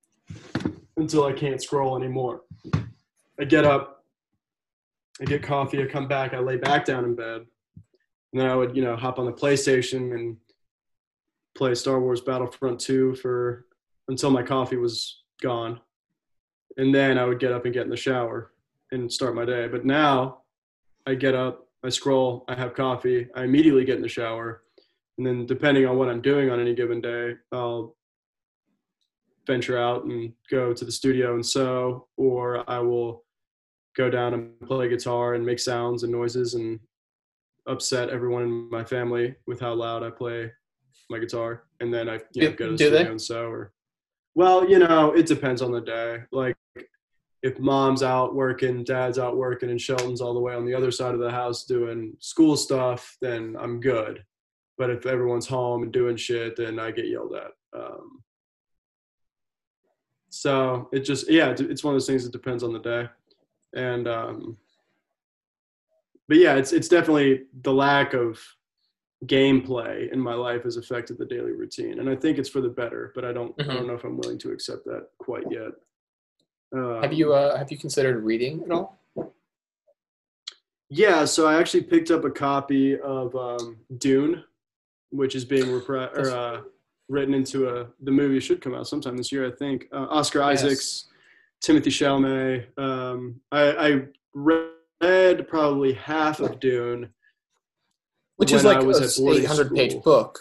until 0.98 1.26
i 1.26 1.34
can't 1.34 1.62
scroll 1.62 1.98
anymore. 1.98 2.42
I 3.40 3.46
get 3.46 3.66
up 3.66 4.06
i 5.22 5.26
get 5.26 5.44
coffee 5.44 5.82
i 5.82 5.86
come 5.86 6.08
back 6.08 6.34
i 6.34 6.40
lay 6.40 6.58
back 6.58 6.86
down 6.86 7.04
in 7.04 7.16
bed. 7.16 7.46
And 8.32 8.42
then 8.42 8.48
i 8.48 8.56
would 8.56 8.76
you 8.76 8.84
know 8.84 8.96
hop 8.96 9.20
on 9.20 9.26
the 9.26 9.34
playstation 9.34 10.14
and 10.14 10.38
play 11.56 11.76
star 11.76 12.00
wars 12.00 12.22
battlefront 12.22 12.80
2 12.80 13.16
for 13.16 13.66
until 14.08 14.32
my 14.32 14.44
coffee 14.44 14.78
was 14.78 15.24
gone. 15.42 15.80
And 16.78 16.96
then 16.96 17.18
i 17.18 17.26
would 17.26 17.40
get 17.40 17.52
up 17.52 17.66
and 17.66 17.74
get 17.74 17.84
in 17.84 17.90
the 17.90 17.98
shower 17.98 18.53
and 18.94 19.12
start 19.12 19.36
my 19.36 19.46
day 19.46 19.68
but 19.68 19.86
now 19.86 20.40
i 21.08 21.14
get 21.14 21.36
up 21.36 21.68
i 21.84 21.90
scroll 21.90 22.46
i 22.48 22.56
have 22.56 22.74
coffee 22.74 23.28
i 23.36 23.44
immediately 23.44 23.86
get 23.86 23.98
in 23.98 24.02
the 24.02 24.08
shower 24.08 24.64
and 25.18 25.28
then 25.28 25.46
depending 25.46 25.86
on 25.86 25.98
what 25.98 26.10
i'm 26.10 26.22
doing 26.22 26.50
on 26.50 26.60
any 26.60 26.74
given 26.74 27.02
day 27.02 27.34
i'll 27.52 27.96
venture 29.46 29.78
out 29.78 30.06
and 30.06 30.32
go 30.50 30.74
to 30.74 30.86
the 30.86 30.92
studio 30.92 31.34
and 31.34 31.46
sew 31.46 32.08
or 32.16 32.70
i 32.70 32.80
will 32.80 33.24
go 33.96 34.10
down 34.10 34.34
and 34.34 34.60
play 34.62 34.90
guitar 34.90 35.34
and 35.34 35.46
make 35.46 35.60
sounds 35.60 36.04
and 36.04 36.12
noises 36.12 36.54
and 36.54 36.80
upset 37.68 38.10
everyone 38.10 38.44
in 38.44 38.70
my 38.70 38.84
family 38.84 39.36
with 39.48 39.60
how 39.60 39.74
loud 39.74 40.04
I 40.04 40.10
play 40.10 40.52
my 41.10 41.20
guitar, 41.20 41.64
and 41.80 41.94
then 41.94 42.10
I 42.10 42.20
you 42.34 42.50
know, 42.50 42.56
go 42.56 42.66
to 42.66 42.72
the 42.72 42.78
do 42.78 42.90
they? 42.90 42.98
studio 42.98 43.12
and 43.12 43.22
sew. 43.22 43.46
Or, 43.46 43.74
well, 44.36 44.68
you 44.70 44.80
know, 44.80 45.12
it 45.14 45.26
depends 45.26 45.62
on 45.62 45.72
the 45.72 45.82
day. 45.82 46.20
Like 46.32 46.56
if 47.44 47.60
mom's 47.60 48.02
out 48.04 48.34
working, 48.34 48.84
dad's 48.86 49.20
out 49.20 49.36
working, 49.36 49.70
and 49.70 49.80
Shelton's 49.80 50.22
all 50.22 50.34
the 50.34 50.40
way 50.40 50.56
on 50.56 50.66
the 50.66 50.74
other 50.74 50.92
side 50.92 51.14
of 51.14 51.20
the 51.20 51.30
house 51.30 51.66
doing 51.66 52.16
school 52.20 52.56
stuff, 52.56 53.18
then 53.22 53.56
I'm 53.60 53.82
good. 53.82 54.24
But 54.78 54.90
if 54.90 55.06
everyone's 55.06 55.46
home 55.46 55.84
and 55.84 55.92
doing 55.92 56.16
shit, 56.16 56.56
then 56.56 56.80
I 56.80 56.92
get 56.92 57.08
yelled 57.08 57.36
at. 57.36 57.52
Um, 57.80 58.24
so 60.30 60.90
it 60.92 61.02
just 61.02 61.30
yeah, 61.30 61.54
it's 61.58 61.84
one 61.84 61.94
of 61.94 61.96
those 61.96 62.08
things 62.08 62.24
that 62.24 62.32
depends 62.32 62.64
on 62.64 62.74
the 62.74 62.80
day, 62.80 63.08
and 63.76 64.08
um, 64.08 64.58
but 66.28 66.38
yeah, 66.38 66.56
it's 66.56 66.72
it's 66.72 66.88
definitely 66.88 67.44
the 67.62 67.74
lack 67.74 68.14
of 68.14 68.40
gameplay 69.26 70.12
in 70.12 70.20
my 70.20 70.34
life 70.34 70.64
has 70.64 70.78
affected 70.78 71.18
the 71.18 71.26
daily 71.26 71.52
routine, 71.52 72.00
and 72.00 72.10
I 72.10 72.16
think 72.16 72.38
it's 72.38 72.50
for 72.50 72.62
the 72.62 72.70
better. 72.70 73.12
But 73.14 73.26
I 73.26 73.34
don't 73.34 73.54
I 73.60 73.64
Mhm. 73.64 73.74
don't 73.74 73.88
know 73.88 73.94
if 73.96 74.04
I'm 74.06 74.18
willing 74.18 74.40
to 74.40 74.52
accept 74.52 74.86
that 74.86 75.10
quite 75.20 75.50
yet. 75.52 75.72
Um, 76.74 77.02
Have 77.02 77.14
you 77.14 77.34
uh, 77.34 77.58
have 77.58 77.72
you 77.72 77.78
considered 77.78 78.24
reading 78.24 78.64
at 78.66 78.72
all? 78.72 79.00
Yeah, 80.90 81.26
so 81.26 81.48
I 81.48 81.60
actually 81.60 81.84
picked 81.84 82.12
up 82.12 82.24
a 82.24 82.30
copy 82.30 83.00
of 83.00 83.36
um, 83.36 83.78
Dune, 83.98 84.44
which 85.10 85.36
is 85.36 85.44
being 85.44 85.66
repri- 85.66 86.16
or, 86.16 86.30
uh, 86.30 86.62
written 87.10 87.34
into 87.34 87.68
a 87.70 87.88
the 88.02 88.12
movie 88.12 88.40
should 88.40 88.62
come 88.62 88.74
out 88.76 88.88
sometime 88.88 89.18
this 89.18 89.32
year, 89.32 89.48
I 89.48 89.52
think. 89.52 89.88
Uh, 89.92 90.08
Oscar 90.10 90.40
Yes. 90.40 90.64
Isaacs, 90.64 91.06
Timothy 91.62 91.90
Chalamet. 91.90 92.78
Um, 92.78 93.40
I, 93.52 93.62
I 93.88 94.02
read 94.34 95.48
probably 95.48 95.94
half 95.94 96.40
of 96.40 96.60
Dune. 96.60 97.10
Which 98.38 98.52
is 98.52 98.64
like 98.64 98.78
I 98.78 98.84
was 98.84 99.00
a 99.00 99.24
at 99.24 99.36
800 99.38 99.76
page 99.76 100.02
book. 100.04 100.40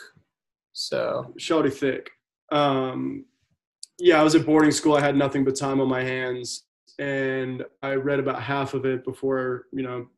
So 0.73 1.33
Shoddy 1.39 1.71
thick. 1.71 2.11
Um, 2.51 3.27
yeah, 4.03 4.21
I 4.21 4.25
was 4.25 4.35
at 4.35 4.45
boarding 4.45 4.73
school. 4.73 4.97
I 4.97 5.01
had 5.01 5.17
nothing 5.17 5.45
but 5.45 5.55
time 5.55 5.81
on 5.81 5.89
my 5.89 6.03
hands, 6.03 6.65
and 6.99 7.65
I 7.85 7.95
read 7.95 8.19
about 8.19 8.43
half 8.43 8.75
of 8.75 8.85
it 8.85 9.05
before. 9.05 9.67
You 9.73 9.83
know, 9.85 10.09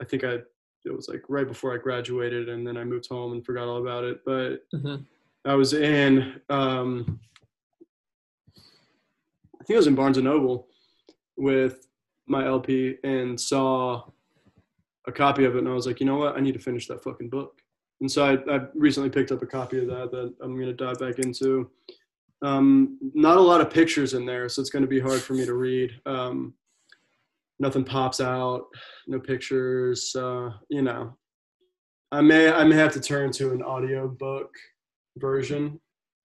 I 0.00 0.06
think 0.06 0.24
I 0.24 0.38
it 0.86 0.96
was 0.96 1.06
like 1.08 1.22
right 1.28 1.46
before 1.46 1.74
I 1.74 1.76
graduated, 1.76 2.48
and 2.48 2.66
then 2.66 2.78
I 2.78 2.84
moved 2.84 3.06
home 3.08 3.32
and 3.32 3.44
forgot 3.44 3.68
all 3.68 3.76
about 3.82 4.04
it. 4.04 4.22
But 4.24 4.64
Mhm. 4.72 5.04
I 5.44 5.54
was 5.54 5.74
in, 5.74 6.40
um, 6.48 7.20
I 8.56 9.64
think 9.64 9.74
I 9.76 9.76
was 9.76 9.86
in 9.86 9.94
Barnes 9.94 10.16
and 10.16 10.24
Noble 10.24 10.68
with 11.36 11.88
my 12.26 12.46
LP 12.46 12.96
and 13.04 13.38
saw 13.38 14.04
a 15.06 15.12
copy 15.12 15.44
of 15.44 15.56
it, 15.56 15.58
and 15.58 15.68
I 15.68 15.74
was 15.74 15.86
like, 15.86 16.00
you 16.00 16.06
know 16.06 16.16
what, 16.16 16.36
I 16.36 16.40
need 16.40 16.54
to 16.54 16.58
finish 16.58 16.86
that 16.88 17.02
fucking 17.04 17.28
book. 17.28 17.60
And 18.00 18.10
so 18.10 18.24
I, 18.24 18.54
I 18.54 18.66
recently 18.74 19.10
picked 19.10 19.32
up 19.32 19.42
a 19.42 19.46
copy 19.46 19.78
of 19.78 19.86
that 19.88 20.10
that 20.10 20.34
I'm 20.40 20.54
going 20.54 20.74
to 20.74 20.84
dive 20.84 20.98
back 20.98 21.18
into. 21.18 21.70
Um, 22.42 22.98
not 23.14 23.36
a 23.36 23.40
lot 23.40 23.60
of 23.60 23.70
pictures 23.70 24.14
in 24.14 24.24
there, 24.24 24.48
so 24.48 24.60
it's 24.60 24.70
going 24.70 24.82
to 24.82 24.88
be 24.88 25.00
hard 25.00 25.20
for 25.20 25.34
me 25.34 25.44
to 25.44 25.54
read. 25.54 25.92
Um, 26.06 26.54
nothing 27.58 27.84
pops 27.84 28.20
out, 28.20 28.66
no 29.06 29.20
pictures. 29.20 30.14
Uh, 30.16 30.50
you 30.68 30.82
know, 30.82 31.16
I 32.12 32.20
may 32.22 32.50
I 32.50 32.64
may 32.64 32.76
have 32.76 32.92
to 32.94 33.00
turn 33.00 33.30
to 33.32 33.52
an 33.52 33.62
audio 33.62 34.08
book 34.08 34.50
version 35.18 35.78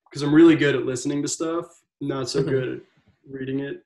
because 0.10 0.22
I'm 0.22 0.34
really 0.34 0.56
good 0.56 0.76
at 0.76 0.86
listening 0.86 1.22
to 1.22 1.28
stuff, 1.28 1.66
not 2.00 2.30
so 2.30 2.42
Mhm. 2.42 2.50
good 2.50 2.68
at 2.78 2.82
reading 3.30 3.60
it. 3.60 3.86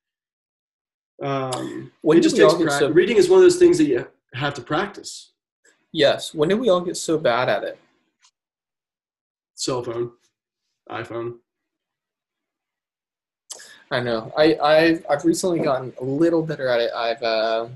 Um, 1.22 1.92
When 2.02 2.22
just 2.22 2.38
takes 2.38 2.54
prac- 2.54 2.80
so- 2.80 2.92
reading 2.92 3.18
is 3.18 3.28
one 3.28 3.40
of 3.40 3.44
those 3.44 3.58
things 3.58 3.78
that 3.80 3.86
you 3.86 4.08
have 4.34 4.54
to 4.54 4.62
practice. 4.62 5.34
yes, 5.92 6.34
when 6.36 6.48
did 6.50 6.60
we 6.60 6.70
all 6.70 6.82
get 6.82 6.96
so 6.96 7.18
bad 7.18 7.50
at 7.50 7.64
it? 7.64 7.80
Cell 9.56 9.84
phone, 9.84 10.12
iPhone. 10.90 11.40
I 13.92 14.00
know. 14.00 14.32
I 14.38 14.56
I've 14.62 15.06
I've 15.10 15.26
recently 15.26 15.60
gotten 15.60 15.94
a 16.00 16.04
little 16.04 16.44
better 16.44 16.68
at 16.68 16.80
it. 16.80 16.92
I've 16.96 17.22
uh, 17.24 17.68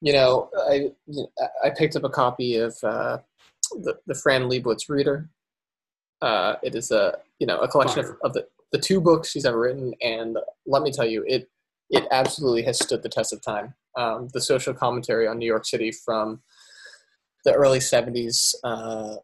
you 0.00 0.12
know 0.12 0.50
I 0.68 0.92
I 1.64 1.70
picked 1.70 1.96
up 1.96 2.04
a 2.04 2.10
copy 2.10 2.56
of 2.56 2.76
uh, 2.82 3.18
the 3.82 3.98
the 4.06 4.14
Fran 4.14 4.44
Lebowitz 4.44 4.88
Reader. 4.88 5.28
Uh, 6.20 6.56
it 6.62 6.74
is 6.74 6.90
a 6.90 7.18
you 7.38 7.46
know 7.46 7.58
a 7.60 7.68
collection 7.68 8.00
of, 8.00 8.16
of 8.22 8.32
the 8.34 8.46
the 8.72 8.78
two 8.78 9.00
books 9.00 9.30
she's 9.30 9.46
ever 9.46 9.58
written, 9.58 9.94
and 10.02 10.36
let 10.66 10.82
me 10.82 10.92
tell 10.92 11.06
you, 11.06 11.24
it 11.26 11.48
it 11.88 12.04
absolutely 12.10 12.62
has 12.62 12.78
stood 12.78 13.02
the 13.02 13.08
test 13.08 13.32
of 13.32 13.40
time. 13.40 13.74
Um, 13.96 14.28
the 14.34 14.42
social 14.42 14.74
commentary 14.74 15.26
on 15.26 15.38
New 15.38 15.46
York 15.46 15.64
City 15.64 15.90
from 15.90 16.42
the 17.44 17.54
early 17.54 17.78
'70s. 17.78 18.54
Uh, 18.62 19.16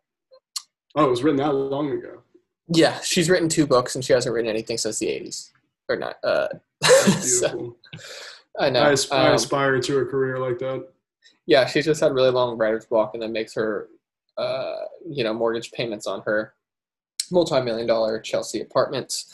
Oh, 0.96 1.06
it 1.06 1.10
was 1.10 1.24
written 1.24 1.38
that 1.38 1.52
long 1.52 1.90
ago. 1.90 2.22
yeah, 2.68 3.00
she's 3.00 3.28
written 3.28 3.48
two 3.48 3.66
books, 3.66 3.96
and 3.96 4.04
she 4.04 4.12
hasn't 4.12 4.32
written 4.32 4.48
anything 4.48 4.78
since 4.78 5.00
the 5.00 5.06
'80s 5.08 5.50
or 5.88 5.96
not. 5.96 6.16
Uh, 6.24 6.48
so- 7.20 7.76
I 8.58 8.70
know. 8.70 8.82
I, 8.82 8.92
asp- 8.92 9.12
I 9.12 9.28
Um, 9.28 9.34
aspire 9.34 9.80
to 9.80 9.98
a 9.98 10.04
career 10.06 10.38
like 10.38 10.58
that. 10.60 10.86
yeah, 11.46 11.66
she's 11.66 11.84
just 11.86 12.00
had 12.00 12.12
really 12.14 12.30
long 12.30 12.56
writer's 12.56 12.86
block, 12.86 13.10
and 13.14 13.22
that 13.22 13.30
makes 13.30 13.52
her, 13.54 13.88
uh, 14.38 14.76
you 15.08 15.24
know, 15.24 15.34
mortgage 15.34 15.72
payments 15.72 16.06
on 16.06 16.22
her 16.24 16.54
multi-million 17.32 17.86
dollar 17.86 18.20
Chelsea 18.20 18.60
apartments 18.60 19.26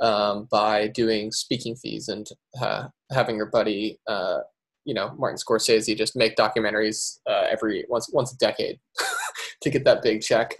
um, 0.00 0.48
by 0.50 0.88
doing 0.88 1.30
speaking 1.30 1.76
fees 1.76 2.08
and 2.08 2.26
uh, 2.60 2.88
having 3.10 3.36
her 3.36 3.46
buddy, 3.46 3.98
uh, 4.06 4.38
you 4.84 4.94
know, 4.94 5.12
Martin 5.18 5.36
Scorsese, 5.38 5.96
just 5.96 6.16
make 6.16 6.36
documentaries 6.36 7.18
uh, 7.28 7.46
every 7.50 7.84
once 7.88 8.08
once 8.12 8.32
a 8.32 8.36
decade 8.38 8.78
to 9.62 9.68
get 9.70 9.84
that 9.84 10.00
big 10.02 10.22
check 10.22 10.54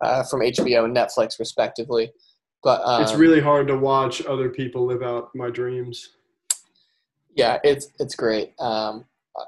uh, 0.00 0.22
from 0.24 0.40
HBO 0.40 0.84
and 0.84 0.96
Netflix, 0.96 1.38
respectively. 1.40 2.12
But 2.62 2.82
um, 2.84 3.02
it's 3.02 3.14
really 3.14 3.40
hard 3.40 3.68
to 3.68 3.76
watch 3.76 4.24
other 4.26 4.48
people 4.48 4.84
live 4.84 5.02
out 5.02 5.30
my 5.34 5.50
dreams. 5.50 6.10
Yeah, 7.34 7.58
it's 7.62 7.88
it's 8.00 8.16
great. 8.16 8.52
Um, 8.58 9.04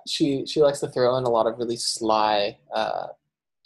she 0.07 0.47
she 0.47 0.63
likes 0.63 0.81
to 0.81 0.89
throw 0.89 1.17
in 1.17 1.25
a 1.25 1.31
lot 1.31 1.47
of 1.47 1.59
really 1.59 1.77
sly 1.77 2.59
uh, 2.75 3.09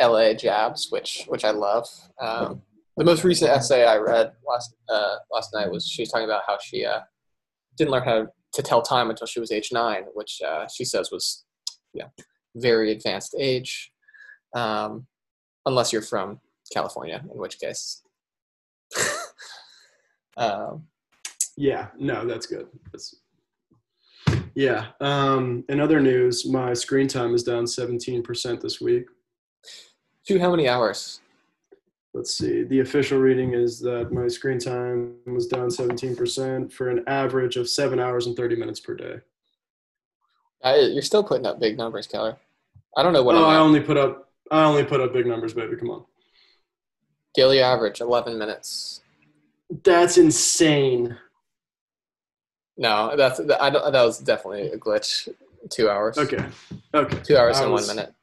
LA 0.00 0.32
jabs, 0.34 0.88
which 0.90 1.24
which 1.28 1.44
I 1.44 1.50
love. 1.50 1.86
Um, 2.20 2.62
the 2.96 3.04
most 3.04 3.24
recent 3.24 3.50
essay 3.50 3.84
I 3.84 3.96
read 3.96 4.32
last 4.48 4.74
uh, 4.88 5.16
last 5.30 5.52
night 5.52 5.70
was 5.70 5.86
she 5.86 6.02
was 6.02 6.10
talking 6.10 6.24
about 6.24 6.42
how 6.46 6.58
she 6.62 6.84
uh, 6.84 7.00
didn't 7.76 7.90
learn 7.90 8.04
how 8.04 8.26
to 8.52 8.62
tell 8.62 8.82
time 8.82 9.10
until 9.10 9.26
she 9.26 9.40
was 9.40 9.52
age 9.52 9.70
nine, 9.72 10.04
which 10.14 10.40
uh, 10.46 10.66
she 10.68 10.84
says 10.84 11.10
was 11.10 11.44
yeah 11.92 12.06
very 12.56 12.92
advanced 12.92 13.34
age, 13.38 13.92
um, 14.54 15.06
unless 15.66 15.92
you're 15.92 16.02
from 16.02 16.40
California, 16.72 17.22
in 17.30 17.38
which 17.38 17.58
case. 17.58 18.02
um, 20.36 20.86
Yeah, 21.56 21.88
no, 21.98 22.26
that's 22.26 22.46
good. 22.46 22.66
That's 22.92 23.16
yeah. 24.54 24.86
Um, 25.00 25.64
in 25.68 25.80
other 25.80 26.00
news, 26.00 26.46
my 26.46 26.74
screen 26.74 27.08
time 27.08 27.34
is 27.34 27.42
down 27.42 27.64
17% 27.64 28.60
this 28.60 28.80
week. 28.80 29.06
to 30.26 30.38
how 30.38 30.50
many 30.50 30.68
hours? 30.68 31.20
Let's 32.12 32.36
see. 32.36 32.62
The 32.62 32.80
official 32.80 33.18
reading 33.18 33.54
is 33.54 33.80
that 33.80 34.12
my 34.12 34.28
screen 34.28 34.60
time 34.60 35.16
was 35.26 35.48
down 35.48 35.68
17% 35.68 36.72
for 36.72 36.88
an 36.88 37.02
average 37.08 37.56
of 37.56 37.68
seven 37.68 37.98
hours 37.98 38.28
and 38.28 38.36
30 38.36 38.54
minutes 38.54 38.78
per 38.78 38.94
day. 38.94 39.16
I, 40.62 40.78
you're 40.78 41.02
still 41.02 41.24
putting 41.24 41.46
up 41.46 41.58
big 41.58 41.76
numbers, 41.76 42.06
Keller. 42.06 42.36
I 42.96 43.02
don't 43.02 43.12
know 43.12 43.24
what 43.24 43.34
oh, 43.34 43.44
I'm 43.44 43.50
I 43.50 43.56
only 43.56 43.80
put 43.80 43.96
up 43.96 44.30
I 44.50 44.64
only 44.64 44.84
put 44.84 45.00
up 45.00 45.12
big 45.12 45.26
numbers, 45.26 45.54
baby. 45.54 45.76
Come 45.76 45.90
on. 45.90 46.04
Daily 47.34 47.60
average, 47.60 48.00
11 48.00 48.38
minutes. 48.38 49.00
That's 49.82 50.18
insane. 50.18 51.16
No, 52.76 53.16
that's 53.16 53.40
I 53.40 53.70
don't, 53.70 53.92
that 53.92 54.02
was 54.02 54.18
definitely 54.18 54.68
a 54.68 54.78
glitch. 54.78 55.28
Two 55.70 55.88
hours. 55.88 56.18
Okay. 56.18 56.44
Okay. 56.92 57.20
Two 57.22 57.36
hours 57.36 57.58
I 57.58 57.64
and 57.64 57.72
was- 57.72 57.86
one 57.88 57.96
minute. 57.96 58.14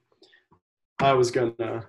I 0.99 1.13
was 1.13 1.31
gonna 1.31 1.87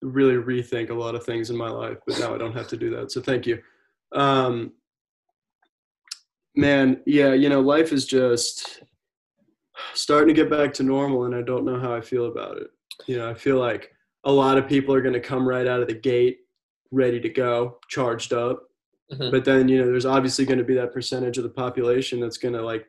really 0.00 0.34
rethink 0.34 0.90
a 0.90 0.94
lot 0.94 1.14
of 1.16 1.24
things 1.24 1.50
in 1.50 1.56
my 1.56 1.68
life, 1.68 1.98
but 2.06 2.18
now 2.20 2.32
I 2.34 2.38
don't 2.38 2.52
have 2.52 2.68
to 2.68 2.76
do 2.76 2.90
that. 2.90 3.10
So 3.10 3.20
thank 3.20 3.44
you. 3.46 3.60
Um, 4.12 4.72
man, 6.54 7.00
yeah, 7.06 7.32
you 7.32 7.48
know, 7.48 7.60
life 7.60 7.92
is 7.92 8.06
just 8.06 8.82
starting 9.94 10.28
to 10.28 10.40
get 10.40 10.48
back 10.48 10.72
to 10.74 10.82
normal, 10.84 11.24
and 11.24 11.34
I 11.34 11.42
don't 11.42 11.64
know 11.64 11.80
how 11.80 11.92
I 11.92 12.00
feel 12.00 12.26
about 12.26 12.58
it. 12.58 12.68
You 13.06 13.18
know, 13.18 13.28
I 13.28 13.34
feel 13.34 13.58
like 13.58 13.92
a 14.22 14.30
lot 14.30 14.58
of 14.58 14.68
people 14.68 14.94
are 14.94 15.02
going 15.02 15.14
to 15.14 15.20
come 15.20 15.48
right 15.48 15.66
out 15.66 15.80
of 15.80 15.88
the 15.88 15.94
gate 15.94 16.43
ready 16.94 17.20
to 17.20 17.28
go, 17.28 17.78
charged 17.88 18.32
up. 18.32 18.68
Mhm. 19.12 19.30
But 19.30 19.44
then, 19.44 19.68
you 19.68 19.78
know, 19.78 19.86
there's 19.86 20.06
obviously 20.06 20.44
going 20.44 20.58
to 20.58 20.64
be 20.64 20.74
that 20.74 20.92
percentage 20.92 21.36
of 21.36 21.44
the 21.44 21.50
population 21.50 22.20
that's 22.20 22.38
going 22.38 22.54
to 22.54 22.62
like 22.62 22.86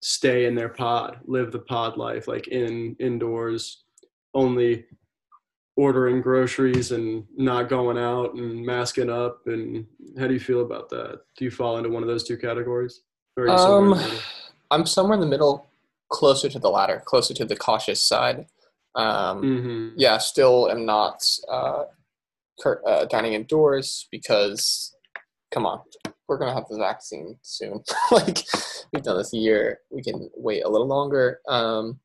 stay 0.00 0.46
in 0.46 0.54
their 0.54 0.68
pod, 0.68 1.18
live 1.24 1.52
the 1.52 1.58
pod 1.58 1.96
life, 1.96 2.28
like 2.28 2.48
in 2.48 2.96
indoors, 3.00 3.82
only 4.34 4.86
ordering 5.76 6.20
groceries 6.20 6.92
and 6.92 7.24
not 7.36 7.68
going 7.68 7.98
out 7.98 8.34
and 8.34 8.64
masking 8.64 9.10
up. 9.10 9.46
And 9.46 9.86
how 10.18 10.26
do 10.26 10.34
you 10.34 10.40
feel 10.40 10.60
about 10.60 10.88
that? 10.90 11.20
Do 11.36 11.44
you 11.44 11.50
fall 11.50 11.78
into 11.78 11.90
one 11.90 12.02
of 12.02 12.08
those 12.08 12.24
two 12.24 12.36
categories? 12.36 13.02
Or 13.36 13.44
are 13.44 13.46
you 13.48 13.52
Um? 13.54 14.00
I'm 14.70 14.86
somewhere 14.86 15.14
in 15.14 15.20
the 15.20 15.26
middle, 15.26 15.66
closer 16.08 16.48
to 16.48 16.58
the 16.58 16.70
latter, 16.70 17.02
closer 17.04 17.34
to 17.34 17.44
the 17.44 17.56
cautious 17.56 18.00
side. 18.00 18.46
Um, 18.94 19.42
hmm 19.42 19.88
yeah, 19.96 20.18
still 20.18 20.70
am 20.70 20.84
not 20.84 21.24
uh, 21.48 21.84
uh, 22.66 23.04
dining 23.06 23.34
indoors 23.34 24.08
because, 24.10 24.94
come 25.50 25.66
on, 25.66 25.80
we're 26.28 26.38
gonna 26.38 26.54
have 26.54 26.68
the 26.68 26.78
vaccine 26.78 27.36
soon. 27.42 27.82
like 28.10 28.44
we've 28.92 29.02
done 29.02 29.16
this 29.16 29.34
a 29.34 29.38
year, 29.38 29.80
we 29.90 30.02
can 30.02 30.30
wait 30.36 30.64
a 30.64 30.68
little 30.68 30.86
longer. 30.86 31.40
Um, 31.48 31.98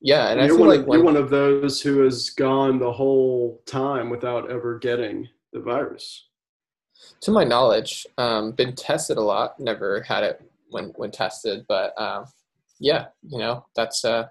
yeah, 0.00 0.30
and 0.30 0.40
I 0.40 0.46
you're 0.46 0.56
feel 0.56 0.66
one, 0.66 0.68
like 0.68 0.80
of, 0.80 0.86
when, 0.86 0.98
you're 0.98 1.04
one 1.04 1.16
of 1.16 1.30
those 1.30 1.80
who 1.80 2.00
has 2.00 2.30
gone 2.30 2.78
the 2.78 2.92
whole 2.92 3.62
time 3.66 4.10
without 4.10 4.50
ever 4.50 4.78
getting 4.78 5.28
the 5.52 5.60
virus. 5.60 6.28
to 7.20 7.30
my 7.30 7.44
knowledge, 7.44 8.06
um, 8.18 8.52
been 8.52 8.74
tested 8.74 9.16
a 9.16 9.22
lot. 9.22 9.58
Never 9.60 10.02
had 10.02 10.24
it 10.24 10.42
when 10.70 10.92
when 10.96 11.10
tested, 11.10 11.64
but 11.68 12.00
um, 12.00 12.24
yeah, 12.80 13.06
you 13.22 13.38
know 13.38 13.64
that's 13.76 14.04
uh, 14.04 14.26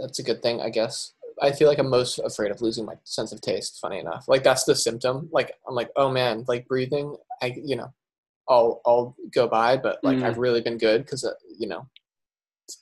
that's 0.00 0.18
a 0.18 0.22
good 0.22 0.42
thing, 0.42 0.60
I 0.60 0.70
guess. 0.70 1.14
I 1.40 1.52
feel 1.52 1.68
like 1.68 1.78
I'm 1.78 1.88
most 1.88 2.18
afraid 2.18 2.50
of 2.50 2.60
losing 2.60 2.84
my 2.84 2.94
sense 3.04 3.32
of 3.32 3.40
taste. 3.40 3.78
Funny 3.80 3.98
enough, 3.98 4.26
like 4.28 4.42
that's 4.42 4.64
the 4.64 4.74
symptom. 4.74 5.28
Like 5.32 5.52
I'm 5.68 5.74
like, 5.74 5.90
oh 5.96 6.10
man, 6.10 6.44
like 6.48 6.66
breathing. 6.68 7.16
I 7.40 7.54
you 7.62 7.76
know, 7.76 7.92
I'll 8.48 8.80
I'll 8.84 9.16
go 9.32 9.46
by, 9.48 9.76
but 9.76 9.98
like 10.02 10.18
Mm. 10.18 10.24
I've 10.24 10.38
really 10.38 10.60
been 10.60 10.78
good 10.78 11.04
because 11.04 11.24
uh, 11.24 11.32
you 11.58 11.68
know, 11.68 11.86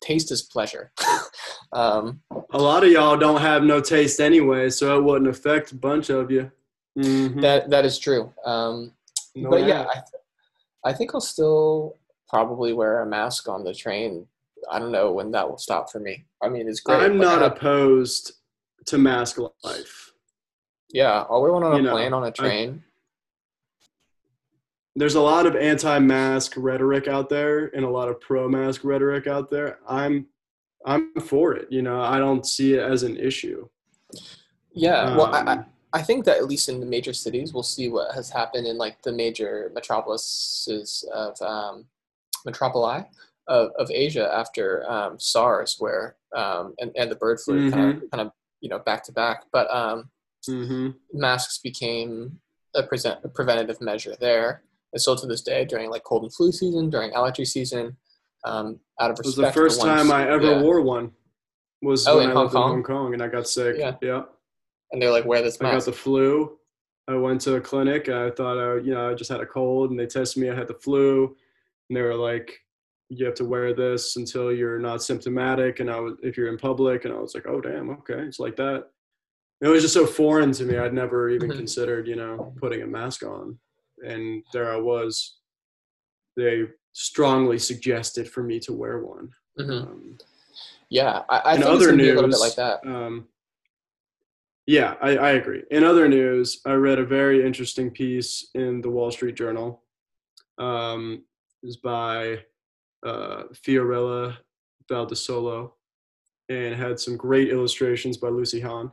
taste 0.00 0.30
is 0.32 0.42
pleasure. 0.42 0.92
um, 1.72 2.20
A 2.52 2.58
lot 2.58 2.84
of 2.84 2.90
y'all 2.90 3.16
don't 3.16 3.40
have 3.40 3.62
no 3.62 3.80
taste 3.80 4.20
anyway, 4.20 4.70
so 4.70 4.98
it 4.98 5.02
wouldn't 5.04 5.30
affect 5.30 5.72
a 5.72 5.76
bunch 5.76 6.10
of 6.10 6.30
you. 6.30 6.50
Mhm. 6.98 7.40
that 7.42 7.70
that 7.70 7.84
is 7.84 7.98
true. 7.98 8.32
Um, 8.44 8.92
No 9.34 9.50
but 9.50 9.66
yeah. 9.66 9.82
I, 9.88 9.94
th- 9.94 10.22
I 10.84 10.92
think 10.92 11.14
I'll 11.14 11.20
still 11.20 11.96
probably 12.28 12.72
wear 12.72 13.00
a 13.02 13.06
mask 13.06 13.48
on 13.48 13.64
the 13.64 13.74
train. 13.74 14.26
I 14.70 14.78
don't 14.78 14.92
know 14.92 15.12
when 15.12 15.30
that 15.32 15.48
will 15.48 15.58
stop 15.58 15.90
for 15.90 16.00
me. 16.00 16.24
I 16.42 16.48
mean, 16.48 16.68
it's 16.68 16.80
great. 16.80 17.00
I'm 17.00 17.16
not 17.18 17.42
opposed 17.42 18.32
to 18.90 18.98
mask 18.98 19.38
life. 19.64 20.12
yeah, 20.92 21.24
I'll 21.30 21.42
wear 21.42 21.52
one 21.52 21.62
on 21.64 21.72
a 21.72 21.76
you 21.76 21.82
know, 21.82 21.92
plane 21.92 22.12
on 22.12 22.24
a 22.24 22.30
train. 22.32 22.82
There's 24.96 25.14
a 25.14 25.20
lot 25.20 25.46
of 25.46 25.54
anti-mask 25.56 26.54
rhetoric 26.56 27.06
out 27.08 27.28
there 27.28 27.66
and 27.74 27.84
a 27.84 27.88
lot 27.90 28.08
of 28.08 28.20
pro-mask 28.20 28.82
rhetoric 28.84 29.26
out 29.26 29.50
there. 29.50 29.78
I'm 29.88 30.26
I'm 30.84 31.12
for 31.20 31.54
it. 31.54 31.68
You 31.70 31.82
know, 31.82 32.00
I 32.00 32.18
don't 32.18 32.44
see 32.46 32.74
it 32.74 32.80
as 32.80 33.02
an 33.02 33.16
issue. 33.16 33.68
yeah, 34.72 35.16
well, 35.16 35.32
I, 35.34 35.64
I 35.92 35.98
Um, 36.00 36.04
think 36.04 36.24
that 36.24 36.38
at 36.38 36.46
least 36.46 36.68
in 36.68 36.80
the 36.80 36.86
major 36.86 37.12
cities, 37.12 37.52
we'll 37.52 37.62
see 37.62 37.88
what 37.88 38.14
has 38.14 38.30
happened 38.30 38.66
in 38.66 38.78
like 38.78 39.02
the 39.02 39.12
major 39.12 39.70
metropolises 39.74 41.04
of 41.12 41.40
um, 41.42 41.84
metropoli 42.46 43.06
of, 43.46 43.70
of 43.78 43.90
Asia 43.90 44.28
after 44.32 44.90
um, 44.90 45.18
SARS, 45.20 45.76
where 45.78 46.16
um, 46.34 46.74
and 46.80 46.90
and 46.96 47.10
the 47.10 47.16
bird 47.16 47.40
flu 47.40 47.70
kind 47.70 48.02
of 48.02 48.10
kind 48.10 48.26
of 48.26 48.32
you 48.60 48.68
know 48.68 48.78
back 48.78 49.02
to 49.04 49.12
back, 49.12 49.44
but 49.52 49.70
um, 49.74 50.10
mhm. 50.48 50.94
masks 51.12 51.58
became 51.58 52.40
a, 52.74 52.82
present, 52.82 53.18
a 53.24 53.28
preventative 53.28 53.80
measure 53.80 54.14
there. 54.20 54.62
And 54.92 55.00
still 55.00 55.16
to 55.16 55.26
this 55.26 55.42
day, 55.42 55.64
during 55.64 55.90
like 55.90 56.02
cold 56.04 56.24
and 56.24 56.34
flu 56.34 56.50
season, 56.52 56.90
during 56.90 57.12
allergy 57.12 57.44
season, 57.44 57.96
um, 58.44 58.80
out 59.00 59.10
of 59.10 59.18
It 59.20 59.24
was 59.26 59.36
the 59.36 59.52
first 59.52 59.78
one's- 59.80 60.02
time 60.02 60.12
I 60.12 60.28
ever 60.28 60.52
yeah. 60.52 60.62
wore 60.62 60.80
one. 60.80 61.12
Was 61.82 62.06
Oh, 62.06 62.16
when 62.18 62.24
in 62.26 62.30
I 62.30 62.34
Hong 62.34 62.42
lived 62.44 62.54
Kong? 62.54 62.68
in 62.70 62.74
Hong 62.74 62.82
Kong 62.82 63.14
and 63.14 63.22
I 63.22 63.28
got 63.28 63.48
sick. 63.48 63.76
Yeah. 63.78 63.94
yeah. 64.02 64.22
And 64.92 65.00
they're 65.00 65.10
like, 65.10 65.24
wear 65.24 65.40
this 65.42 65.60
mask. 65.60 65.72
I 65.72 65.76
got 65.76 65.84
the 65.86 65.92
flu. 65.92 66.58
I 67.08 67.14
went 67.14 67.40
to 67.42 67.54
a 67.54 67.60
clinic. 67.60 68.08
I 68.08 68.30
thought 68.30 68.58
I, 68.58 68.74
you 68.80 68.92
know, 68.92 69.10
I 69.10 69.14
just 69.14 69.30
had 69.30 69.40
a 69.40 69.46
cold, 69.46 69.90
and 69.90 69.98
they 69.98 70.06
tested 70.06 70.42
me. 70.42 70.50
I 70.50 70.54
had 70.54 70.68
the 70.68 70.74
flu, 70.74 71.36
and 71.88 71.96
they 71.96 72.02
were 72.02 72.14
like, 72.14 72.60
"You 73.10 73.26
have 73.26 73.34
to 73.34 73.44
wear 73.44 73.74
this 73.74 74.16
until 74.16 74.50
you're 74.52 74.78
not 74.78 75.02
symptomatic." 75.02 75.80
And 75.80 75.90
I 75.90 76.00
was, 76.00 76.14
if 76.22 76.36
you're 76.36 76.48
in 76.48 76.56
public, 76.56 77.04
and 77.04 77.12
I 77.12 77.18
was 77.18 77.34
like, 77.34 77.46
"Oh, 77.46 77.60
damn, 77.60 77.90
okay, 77.90 78.20
it's 78.20 78.38
like 78.40 78.56
that." 78.56 78.88
It 79.60 79.68
was 79.68 79.82
just 79.82 79.92
so 79.94 80.06
foreign 80.06 80.52
to 80.52 80.64
me. 80.64 80.78
I'd 80.78 80.94
never 80.94 81.28
even 81.28 81.50
Mhm. 81.50 81.56
considered, 81.56 82.08
you 82.08 82.16
know, 82.16 82.54
putting 82.58 82.80
a 82.82 82.86
mask 82.86 83.22
on, 83.24 83.58
and 84.02 84.42
there 84.54 84.72
I 84.72 84.76
was. 84.76 85.36
They 86.36 86.68
strongly 86.92 87.58
suggested 87.58 88.30
for 88.30 88.42
me 88.42 88.58
to 88.60 88.72
wear 88.72 89.00
one. 89.00 89.32
Mhm. 89.58 89.82
Um, 89.86 90.18
Yeah, 90.88 91.24
I, 91.28 91.38
I 91.38 91.54
in 91.54 91.60
think 91.62 91.70
other 91.74 91.94
be 91.96 92.02
a 92.04 92.14
little 92.14 92.22
bit 92.22 92.30
news, 92.30 92.40
like 92.40 92.54
that. 92.56 92.84
Um, 92.86 93.28
yeah, 94.66 94.96
I, 95.00 95.16
I 95.16 95.30
agree. 95.32 95.62
In 95.70 95.84
other 95.84 96.08
news, 96.08 96.60
I 96.66 96.72
read 96.72 96.98
a 96.98 97.04
very 97.04 97.44
interesting 97.44 97.90
piece 97.90 98.50
in 98.54 98.80
the 98.80 98.90
Wall 98.90 99.10
Street 99.10 99.34
Journal. 99.36 99.84
Um, 100.58 101.24
it 101.62 101.66
was 101.66 101.76
by 101.76 102.44
uh, 103.04 103.44
Fiorella 103.54 104.36
Valdesolo 104.88 105.74
and 106.48 106.74
had 106.74 106.98
some 106.98 107.16
great 107.16 107.48
illustrations 107.48 108.16
by 108.16 108.28
Lucy 108.28 108.60
Hahn. 108.60 108.90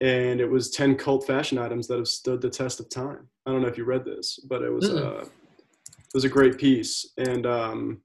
And 0.00 0.40
it 0.40 0.50
was 0.50 0.70
10 0.70 0.96
cult 0.96 1.26
fashion 1.26 1.58
items 1.58 1.86
that 1.88 1.98
have 1.98 2.08
stood 2.08 2.40
the 2.40 2.50
test 2.50 2.80
of 2.80 2.88
time. 2.88 3.28
I 3.46 3.50
don't 3.50 3.62
know 3.62 3.68
if 3.68 3.78
you 3.78 3.84
read 3.84 4.04
this, 4.04 4.38
but 4.48 4.62
it 4.62 4.70
was, 4.70 4.90
uh, 4.90 5.24
it 5.24 6.14
was 6.14 6.24
a 6.24 6.28
great 6.28 6.58
piece. 6.58 7.12
And 7.16 7.46
um, 7.46 8.00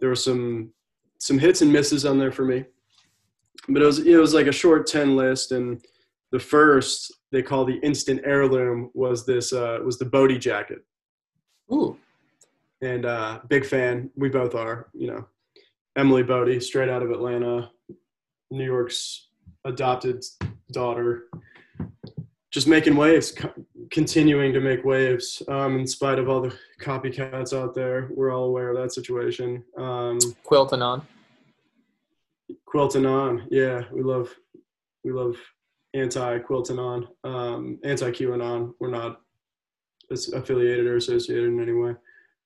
there 0.00 0.08
were 0.08 0.16
some 0.16 0.72
some 1.18 1.38
hits 1.38 1.62
and 1.62 1.72
misses 1.72 2.04
on 2.04 2.18
there 2.18 2.32
for 2.32 2.44
me. 2.44 2.64
But 3.68 3.82
it 3.82 3.86
was 3.86 4.00
it 4.00 4.16
was 4.16 4.34
like 4.34 4.46
a 4.46 4.52
short 4.52 4.86
ten 4.86 5.16
list, 5.16 5.52
and 5.52 5.82
the 6.32 6.38
first 6.38 7.12
they 7.32 7.42
call 7.42 7.64
the 7.64 7.80
instant 7.82 8.20
heirloom 8.24 8.90
was 8.92 9.24
this 9.24 9.52
uh, 9.52 9.78
was 9.84 9.98
the 9.98 10.04
Bode 10.04 10.38
jacket, 10.40 10.84
Ooh, 11.72 11.96
and 12.84 13.06
uh, 13.06 13.40
big 13.48 13.64
fan. 13.64 14.10
We 14.16 14.28
both 14.28 14.54
are, 14.54 14.88
you 14.92 15.08
know, 15.08 15.26
Emily 15.96 16.22
Bode, 16.22 16.62
straight 16.62 16.88
out 16.88 17.02
of 17.02 17.10
Atlanta, 17.10 17.70
New 18.50 18.64
York's 18.64 19.28
adopted 19.64 20.24
daughter, 20.72 21.24
just 22.50 22.68
making 22.68 22.96
waves, 22.96 23.32
co- 23.32 23.52
continuing 23.90 24.52
to 24.52 24.60
make 24.60 24.84
waves, 24.84 25.42
um, 25.48 25.78
in 25.78 25.86
spite 25.86 26.18
of 26.18 26.28
all 26.28 26.40
the 26.40 26.54
copycats 26.80 27.56
out 27.56 27.74
there. 27.74 28.10
We're 28.12 28.32
all 28.32 28.44
aware 28.44 28.70
of 28.70 28.76
that 28.76 28.92
situation. 28.92 29.64
Um, 29.78 30.18
Quilton 30.44 30.82
on. 30.82 31.06
Quilting 32.66 33.06
on, 33.06 33.46
yeah, 33.50 33.82
we 33.92 34.02
love 34.02 34.34
we 35.04 35.12
love 35.12 35.36
anti 35.94 36.38
Quilting 36.40 36.78
on, 36.78 37.08
um, 37.22 37.78
anti 37.84 38.10
QAnon. 38.10 38.74
We're 38.80 38.90
not 38.90 39.20
affiliated 40.10 40.86
or 40.86 40.96
associated 40.96 41.44
in 41.44 41.60
any 41.60 41.72
way. 41.72 41.94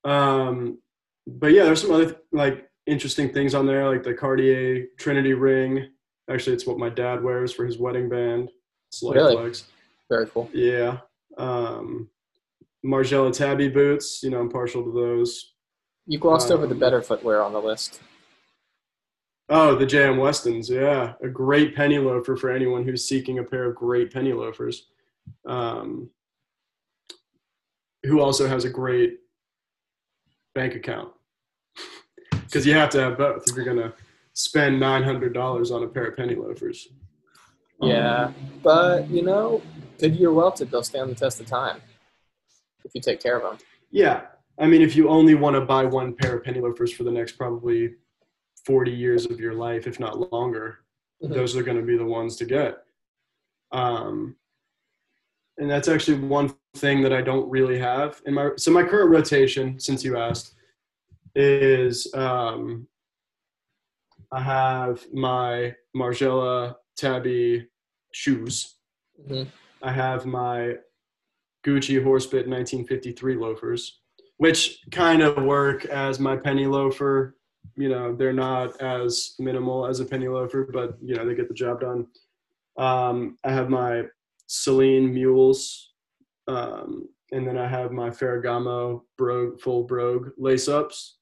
Um, 0.05 0.79
but 1.27 1.53
yeah, 1.53 1.65
there's 1.65 1.83
some 1.83 1.93
other 1.93 2.17
like 2.33 2.69
interesting 2.87 3.33
things 3.33 3.55
on 3.55 3.67
there, 3.67 3.89
like 3.89 4.03
the 4.03 4.15
Cartier 4.15 4.87
Trinity 4.99 5.35
ring. 5.35 5.89
Actually, 6.31 6.55
it's 6.55 6.67
what 6.67 6.79
my 6.79 6.89
dad 6.89 7.23
wears 7.23 7.53
for 7.53 7.65
his 7.67 7.79
wedding 7.79 8.09
band. 8.09 8.51
It's 8.89 9.03
like 9.03 9.17
Really? 9.17 9.37
flex. 9.37 9.65
Very 10.11 10.27
cool. 10.27 10.49
Yeah. 10.53 10.99
Um, 11.37 12.09
Margiela 12.85 13.33
Tabi 13.33 13.69
boots. 13.69 14.23
You 14.23 14.31
know, 14.31 14.41
I'm 14.41 14.51
partial 14.51 14.85
to 14.85 14.93
those. 14.93 15.55
You 16.07 16.19
glossed 16.19 16.51
over 16.51 16.67
the 16.67 16.75
Um, 16.75 16.81
better 16.81 17.03
footwear 17.03 17.43
on 17.43 17.53
the 17.53 17.61
list. 17.61 18.01
Oh, 19.51 19.75
the 19.75 19.87
JM 19.87 20.19
Westons, 20.19 20.69
yeah, 20.69 21.15
a 21.23 21.29
great 21.29 21.75
penny 21.75 21.99
loafer 21.99 22.37
for 22.37 22.51
anyone 22.51 22.85
who's 22.85 23.09
seeking 23.09 23.39
a 23.39 23.45
pair 23.45 23.65
of 23.65 23.75
great 23.77 24.13
penny 24.13 24.33
loafers. 24.35 24.89
Um, 25.47 26.11
who 28.05 28.21
also 28.21 28.47
has 28.47 28.65
a 28.65 28.71
great 28.71 29.19
bank 30.59 30.75
account 30.75 31.13
because 32.33 32.67
you 32.67 32.75
have 32.75 32.91
to 32.91 32.99
have 33.01 33.17
both 33.17 33.47
if 33.47 33.55
you're 33.55 33.65
gonna 33.65 33.93
spend 34.33 34.81
nine 34.81 35.05
hundred 35.05 35.33
dollars 35.33 35.71
on 35.71 35.85
a 35.85 35.87
pair 35.87 36.07
of 36.07 36.17
penny 36.17 36.35
loafers. 36.35 36.89
Yeah, 37.81 38.33
but 38.65 39.09
you 39.09 39.23
know, 39.23 39.63
Goodyear 40.01 40.33
welted, 40.33 40.73
they'll 40.73 40.83
stand 40.83 41.11
the 41.11 41.15
test 41.15 41.39
of 41.41 41.47
time 41.47 41.81
if 42.85 42.91
you 42.93 43.01
take 43.01 43.21
care 43.21 43.37
of 43.37 43.43
them. 43.45 43.59
Yeah, 43.93 44.23
I 44.59 44.67
mean, 44.67 44.83
if 44.83 44.97
you 44.97 45.09
only 45.09 45.37
want 45.37 45.55
to 45.55 45.61
buy 45.61 45.85
one 45.85 46.13
pair 46.13 46.37
of 46.37 46.43
penny 46.43 46.61
loafers 46.61 46.93
for 46.93 47.05
the 47.05 47.13
next 47.13 47.33
probably 47.39 47.95
forty 48.65 48.91
years 48.91 49.27
of 49.27 49.39
your 49.39 49.55
life, 49.55 49.87
if 49.87 50.01
not 50.01 50.33
longer, 50.33 50.81
Mhm. 51.23 51.35
those 51.35 51.57
are 51.57 51.63
going 51.63 51.77
to 51.77 51.85
be 51.93 51.97
the 51.97 52.05
ones 52.19 52.35
to 52.37 52.45
get. 52.45 52.85
Um, 53.71 54.35
and 55.57 55.71
that's 55.71 55.87
actually 55.87 56.19
one 56.19 56.53
thing 56.77 57.03
that 57.03 57.13
I 57.13 57.23
don't 57.23 57.49
really 57.51 57.79
have 57.79 58.21
in 58.27 58.35
my. 58.35 58.51
So 58.57 58.71
my 58.71 58.83
current 58.83 59.11
rotation, 59.11 59.79
since 59.81 60.05
you 60.05 60.17
asked, 60.17 60.55
is 61.35 62.13
um, 62.15 62.87
I 64.33 64.41
have 64.41 65.05
my 65.13 65.75
Margiela 65.97 66.77
Tabi 66.97 67.67
shoes. 68.13 68.77
Mhm. 69.29 69.47
I 69.83 69.93
have 69.93 70.27
my 70.27 70.77
Gucci 71.67 72.03
Horsebit 72.03 72.47
1953 72.47 73.35
loafers, 73.37 74.01
which 74.39 74.81
kind 74.91 75.23
of 75.23 75.43
work 75.45 75.85
as 75.87 76.19
my 76.19 76.37
penny 76.37 76.67
loafer. 76.67 77.37
You 77.77 77.89
know, 77.89 78.15
they're 78.15 78.33
not 78.33 78.81
as 78.81 79.35
minimal 79.39 79.87
as 79.87 80.01
a 80.01 80.05
penny 80.05 80.29
loafer, 80.29 80.69
but 80.73 80.97
you 81.01 81.15
know 81.15 81.25
they 81.27 81.35
get 81.35 81.49
the 81.49 81.55
job 81.55 81.81
done. 81.81 82.07
Um, 82.77 83.37
I 83.45 83.51
have 83.53 83.69
my 83.71 84.05
Celine 84.47 85.13
Mules, 85.13 85.93
um, 86.49 87.09
and 87.31 87.47
then 87.47 87.59
I 87.59 87.69
have 87.69 87.93
my 87.93 88.11
Ferragamo 88.11 89.03
brogue, 89.17 89.61
full 89.61 89.85
brogue 89.85 90.31
lace 90.39 90.67
ups, 90.67 91.19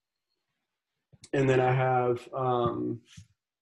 and 1.33 1.51
then 1.51 1.61
I 1.61 1.73
have 1.73 2.27
um, 2.35 3.01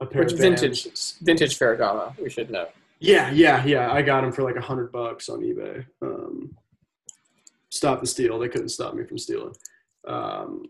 a 0.01 0.07
pair 0.07 0.23
Which 0.23 0.35
of 0.35 0.39
vintage 0.39 0.87
vintage 1.21 1.59
Ferragamo, 1.59 2.17
we 2.21 2.29
should 2.29 2.51
know. 2.51 2.69
Yeah, 3.01 3.31
yeah, 3.33 3.65
yeah. 3.65 3.93
I 3.93 4.03
got 4.03 4.21
them 4.21 4.33
for 4.33 4.43
like 4.43 4.57
a 4.57 4.61
hundred 4.61 4.93
bucks 4.93 5.29
on 5.29 5.41
eBay. 5.41 5.85
Um, 6.01 6.57
stop 7.71 8.01
the 8.01 8.07
steal. 8.07 8.39
They 8.39 8.49
couldn't 8.49 8.69
stop 8.69 8.95
me 8.95 9.05
from 9.05 9.19
stealing. 9.19 9.55
Um, 10.07 10.67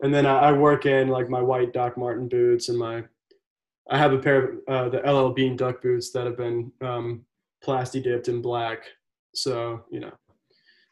and 0.00 0.12
then 0.12 0.26
I, 0.26 0.38
I 0.38 0.52
work 0.52 0.86
in 0.86 1.08
like 1.08 1.28
my 1.28 1.40
white 1.40 1.72
Doc 1.72 1.96
Marten 1.96 2.28
boots 2.28 2.68
and 2.68 2.78
my. 2.78 3.04
I 3.90 3.98
have 3.98 4.12
a 4.12 4.18
pair 4.18 4.44
of 4.44 4.58
uh, 4.68 4.88
the 4.88 4.98
LL 4.98 5.32
Bean 5.32 5.56
duck 5.56 5.82
boots 5.82 6.12
that 6.12 6.24
have 6.24 6.36
been 6.36 6.72
um, 6.80 7.24
plasti 7.64 8.02
dipped 8.02 8.28
in 8.28 8.40
black. 8.40 8.84
So 9.34 9.84
you 9.90 10.00
know, 10.00 10.12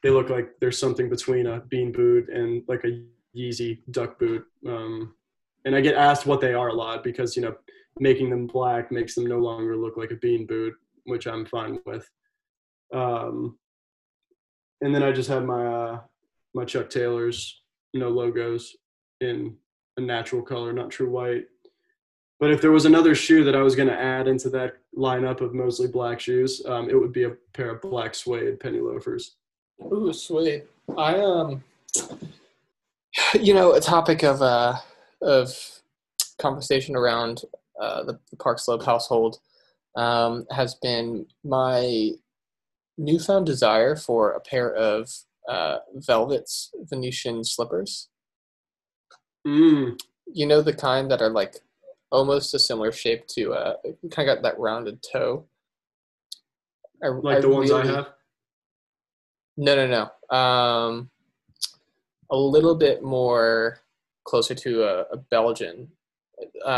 they 0.03 0.11
look 0.11 0.31
like 0.31 0.51
there's 0.61 0.79
something 0.79 1.09
between 1.09 1.47
a 1.47 1.61
bean 1.61 1.93
boot 1.93 2.29
and 2.29 2.63
like 2.69 2.85
a 2.85 3.03
Yeezy 3.37 3.81
duck 3.91 4.19
boot. 4.19 4.45
Um, 4.67 5.15
and 5.65 5.77
I 5.77 5.81
get 5.81 5.95
asked 5.95 6.27
what 6.27 6.41
they 6.41 6.55
are 6.55 6.69
a 6.69 6.75
lot 6.75 7.05
because 7.05 7.37
you 7.37 7.43
know 7.43 7.55
making 7.99 8.31
them 8.31 8.47
black 8.47 8.91
makes 8.91 9.15
them 9.15 9.27
no 9.27 9.39
longer 9.39 9.77
look 9.77 9.97
like 9.97 10.11
a 10.11 10.17
bean 10.17 10.47
boot, 10.47 10.75
which 11.05 11.27
I'm 11.27 11.45
fine 11.45 11.79
with. 11.87 12.09
Um, 12.93 13.59
and 14.81 14.95
then 14.95 15.03
I 15.03 15.13
just 15.13 15.29
have 15.29 15.45
my 15.45 15.67
uh, 15.67 16.01
my 16.55 16.65
Chuck 16.65 16.91
Taylors, 16.91 17.63
no 17.95 18.09
logos, 18.09 18.77
in 19.21 19.57
a 19.97 20.01
natural 20.01 20.43
color, 20.43 20.73
not 20.73 20.91
true 20.91 21.11
white. 21.11 21.45
But 22.41 22.51
if 22.51 22.63
there 22.63 22.73
was 22.73 22.87
another 22.87 23.15
shoe 23.15 23.45
that 23.45 23.55
I 23.55 23.63
was 23.63 23.77
going 23.77 23.89
to 23.89 24.01
add 24.01 24.27
into 24.27 24.49
that 24.51 24.79
lineup 24.97 25.43
of 25.43 25.53
mostly 25.53 25.87
black 25.87 26.19
shoes, 26.19 26.65
um, 26.65 26.89
it 26.89 26.99
would 26.99 27.13
be 27.13 27.25
a 27.25 27.37
pair 27.53 27.71
of 27.71 27.83
black 27.83 28.15
suede 28.15 28.59
penny 28.59 28.81
loafers. 28.81 29.37
Ooh, 29.93 30.11
sweet. 30.13 30.65
I 30.97 31.17
um, 31.21 31.63
you 33.35 33.53
know, 33.53 33.75
a 33.75 33.81
topic 33.81 34.23
of 34.23 34.41
uh 34.43 34.77
of 35.23 35.55
conversation 36.39 36.97
around 36.97 37.43
uh, 37.81 38.03
the, 38.05 38.19
the 38.31 38.37
Park 38.37 38.59
Slope 38.59 38.85
household 38.85 39.39
um, 39.97 40.47
has 40.51 40.75
been 40.77 41.27
my 41.45 42.13
newfound 42.97 43.45
desire 43.45 43.97
for 43.97 44.33
a 44.33 44.41
pair 44.41 44.75
of 44.75 45.11
uh, 45.49 45.79
Velvet's 45.97 46.71
Venetian 46.89 47.45
slippers. 47.45 48.09
Mm, 49.47 49.99
You 50.33 50.47
know 50.47 50.63
the 50.63 50.73
kind 50.75 51.11
that 51.11 51.21
are 51.21 51.31
like 51.31 51.57
almost 52.11 52.55
a 52.55 52.59
similar 52.59 52.93
shape 52.93 53.27
to 53.29 53.53
uh, 53.55 53.75
kind 54.11 54.29
of 54.29 54.37
got 54.37 54.43
that 54.43 54.59
rounded 54.59 55.03
toe. 55.03 55.47
I, 57.03 57.09
like 57.09 57.39
I 57.39 57.41
the 57.41 57.49
ones 57.49 57.71
I 57.71 57.87
have. 57.87 58.09
No, 59.57 59.75
no, 59.77 59.87
no. 60.31 60.37
Um, 60.37 61.11
a 62.31 62.37
little 62.37 62.75
bit 62.75 63.03
more 63.03 63.79
closer 64.25 64.55
to 64.55 64.85
a, 64.85 65.01
a 65.13 65.17
Belgian. 65.17 65.89
Uh, 66.65 66.69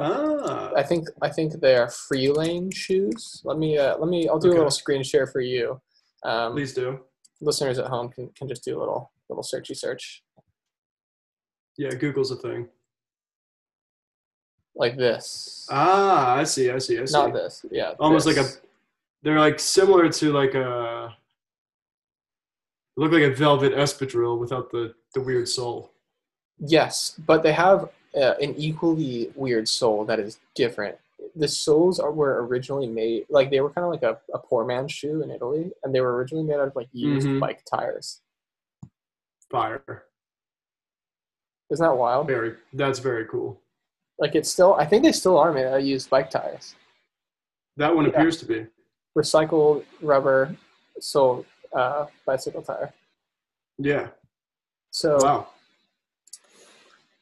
Ah, 0.00 0.70
I 0.76 0.82
think 0.82 1.08
I 1.22 1.30
think 1.30 1.60
they 1.60 1.76
are 1.76 1.86
friulane 1.86 2.74
shoes. 2.74 3.40
Let 3.44 3.56
me 3.58 3.78
uh, 3.78 3.96
let 3.98 4.08
me. 4.08 4.28
I'll 4.28 4.38
do 4.38 4.48
Okay. 4.48 4.56
a 4.56 4.60
little 4.60 4.70
screen 4.70 5.02
share 5.02 5.26
for 5.26 5.40
you. 5.40 5.80
Um, 6.24 6.52
please 6.52 6.74
do. 6.74 7.00
listeners 7.40 7.78
at 7.78 7.86
home 7.86 8.08
can, 8.10 8.28
can 8.36 8.48
just 8.48 8.64
do 8.64 8.76
a 8.76 8.80
little 8.80 9.10
little 9.28 9.44
searchy 9.44 9.76
search 9.76 10.22
Yeah, 11.76 11.90
Google's 11.94 12.30
a 12.32 12.36
thing. 12.36 12.68
Like 14.78 14.96
this. 14.96 15.66
Ah, 15.70 16.36
I 16.36 16.44
see. 16.44 16.70
I 16.70 16.78
see. 16.78 16.98
I 16.98 17.04
see. 17.04 17.12
Not 17.12 17.32
this. 17.34 17.64
Yeah. 17.70 17.92
almost 18.00 18.26
like 18.26 18.36
a 18.38 18.44
they're 19.22 19.40
like 19.40 19.58
similar 19.58 20.08
to 20.08 20.32
like 20.32 20.54
a 20.54 21.14
look 22.96 23.12
like 23.12 23.22
a 23.22 23.34
velvet 23.34 23.74
espadrille 23.74 24.38
without 24.38 24.70
the 24.70 24.94
the 25.14 25.20
weird 25.20 25.48
sole 25.48 25.92
Yes, 26.60 27.14
but 27.26 27.42
they 27.44 27.52
have 27.52 27.88
uh, 28.16 28.34
an 28.42 28.52
equally 28.56 29.30
weird 29.36 29.68
sole 29.68 30.04
that 30.06 30.18
is 30.18 30.40
different. 30.56 30.96
The 31.36 31.46
soles 31.46 32.00
are 32.00 32.10
were 32.10 32.44
originally 32.46 32.88
made 32.88 33.26
like 33.28 33.50
they 33.50 33.60
were 33.60 33.70
kind 33.70 33.84
of 33.84 33.92
like 33.92 34.02
a, 34.02 34.18
a 34.34 34.38
poor 34.40 34.64
man's 34.64 34.92
shoe 34.92 35.22
in 35.22 35.30
Italy, 35.30 35.70
and 35.84 35.94
they 35.94 36.00
were 36.00 36.16
originally 36.16 36.44
made 36.44 36.54
out 36.56 36.66
of 36.68 36.74
like 36.76 36.88
used 36.92 37.28
Mhm. 37.28 37.38
bike 37.40 37.62
tires. 37.64 38.20
fire 39.50 40.04
Isn't 41.70 41.84
that 41.86 41.96
wild? 41.96 42.26
very 42.26 42.54
that's 42.72 42.98
very 42.98 43.24
cool 43.26 43.60
Like 44.18 44.34
it's 44.34 44.50
still, 44.50 44.74
I 44.74 44.84
think 44.84 45.04
they 45.04 45.12
still 45.12 45.38
are 45.38 45.52
made 45.52 45.66
out 45.66 45.78
of 45.78 45.84
used 45.86 46.10
bike 46.10 46.30
tires. 46.30 46.74
that 47.76 47.94
one 47.94 48.04
Yeah. 48.04 48.10
appears 48.10 48.38
to 48.38 48.46
be 48.46 48.66
Recycled 49.16 49.84
rubber 50.02 50.54
sole 51.00 51.44
uh, 51.72 52.06
bicycle 52.26 52.62
tire. 52.62 52.92
yeah 53.78 54.08
So 54.90 55.16
wow 55.22 55.48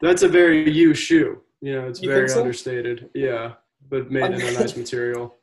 that's 0.01 0.23
a 0.23 0.29
very 0.29 0.71
you 0.71 0.95
shoe 0.95 1.43
you 1.61 1.73
know 1.75 1.89
it's 1.89 2.01
You 2.03 2.09
very 2.11 2.29
so? 2.29 2.39
understated 2.41 3.11
yeah 3.15 3.55
but 3.91 4.11
made 4.11 4.25
in 4.33 4.41
a 4.41 4.53
nice 4.53 4.77
material 4.83 5.35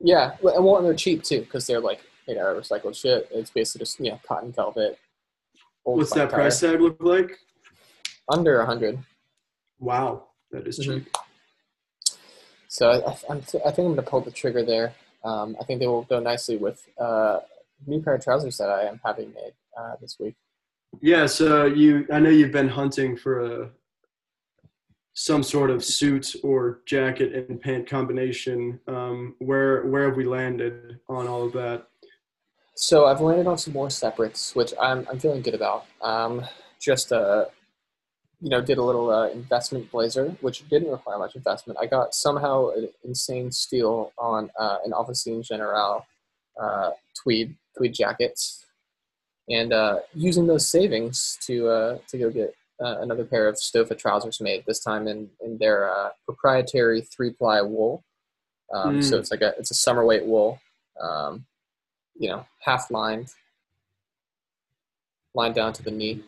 yeah, 0.00 0.36
well, 0.40 0.54
and 0.54 0.64
well, 0.64 0.76
and 0.76 0.86
they're 0.86 0.94
cheap 0.94 1.24
too 1.24 1.40
because 1.40 1.66
they're 1.66 1.80
like 1.80 2.00
made 2.28 2.38
out 2.38 2.54
of 2.54 2.62
recycled 2.62 2.94
shit. 2.94 3.28
It's 3.32 3.50
basically 3.50 3.80
just 3.84 3.98
you 3.98 4.10
know 4.12 4.20
cotton 4.28 4.52
velvet. 4.52 4.96
what's 5.82 6.12
that 6.14 6.30
price 6.30 6.60
tag 6.60 6.80
look 6.80 6.96
like 7.00 7.30
Under 8.32 8.60
a 8.60 8.66
hundred. 8.66 8.98
wow 9.80 10.28
that 10.50 10.66
is 10.66 10.78
Mhm. 10.78 10.84
cheap 11.04 11.16
So 12.68 12.90
I, 12.90 12.96
I, 13.10 13.16
I'm, 13.30 13.38
I 13.38 13.70
think 13.72 13.78
I'm 13.86 13.94
gonna 13.94 14.02
pull 14.02 14.20
the 14.20 14.30
trigger 14.30 14.62
there. 14.64 14.94
Um, 15.24 15.56
I 15.60 15.64
think 15.64 15.80
they 15.80 15.86
will 15.86 16.02
go 16.02 16.20
nicely 16.20 16.56
with 16.56 16.86
uh, 16.98 17.40
new 17.86 18.00
pair 18.02 18.14
of 18.14 18.22
trousers 18.24 18.56
that 18.58 18.68
I 18.70 18.82
am 18.84 19.00
having 19.04 19.32
made 19.34 19.52
uh, 19.78 19.94
this 20.00 20.16
week. 20.20 20.34
yeah 21.02 21.26
so 21.26 21.66
you 21.66 22.06
i 22.10 22.18
know 22.18 22.30
you've 22.30 22.50
been 22.60 22.68
hunting 22.82 23.14
for 23.16 23.34
a 23.50 23.70
some 25.12 25.42
sort 25.42 25.70
of 25.70 25.84
suit 25.84 26.26
or 26.42 26.80
jacket 26.86 27.28
and 27.50 27.60
pant 27.60 27.86
combination 27.88 28.80
um, 28.94 29.34
where 29.48 29.84
where 29.90 30.04
have 30.08 30.16
we 30.16 30.24
landed 30.24 30.98
on 31.08 31.26
all 31.28 31.42
of 31.44 31.52
that 31.52 31.78
So 32.74 32.96
I've 33.06 33.20
landed 33.20 33.46
on 33.52 33.58
some 33.58 33.74
more 33.74 33.90
separates, 33.90 34.54
which 34.58 34.72
I'm 34.80 35.00
I'm 35.10 35.18
feeling 35.18 35.42
good 35.42 35.54
about. 35.62 35.80
Um, 36.00 36.32
just 36.88 37.12
uh, 37.12 37.46
you 38.40 38.50
know, 38.50 38.60
did 38.60 38.78
a 38.78 38.82
little 38.82 39.10
uh, 39.10 39.28
investment 39.30 39.90
blazer, 39.90 40.36
which 40.40 40.68
didn't 40.68 40.90
require 40.90 41.18
much 41.18 41.34
investment. 41.34 41.78
I 41.80 41.86
got 41.86 42.14
somehow 42.14 42.70
an 42.70 42.88
insane 43.04 43.50
steal 43.50 44.12
on 44.16 44.50
uh, 44.58 44.78
an 44.84 44.92
Officine 44.92 45.42
Générale 45.42 46.04
uh, 46.60 46.90
tweed 47.20 47.56
tweed 47.76 47.94
jackets, 47.94 48.64
and 49.48 49.72
uh, 49.72 50.00
using 50.14 50.46
those 50.46 50.68
savings 50.70 51.38
to 51.46 51.68
uh, 51.68 51.98
to 52.08 52.18
go 52.18 52.30
get 52.30 52.54
uh, 52.80 52.98
another 53.00 53.24
pair 53.24 53.48
of 53.48 53.56
Stoffa 53.56 53.96
trousers 53.98 54.40
made. 54.40 54.64
This 54.66 54.80
time 54.80 55.08
in 55.08 55.30
in 55.44 55.58
their 55.58 55.90
uh, 55.90 56.10
proprietary 56.24 57.00
three 57.00 57.30
ply 57.30 57.60
wool. 57.62 58.04
Um, 58.72 59.00
So 59.02 59.16
Mm. 59.16 59.20
it's 59.20 59.30
like 59.30 59.42
a 59.42 59.54
it's 59.58 59.70
a 59.70 59.74
summer 59.74 60.04
weight 60.04 60.26
wool. 60.26 60.60
Um, 61.00 61.44
you 62.20 62.28
know, 62.28 62.44
half 62.60 62.90
lined, 62.90 63.28
lined 65.34 65.54
down 65.54 65.72
to 65.74 65.82
the 65.82 65.90
knee. 65.90 66.22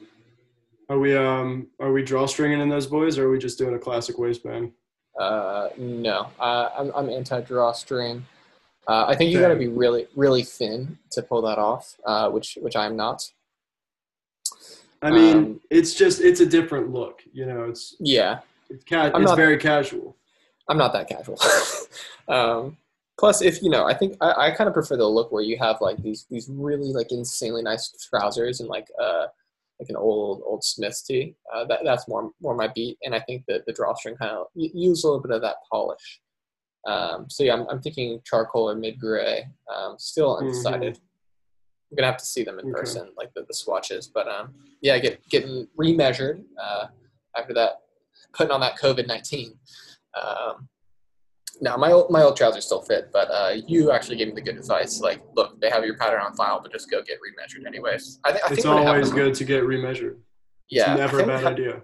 Are 0.90 0.98
we 0.98 1.16
um 1.16 1.68
are 1.78 1.92
we 1.92 2.02
drawstringing 2.02 2.60
in 2.60 2.68
those 2.68 2.88
boys, 2.88 3.16
or 3.16 3.26
are 3.26 3.30
we 3.30 3.38
just 3.38 3.58
doing 3.58 3.74
a 3.74 3.78
classic 3.78 4.18
waistband? 4.18 4.72
Uh, 5.18 5.68
no, 5.78 6.26
uh, 6.40 6.70
I'm, 6.76 6.90
I'm 6.96 7.08
anti 7.08 7.40
drawstring. 7.42 8.26
Uh, 8.88 9.04
I 9.06 9.14
think 9.14 9.30
you 9.30 9.38
got 9.38 9.48
to 9.48 9.56
be 9.56 9.68
really, 9.68 10.08
really 10.16 10.42
thin 10.42 10.98
to 11.12 11.22
pull 11.22 11.42
that 11.42 11.58
off, 11.58 11.94
uh, 12.04 12.28
which 12.30 12.58
which 12.60 12.74
I'm 12.74 12.96
not. 12.96 13.22
I 15.00 15.10
mean, 15.12 15.36
Um, 15.36 15.60
it's 15.70 15.94
just 15.94 16.20
it's 16.22 16.40
a 16.40 16.46
different 16.46 16.90
look. 16.92 17.22
You 17.32 17.46
know, 17.46 17.64
it's 17.64 17.94
Yeah, 18.00 18.40
it's 18.68 18.82
ca- 18.84 19.12
I'm 19.14 19.22
it's 19.22 19.30
not- 19.30 19.36
very 19.36 19.58
casual. 19.58 20.16
I'm 20.68 20.76
not 20.76 20.92
that 20.92 21.08
casual. 21.08 21.38
um, 22.28 22.76
plus, 23.16 23.42
if 23.42 23.62
you 23.62 23.70
know, 23.70 23.86
I 23.86 23.94
think 23.94 24.16
I, 24.20 24.46
I 24.46 24.50
kind 24.50 24.66
of 24.66 24.74
prefer 24.74 24.96
the 24.96 25.06
look 25.06 25.30
where 25.30 25.42
you 25.42 25.56
have 25.58 25.80
like 25.80 26.02
these 26.02 26.26
these 26.28 26.48
really 26.50 26.92
like 26.92 27.12
insanely 27.12 27.62
nice 27.62 27.92
trousers 28.08 28.58
and 28.58 28.68
like 28.68 28.88
uh 29.00 29.26
like 29.80 29.88
an 29.88 29.96
old 29.96 30.42
old 30.44 30.62
Smith's 30.62 31.02
tee. 31.02 31.34
Uh, 31.52 31.64
that 31.64 31.80
that's 31.84 32.06
more 32.06 32.30
more 32.40 32.54
my 32.54 32.68
beat, 32.68 32.98
and 33.02 33.14
I 33.14 33.20
think 33.20 33.44
that 33.48 33.64
the 33.66 33.72
drawstring 33.72 34.16
kind 34.16 34.32
of 34.32 34.46
use 34.54 35.02
a 35.02 35.06
little 35.06 35.22
bit 35.22 35.32
of 35.32 35.42
that 35.42 35.56
polish. 35.70 36.20
Um, 36.86 37.26
so 37.28 37.42
yeah, 37.44 37.54
I'm, 37.54 37.66
I'm 37.68 37.80
thinking 37.80 38.20
charcoal 38.24 38.70
or 38.70 38.74
mid 38.74 39.00
gray. 39.00 39.46
Um, 39.74 39.96
still 39.98 40.36
undecided. 40.38 40.98
I'm 41.90 41.96
gonna 41.96 42.06
have 42.06 42.18
to 42.18 42.24
see 42.24 42.44
them 42.44 42.58
in 42.58 42.66
Okay. 42.66 42.72
person, 42.78 43.08
like 43.16 43.32
the, 43.34 43.44
the 43.48 43.54
swatches. 43.54 44.06
But 44.06 44.28
um, 44.28 44.54
yeah, 44.82 44.98
get 44.98 45.26
getting 45.30 45.66
remeasured 45.78 46.44
uh, 46.62 46.86
after 47.36 47.54
that, 47.54 47.80
putting 48.34 48.52
on 48.52 48.60
that 48.60 48.78
COVID 48.78 49.06
nineteen. 49.06 49.58
Um, 50.20 50.68
no, 51.60 51.76
my 51.76 51.92
old 51.92 52.10
my 52.10 52.22
old 52.22 52.36
trousers 52.36 52.64
still 52.64 52.82
fit, 52.82 53.10
but 53.12 53.30
uh, 53.30 53.54
you 53.66 53.90
actually 53.92 54.16
gave 54.16 54.28
me 54.28 54.34
the 54.34 54.40
good 54.40 54.56
advice. 54.56 55.00
Like, 55.00 55.20
look, 55.36 55.60
they 55.60 55.68
have 55.70 55.84
your 55.84 55.96
pattern 55.96 56.20
on 56.22 56.34
file, 56.34 56.60
but 56.62 56.72
just 56.72 56.90
go 56.90 57.02
get 57.02 57.18
remeasured 57.18 57.66
anyways. 57.66 58.18
I, 58.24 58.30
th- 58.32 58.42
I 58.44 58.46
It's 58.48 58.56
think 58.56 58.66
I'm 58.66 58.72
gonna 58.76 58.86
have 58.86 58.94
always 58.96 59.10
good 59.10 59.34
to 59.34 59.44
get 59.44 59.62
remeasured. 59.64 60.16
Yeah, 60.70 60.92
it's 60.92 60.98
never 61.00 61.20
a 61.20 61.26
bad 61.26 61.42
ha- 61.42 61.50
idea. 61.50 61.82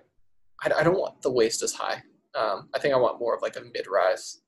I, 0.62 0.70
I 0.80 0.82
don't 0.82 0.98
want 0.98 1.20
the 1.22 1.30
waist 1.30 1.62
as 1.62 1.72
high. 1.72 2.02
Um, 2.34 2.68
I 2.74 2.78
think 2.78 2.94
I 2.94 2.96
want 2.96 3.18
more 3.20 3.34
of 3.34 3.42
like 3.42 3.56
a 3.56 3.60
mid 3.62 3.86
rise. 3.86 4.40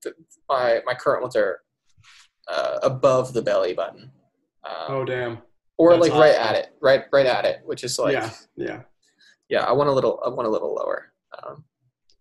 My 0.49 0.81
my 0.87 0.95
current 0.95 1.23
ones 1.23 1.37
are 1.37 1.61
uh, 2.49 2.79
above 2.83 3.33
the 3.35 3.43
belly 3.43 3.75
button, 3.75 4.11
um, 4.65 4.87
Oh 4.89 5.05
damn. 5.05 5.39
or 5.77 5.91
that's 5.97 6.09
like 6.09 6.19
right 6.19 6.35
at 6.35 6.55
it, 6.55 6.71
right 6.81 7.05
right 7.13 7.27
at 7.27 7.45
it, 7.45 7.61
which 7.65 7.85
is 7.85 7.99
like 7.99 8.15
yeah, 8.15 8.31
yeah. 8.57 8.81
yeah, 9.51 9.65
I 9.65 9.73
want 9.73 9.91
a 9.91 9.93
little 9.93 10.21
I 10.25 10.29
want 10.31 10.47
a 10.49 10.51
little 10.51 10.75
lower. 10.75 11.13
Um, 11.43 11.65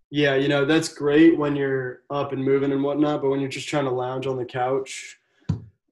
Yeah, 0.09 0.35
you 0.35 0.47
know, 0.47 0.63
that's 0.65 0.87
great 0.87 1.37
when 1.37 1.55
you're 1.55 2.01
up 2.09 2.31
and 2.31 2.43
moving 2.43 2.71
and 2.71 2.81
whatnot, 2.83 3.21
but 3.21 3.29
when 3.29 3.39
you're 3.41 3.49
just 3.49 3.67
trying 3.67 3.85
to 3.85 3.91
lounge 3.91 4.25
on 4.25 4.37
the 4.37 4.45
couch, 4.45 5.19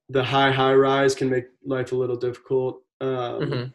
the 0.09 0.23
high, 0.23 0.51
high 0.51 0.73
rise 0.73 1.15
can 1.15 1.29
make 1.29 1.47
life 1.65 1.91
a 1.91 1.95
little 1.95 2.15
difficult. 2.15 2.81
Um, 3.01 3.41
Mhm. 3.41 3.73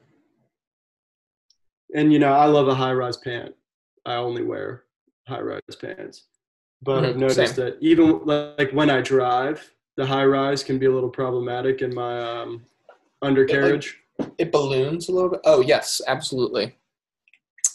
And, 1.94 2.12
you 2.12 2.18
know, 2.20 2.32
I 2.32 2.46
love 2.46 2.68
a 2.68 2.74
high 2.74 2.92
rise 2.92 3.16
pant. 3.16 3.54
I 4.06 4.14
only 4.14 4.44
wear 4.44 4.84
high 5.26 5.40
rise 5.40 5.60
pants. 5.78 6.24
But 6.82 7.04
I've 7.04 7.16
Mhm, 7.16 7.18
noticed 7.18 7.54
same. 7.56 7.64
that 7.66 7.78
even 7.80 8.24
like 8.24 8.70
when 8.72 8.88
I 8.88 9.02
drive, 9.02 9.74
the 9.96 10.06
high 10.06 10.24
rise 10.24 10.62
can 10.64 10.78
be 10.78 10.86
a 10.86 10.90
little 10.90 11.10
problematic 11.10 11.82
in 11.82 11.94
my 11.94 12.18
um, 12.22 12.64
undercarriage. 13.20 13.98
It 14.38 14.50
balloons 14.52 15.08
a 15.08 15.12
little 15.12 15.28
bit. 15.28 15.40
Oh 15.44 15.60
yes, 15.60 16.00
absolutely, 16.06 16.76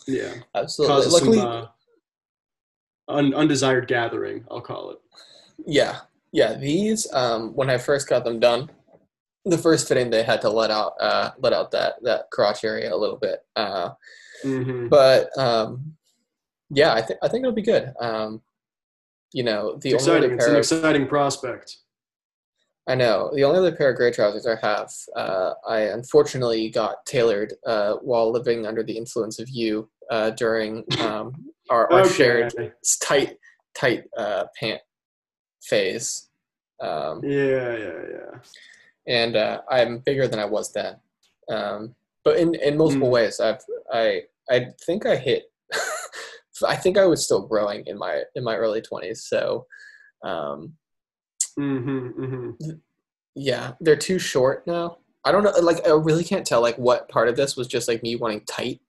yeah. 0.08 0.42
absolutely. 0.56 0.96
Causes 0.96 1.14
Luckily, 1.14 1.38
some 1.38 1.48
uh, 1.48 1.68
un- 3.08 3.34
undesired 3.34 3.88
gathering, 3.88 4.46
I'll 4.50 4.62
call 4.62 4.92
it. 4.92 4.98
yeah, 5.66 6.00
yeah. 6.32 6.54
These 6.56 7.12
um, 7.14 7.54
when 7.56 7.70
I 7.70 7.78
first 7.78 8.10
got 8.10 8.24
them 8.24 8.40
done, 8.40 8.70
the 9.46 9.58
first 9.58 9.88
fitting 9.88 10.10
they 10.10 10.24
had 10.24 10.42
to 10.42 10.50
let 10.50 10.72
out 10.72 10.94
uh, 11.00 11.32
let 11.40 11.54
out 11.54 11.72
that 11.72 11.96
that 12.04 12.30
crotch 12.32 12.64
area 12.64 12.94
a 12.94 12.98
little 12.98 13.18
bit. 13.18 13.40
Uh, 13.56 13.92
hmm 14.44 14.88
but 14.90 15.36
um, 15.38 15.96
yeah, 16.70 16.94
I 16.94 17.02
think 17.02 17.20
I 17.24 17.28
think 17.28 17.44
it'll 17.44 17.56
be 17.56 17.62
good. 17.62 17.94
Um, 18.00 18.42
you 19.34 19.44
know, 19.44 19.78
the 19.82 19.92
It's 19.92 20.08
only 20.08 20.28
exciting. 20.28 20.38
It's 20.38 20.46
an 20.48 20.54
of, 20.54 20.60
exciting 20.60 21.08
prospect. 21.08 21.78
I 22.88 22.96
know 22.96 23.32
the 23.34 23.44
only 23.44 23.60
other 23.60 23.76
pair 23.76 23.90
of 23.90 23.96
gray 23.98 24.12
trousers 24.12 24.46
I 24.46 24.58
have, 24.62 24.92
uh, 25.16 25.54
I 25.68 25.80
unfortunately 25.80 26.70
got 26.70 27.04
tailored 27.08 27.54
uh, 27.66 27.96
while 27.96 28.32
living 28.32 28.68
under 28.68 28.84
the 28.84 28.96
influence 28.96 29.40
of 29.40 29.50
you 29.50 29.90
uh, 30.12 30.30
during 30.32 30.84
um, 31.00 31.34
our, 31.70 31.92
our 31.92 32.08
shared 32.08 32.54
tight 33.02 33.38
tight 33.78 34.04
uh, 34.18 34.46
pant 34.60 34.82
phase. 35.64 36.30
Um, 36.82 37.24
Yeah, 37.24 37.76
yeah, 37.78 38.02
yeah. 38.12 38.40
and 39.08 39.36
uh, 39.36 39.62
I'm 39.70 40.00
bigger 40.00 40.28
than 40.28 40.40
I 40.40 40.46
was 40.46 40.72
then. 40.74 40.96
Um, 41.50 41.96
but 42.24 42.38
in, 42.38 42.56
in 42.56 42.78
multiple 42.78 43.08
Mm. 43.08 43.12
ways, 43.12 43.40
I've 43.40 43.62
I 43.92 44.24
I 44.50 44.68
think 44.86 45.06
I 45.06 45.16
hit. 45.16 45.44
I 46.68 46.76
think 46.76 46.98
I 46.98 47.06
was 47.06 47.24
still 47.24 47.46
growing 47.48 47.86
in 47.86 47.98
my 47.98 48.24
in 48.36 48.44
my 48.44 48.56
early 48.56 48.82
twenties. 48.82 49.24
So, 49.24 49.66
um, 50.24 50.74
hmm 51.56 52.08
hmm 52.10 52.52
yeah, 53.36 53.74
they're 53.82 53.96
too 53.98 54.18
short 54.20 54.66
now. 54.66 54.98
I 55.26 55.32
don't 55.32 55.44
know. 55.44 55.52
Like 55.62 55.86
I 55.86 55.92
really 55.92 56.24
can't 56.24 56.46
tell 56.46 56.62
like 56.62 56.78
what 56.78 57.10
part 57.10 57.28
of 57.28 57.36
this 57.36 57.56
was 57.58 57.68
just 57.68 57.88
like 57.88 58.02
me 58.04 58.16
wanting 58.16 58.42
tight, 58.46 58.80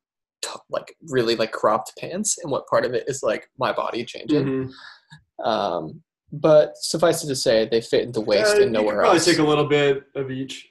like 0.70 0.96
really 1.08 1.36
like 1.36 1.52
cropped 1.52 1.92
pants, 1.98 2.38
and 2.42 2.50
what 2.50 2.66
part 2.68 2.84
of 2.84 2.94
it 2.94 3.04
is 3.08 3.22
like 3.22 3.48
my 3.58 3.72
body 3.72 4.04
changing. 4.04 4.46
hmm 4.46 5.44
Um, 5.46 6.02
but 6.32 6.76
suffice 6.76 7.22
it 7.22 7.28
to 7.28 7.36
say, 7.36 7.68
they 7.70 7.80
fit 7.80 8.02
in 8.02 8.12
the 8.12 8.20
waist 8.20 8.58
Uh, 8.58 8.62
and 8.62 8.72
nowhere 8.72 8.96
probably 9.00 9.16
else. 9.18 9.24
take 9.24 9.38
a 9.38 9.42
little 9.44 9.66
bit 9.66 10.04
of 10.14 10.30
each. 10.30 10.68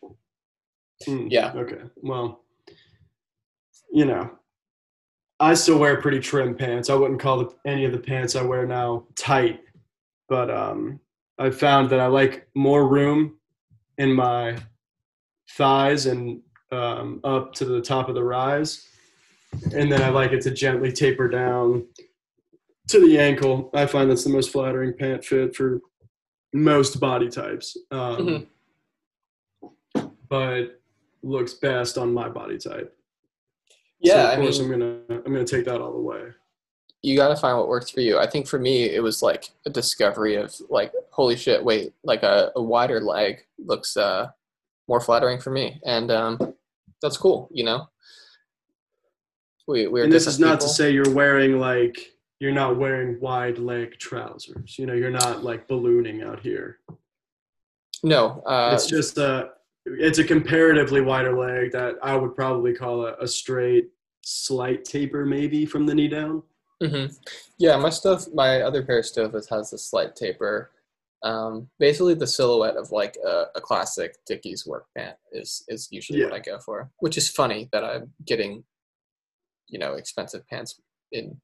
Hmm, 1.06 1.28
Yeah. 1.30 1.54
Okay. 1.56 1.82
Well, 2.02 2.44
you 3.92 4.06
know, 4.06 4.30
I 5.40 5.54
still 5.54 5.78
wear 5.80 6.02
pretty 6.02 6.20
trim 6.20 6.56
pants. 6.56 6.90
I 6.90 6.96
wouldn't 6.96 7.20
call 7.22 7.38
the, 7.40 7.54
any 7.66 7.86
of 7.86 7.92
the 7.92 8.00
pants 8.00 8.36
I 8.36 8.42
wear 8.42 8.66
now 8.66 9.06
tight, 9.18 9.62
but 10.30 10.50
um, 10.50 11.00
I 11.38 11.50
found 11.52 11.90
that 11.90 12.00
I 12.00 12.08
like 12.08 12.48
more 12.56 12.88
room 12.88 13.38
in 13.98 14.12
my 14.14 14.58
thighs 15.52 16.06
and 16.06 16.42
um, 16.72 17.20
up 17.24 17.54
to 17.56 17.66
the 17.66 17.82
top 17.82 18.10
of 18.10 18.16
the 18.16 18.24
rise, 18.24 18.88
and 19.74 19.92
then 19.92 20.02
I 20.02 20.10
like 20.10 20.32
it 20.32 20.42
to 20.42 20.52
gently 20.52 20.92
taper 20.92 21.28
down 21.28 21.86
to 22.88 23.00
the 23.00 23.18
ankle. 23.20 23.70
I 23.74 23.86
find 23.86 24.10
that's 24.10 24.24
the 24.24 24.30
most 24.30 24.52
flattering 24.52 24.94
pant 24.94 25.24
fit 25.26 25.56
for 25.56 25.80
most 26.54 27.00
body 27.00 27.30
types. 27.30 27.78
Um, 27.92 28.18
Mhm. 28.28 28.48
But 30.30 30.80
looks 31.24 31.54
best 31.54 31.98
on 31.98 32.14
my 32.14 32.30
body 32.30 32.58
type. 32.58 32.96
yeah, 34.00 34.14
so 34.14 34.34
of 34.34 34.40
I 34.40 34.42
course 34.42 34.60
mean, 34.60 34.74
I'm 34.74 34.80
gonna 34.80 35.22
I'm 35.26 35.34
gonna 35.34 35.46
take 35.46 35.66
that 35.66 35.82
all 35.82 35.94
the 35.94 36.02
way. 36.02 36.22
you 37.02 37.16
got 37.16 37.28
to 37.30 37.36
find 37.36 37.56
what 37.58 37.68
works 37.68 37.90
for 37.92 38.02
you. 38.02 38.18
I 38.18 38.26
think 38.28 38.48
for 38.48 38.58
me, 38.60 38.84
it 38.90 39.02
was 39.02 39.22
like 39.22 39.50
a 39.68 39.70
discovery 39.70 40.36
of 40.36 40.56
like, 40.70 40.92
holy 41.12 41.36
shit, 41.36 41.64
wait, 41.64 41.94
like 42.04 42.24
a, 42.24 42.52
a 42.56 42.62
wider 42.62 43.00
leg 43.00 43.46
looks 43.60 43.96
uh, 43.96 44.30
more 44.88 45.00
flattering 45.00 45.40
for 45.40 45.52
me, 45.52 45.80
and 45.86 46.10
um, 46.12 46.56
that's 47.04 47.18
cool. 47.18 47.48
You 47.52 47.64
know, 47.66 47.88
we 49.68 49.88
we're 49.88 50.04
and 50.04 50.14
this 50.14 50.28
is 50.28 50.40
not 50.40 50.60
people. 50.60 50.68
to 50.68 50.74
say 50.74 50.92
you're 50.92 51.10
wearing 51.14 51.60
like 51.60 51.98
you're 52.40 52.52
not 52.54 52.78
wearing 52.78 53.20
wide 53.20 53.58
leg 53.58 53.98
trousers. 53.98 54.78
You 54.78 54.86
know, 54.86 54.94
you're 54.94 55.10
not 55.10 55.44
like 55.44 55.68
ballooning 55.68 56.22
out 56.24 56.40
here. 56.40 56.80
no. 58.04 58.42
Uh, 58.46 58.72
it's 58.74 58.88
just 58.88 59.18
a 59.18 59.52
it's 59.86 60.18
a 60.20 60.24
comparatively 60.24 61.02
wider 61.02 61.38
leg 61.38 61.72
that 61.72 61.96
I 62.02 62.16
would 62.16 62.36
probably 62.36 62.74
call 62.74 63.06
a, 63.06 63.14
a 63.20 63.28
straight 63.28 63.90
slight 64.22 64.84
taper 64.84 65.26
maybe 65.26 65.66
from 65.66 65.86
the 65.86 65.94
knee 65.94 66.08
down. 66.08 66.42
hmm 66.84 67.06
Yeah, 67.58 67.78
my 67.78 67.90
stuff, 67.90 68.26
my 68.34 68.62
other 68.62 68.84
pair 68.84 69.00
of 69.00 69.06
Stoffas 69.06 69.48
has 69.50 69.72
a 69.74 69.78
slight 69.78 70.16
taper. 70.16 70.72
Um, 71.24 71.70
basically, 71.80 72.14
the 72.16 72.28
silhouette 72.28 72.76
of 72.76 72.92
like 72.92 73.18
a, 73.26 73.46
a 73.56 73.62
classic 73.62 74.16
Dickies 74.28 74.66
work 74.66 74.86
pant 74.96 75.16
is 75.32 75.64
is 75.68 75.88
usually 75.92 76.24
what 76.24 76.34
I 76.34 76.40
go 76.40 76.60
for. 76.60 76.90
Which 77.00 77.18
is 77.18 77.30
funny 77.30 77.70
that 77.72 77.84
I'm 77.84 78.12
getting, 78.26 78.64
you 79.68 79.80
know, 79.80 79.94
expensive 79.94 80.48
pants 80.48 80.80
in 81.12 81.40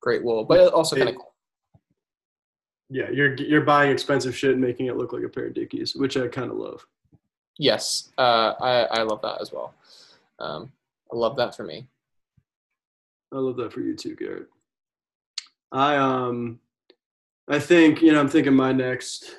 great 0.00 0.24
wool, 0.24 0.44
but 0.44 0.72
also 0.72 0.96
kind 0.96 1.08
of 1.10 1.16
cool. 1.16 1.34
Yeah, 2.90 3.10
you're 3.10 3.34
you're 3.34 3.62
buying 3.62 3.90
expensive 3.90 4.36
shit 4.36 4.52
and 4.52 4.60
making 4.60 4.86
it 4.86 4.96
look 4.96 5.12
like 5.12 5.22
a 5.24 5.28
pair 5.28 5.46
of 5.46 5.54
Dickies, 5.54 5.94
which 5.96 6.16
I 6.16 6.28
kind 6.28 6.50
of 6.50 6.56
love. 6.56 6.86
Yes, 7.58 8.10
uh, 8.18 8.54
I 8.60 8.84
I 8.84 9.02
love 9.02 9.22
that 9.22 9.40
as 9.40 9.52
well. 9.52 9.74
Um, 10.38 10.72
I 11.12 11.16
love 11.16 11.36
that 11.36 11.56
for 11.56 11.64
me. 11.64 11.86
I 13.32 13.38
love 13.38 13.56
that 13.56 13.72
for 13.72 13.80
you 13.80 13.96
too, 13.96 14.14
Garrett. 14.14 14.48
I 15.72 15.96
um 15.96 16.60
I 17.48 17.58
think, 17.58 18.00
you 18.00 18.12
know, 18.12 18.20
I'm 18.20 18.28
thinking 18.28 18.54
my 18.54 18.72
next 18.72 19.36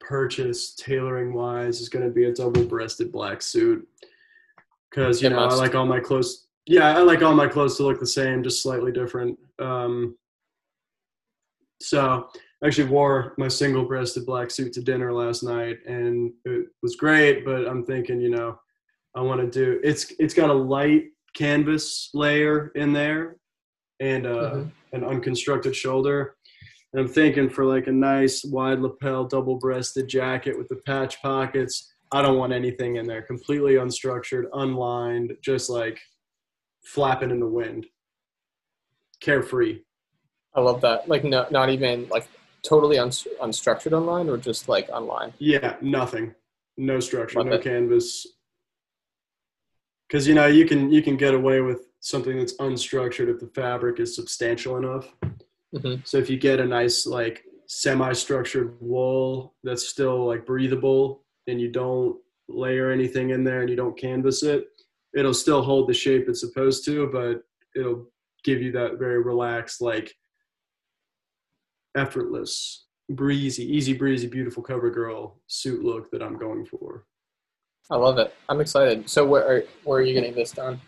purchase 0.00 0.74
tailoring 0.74 1.32
wise 1.32 1.80
is 1.80 1.88
going 1.88 2.04
to 2.04 2.10
be 2.10 2.24
a 2.24 2.32
double 2.32 2.64
breasted 2.64 3.10
black 3.10 3.42
suit 3.42 3.86
cuz 4.90 5.22
you 5.22 5.28
It 5.28 5.30
know, 5.30 5.38
I 5.40 5.54
like 5.54 5.74
all 5.74 5.86
my 5.86 6.00
clothes 6.00 6.43
yeah, 6.66 6.96
I 6.96 7.00
like 7.02 7.22
all 7.22 7.34
my 7.34 7.48
clothes 7.48 7.76
to 7.76 7.82
look 7.84 8.00
the 8.00 8.06
same, 8.06 8.42
just 8.42 8.62
slightly 8.62 8.92
different. 8.92 9.38
Um 9.58 10.16
so 11.80 12.28
I 12.62 12.66
actually 12.66 12.88
wore 12.88 13.34
my 13.36 13.48
single 13.48 13.84
breasted 13.84 14.24
black 14.26 14.50
suit 14.50 14.72
to 14.74 14.82
dinner 14.82 15.12
last 15.12 15.42
night 15.42 15.78
and 15.86 16.32
it 16.44 16.66
was 16.82 16.96
great, 16.96 17.44
but 17.44 17.66
I'm 17.66 17.84
thinking, 17.84 18.20
you 18.20 18.30
know, 18.30 18.58
I 19.14 19.20
want 19.20 19.40
to 19.40 19.50
do 19.50 19.80
it's 19.84 20.12
it's 20.18 20.34
got 20.34 20.50
a 20.50 20.54
light 20.54 21.06
canvas 21.34 22.10
layer 22.14 22.68
in 22.74 22.92
there 22.92 23.36
and 24.00 24.26
uh, 24.26 24.52
Mhm. 24.54 24.70
an 24.92 25.04
unconstructed 25.04 25.74
shoulder. 25.76 26.36
And 26.92 27.00
I'm 27.00 27.08
thinking 27.08 27.50
for 27.50 27.64
like 27.64 27.86
a 27.88 27.92
nice 27.92 28.44
wide 28.44 28.78
lapel 28.80 29.24
double 29.24 29.56
breasted 29.56 30.08
jacket 30.08 30.56
with 30.56 30.68
the 30.68 30.76
patch 30.86 31.20
pockets. 31.22 31.92
I 32.12 32.22
don't 32.22 32.38
want 32.38 32.52
anything 32.52 32.96
in 32.96 33.06
there. 33.06 33.22
Completely 33.22 33.74
unstructured, 33.74 34.44
unlined, 34.52 35.36
just 35.42 35.68
like 35.68 35.98
flapping 36.84 37.30
in 37.30 37.40
the 37.40 37.46
wind. 37.48 37.86
Carefree. 39.20 39.80
I 40.54 40.60
love 40.60 40.80
that. 40.82 41.08
Like, 41.08 41.24
no, 41.24 41.46
not 41.50 41.70
even 41.70 42.08
like 42.08 42.28
totally 42.62 42.98
uns 42.98 43.26
unstructured 43.42 43.92
online, 43.92 44.28
or 44.28 44.36
just 44.36 44.68
like 44.68 44.88
online. 44.90 45.32
Yeah, 45.38 45.76
nothing. 45.80 46.34
No 46.76 47.00
structure, 47.00 47.38
Love 47.38 47.46
no 47.46 47.54
it. 47.54 47.62
canvas. 47.62 48.26
Cuz 50.10 50.26
you 50.28 50.34
know, 50.34 50.46
you 50.46 50.66
can 50.66 50.90
you 50.92 51.02
can 51.02 51.16
get 51.16 51.34
away 51.34 51.60
with 51.60 51.88
something 52.00 52.36
that's 52.38 52.56
unstructured 52.58 53.28
if 53.28 53.40
the 53.40 53.46
fabric 53.46 53.98
is 53.98 54.14
substantial 54.14 54.76
enough. 54.76 55.14
hmm 55.72 55.96
So 56.04 56.18
if 56.18 56.28
you 56.28 56.36
get 56.36 56.60
a 56.60 56.64
nice 56.64 57.06
like 57.06 57.44
semi-structured 57.66 58.76
wool 58.80 59.54
that's 59.64 59.88
still 59.88 60.26
like 60.26 60.44
breathable 60.44 61.24
and 61.46 61.60
you 61.60 61.70
don't 61.70 62.16
layer 62.48 62.90
anything 62.90 63.30
in 63.30 63.42
there 63.42 63.62
and 63.62 63.70
you 63.70 63.76
don't 63.76 63.98
canvas 63.98 64.42
it, 64.42 64.68
it'll 65.14 65.34
still 65.34 65.62
hold 65.62 65.88
the 65.88 65.94
shape 65.94 66.28
it's 66.28 66.40
supposed 66.40 66.84
to, 66.86 67.06
but 67.08 67.42
it'll 67.78 68.06
give 68.44 68.60
you 68.62 68.72
that 68.72 68.98
very 68.98 69.22
relaxed, 69.22 69.80
like 69.80 70.14
effortless, 71.96 72.86
breezy, 73.10 73.64
easy 73.64 73.92
breezy, 73.92 74.26
beautiful 74.26 74.62
cover 74.62 74.90
girl 74.90 75.40
suit 75.46 75.84
look 75.84 76.10
that 76.10 76.22
I'm 76.22 76.38
going 76.38 76.66
for. 76.66 77.06
I 77.90 77.96
love 77.96 78.18
it. 78.18 78.34
I'm 78.48 78.60
excited. 78.60 79.08
So, 79.08 79.26
where 79.26 79.46
are 79.46 79.64
where 79.84 79.98
are 79.98 80.02
you 80.02 80.14
getting 80.14 80.34
this 80.34 80.52
done? 80.52 80.80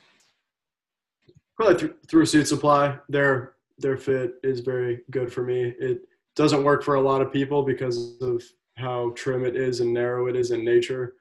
Probably 1.57 1.77
through, 1.77 1.95
through 2.09 2.25
Suitsupply. 2.25 3.01
Their 3.09 3.55
their 3.79 3.99
fit 3.99 4.35
is 4.43 4.61
very 4.61 5.01
good 5.11 5.33
for 5.33 5.43
me. 5.43 5.75
It 5.79 6.03
doesn't 6.35 6.65
work 6.65 6.83
for 6.83 6.95
a 6.95 7.01
lot 7.01 7.21
of 7.21 7.33
people 7.33 7.63
because 7.63 8.17
of 8.23 8.43
how 8.77 9.13
trim 9.15 9.45
it 9.45 9.57
is 9.57 9.81
and 9.81 9.93
narrow 9.93 10.27
it 10.29 10.37
is 10.37 10.51
in 10.51 10.65
nature. 10.65 11.15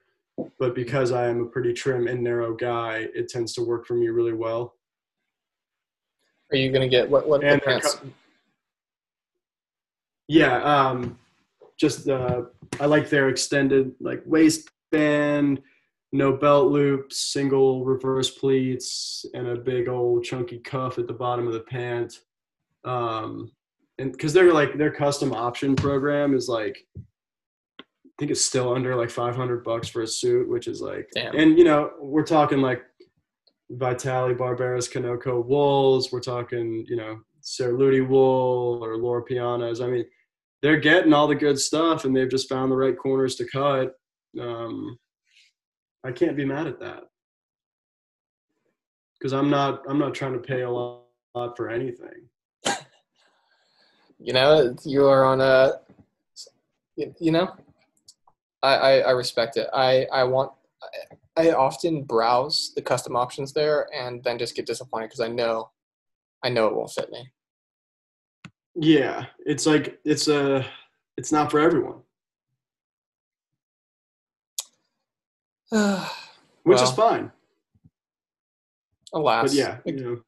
But 0.59 0.75
because 0.75 1.11
I 1.11 1.27
am 1.27 1.41
a 1.41 1.45
pretty 1.45 1.73
trim 1.73 2.07
and 2.07 2.21
narrow 2.23 2.53
guy, 2.53 3.07
it 3.13 3.29
tends 3.29 3.53
to 3.53 3.61
work 3.61 3.85
for 3.85 3.93
me 3.95 4.07
really 4.09 4.33
well. 4.33 4.75
Are 6.51 6.57
you 6.57 6.71
gonna 6.71 6.87
get 6.89 7.09
what 7.09 7.27
what 7.27 7.43
And 7.43 7.61
pants? 7.61 7.95
co- 7.95 8.07
Yeah, 10.27 10.61
um, 10.63 11.17
just 11.77 12.07
uh, 12.09 12.43
I 12.79 12.85
like 12.85 13.09
their 13.09 13.29
extended 13.29 13.93
like 13.99 14.21
waistband, 14.25 15.61
no 16.11 16.33
belt 16.33 16.71
loops, 16.71 17.19
single 17.19 17.85
reverse 17.85 18.31
pleats, 18.31 19.25
and 19.33 19.47
a 19.47 19.55
big 19.55 19.87
old 19.87 20.23
chunky 20.23 20.59
cuff 20.59 20.97
at 20.99 21.07
the 21.07 21.13
bottom 21.13 21.47
of 21.47 21.53
the 21.53 21.61
pant. 21.61 22.21
Um, 22.83 23.51
and 23.97 24.11
because 24.11 24.33
they're 24.33 24.53
like 24.53 24.77
their 24.77 24.91
custom 24.91 25.33
option 25.33 25.75
program 25.75 26.33
is 26.35 26.47
like 26.49 26.85
think 28.17 28.31
it's 28.31 28.45
still 28.45 28.73
under 28.73 28.95
like 28.95 29.09
500 29.09 29.63
bucks 29.63 29.87
for 29.87 30.01
a 30.01 30.07
suit, 30.07 30.49
which 30.49 30.67
is 30.67 30.81
like, 30.81 31.09
Damn. 31.13 31.35
and 31.35 31.57
you 31.57 31.63
know, 31.63 31.91
we're 31.99 32.23
talking 32.23 32.61
like 32.61 32.83
Vitale 33.69 34.33
Barberis 34.33 34.91
Canonico 34.91 35.43
wools. 35.43 36.11
We're 36.11 36.21
talking, 36.21 36.85
you 36.87 36.95
know, 36.95 37.19
Cerruti 37.43 38.07
wool 38.07 38.83
or 38.83 38.97
Loro 38.97 39.23
Pianas. 39.23 39.81
I 39.81 39.87
mean, 39.87 40.05
they're 40.61 40.79
getting 40.79 41.13
all 41.13 41.27
the 41.27 41.35
good 41.35 41.59
stuff 41.59 42.05
and 42.05 42.15
they've 42.15 42.29
just 42.29 42.49
found 42.49 42.71
the 42.71 42.77
right 42.77 42.97
corners 42.97 43.35
to 43.35 43.45
cut. 43.45 43.93
Um, 44.39 44.97
I 46.03 46.11
can't 46.11 46.37
be 46.37 46.45
mad 46.45 46.67
at 46.67 46.79
that 46.79 47.03
because 49.19 49.33
I'm 49.33 49.49
not, 49.49 49.83
I'm 49.89 49.99
not 49.99 50.13
trying 50.13 50.33
to 50.33 50.39
pay 50.39 50.61
a 50.61 50.69
lot, 50.69 51.03
lot 51.33 51.57
for 51.57 51.69
anything. 51.69 52.29
You 54.17 54.33
know, 54.33 54.75
you 54.85 55.05
are 55.05 55.25
on 55.25 55.41
a. 55.41 55.73
You 56.95 57.31
know, 57.31 57.53
I, 58.65 58.73
I 58.75 58.97
I 58.99 59.11
respect 59.11 59.57
it. 59.57 59.67
I 59.73 60.05
I 60.11 60.23
want. 60.23 60.51
I, 61.37 61.51
often 61.51 62.03
browse 62.03 62.71
the 62.75 62.81
custom 62.81 63.15
options 63.17 63.51
there 63.51 63.89
and 63.93 64.23
then 64.23 64.37
just 64.37 64.55
get 64.55 64.65
disappointed 64.65 65.07
because 65.07 65.19
I 65.19 65.27
know, 65.27 65.69
I 66.43 66.47
know 66.49 66.67
it 66.67 66.75
won't 66.75 66.91
fit 66.91 67.11
me. 67.11 67.29
Yeah, 68.75 69.25
it's 69.45 69.65
like 69.65 69.99
it's 70.05 70.29
a, 70.29 70.65
it's 71.17 71.33
not 71.33 71.51
for 71.51 71.59
everyone, 71.59 72.03
which 76.63 76.81
is 76.81 76.91
fine. 76.91 77.31
Alas, 79.11 79.43
But 79.49 79.53
yeah, 79.53 79.77
you 79.85 79.93
know, 79.93 80.21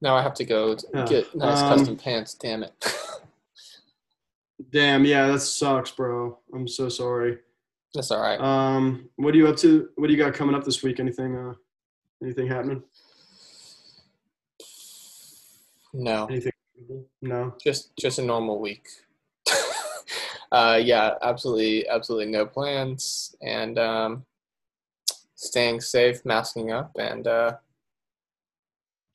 now 0.00 0.16
I 0.16 0.22
have 0.22 0.34
to 0.34 0.44
go 0.46 0.76
t- 0.76 0.86
Yeah. 0.94 1.04
get 1.04 1.34
nice 1.34 1.60
Um, 1.60 1.68
custom 1.68 1.96
pants. 1.96 2.32
Damn 2.34 2.62
it. 2.62 2.72
damn, 4.70 5.04
yeah, 5.04 5.26
that 5.28 5.40
sucks, 5.40 5.90
bro. 5.90 6.38
I'm 6.54 6.68
so 6.68 6.88
sorry. 6.88 7.38
That's 7.94 8.10
all 8.10 8.20
right. 8.20 8.40
Um, 8.40 9.08
what 9.16 9.34
are 9.34 9.36
you 9.36 9.48
up 9.48 9.56
to? 9.58 9.88
What 9.96 10.06
do 10.06 10.12
you 10.12 10.18
got 10.18 10.34
coming 10.34 10.54
up 10.54 10.64
this 10.64 10.82
week? 10.82 11.00
Anything? 11.00 11.36
Uh, 11.36 11.54
anything 12.22 12.46
happening? 12.46 12.82
no, 15.92 16.26
Anything? 16.26 16.52
No. 17.20 17.54
just 17.62 17.96
just 17.96 18.18
a 18.18 18.22
normal 18.22 18.60
week. 18.60 18.86
uh, 20.52 20.80
yeah, 20.82 21.14
absolutely, 21.22 21.88
absolutely 21.88 22.30
no 22.30 22.46
plans, 22.46 23.34
and 23.42 23.78
um, 23.78 24.24
staying 25.34 25.80
safe, 25.80 26.24
masking 26.24 26.70
up, 26.70 26.92
and 26.98 27.26
uh, 27.26 27.56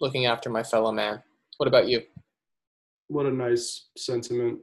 looking 0.01 0.25
after 0.25 0.49
my 0.49 0.63
fellow 0.63 0.91
man. 0.91 1.21
What 1.57 1.67
about 1.67 1.87
you? 1.87 2.01
What 3.07 3.25
a 3.25 3.31
nice 3.31 3.87
sentiment. 3.97 4.59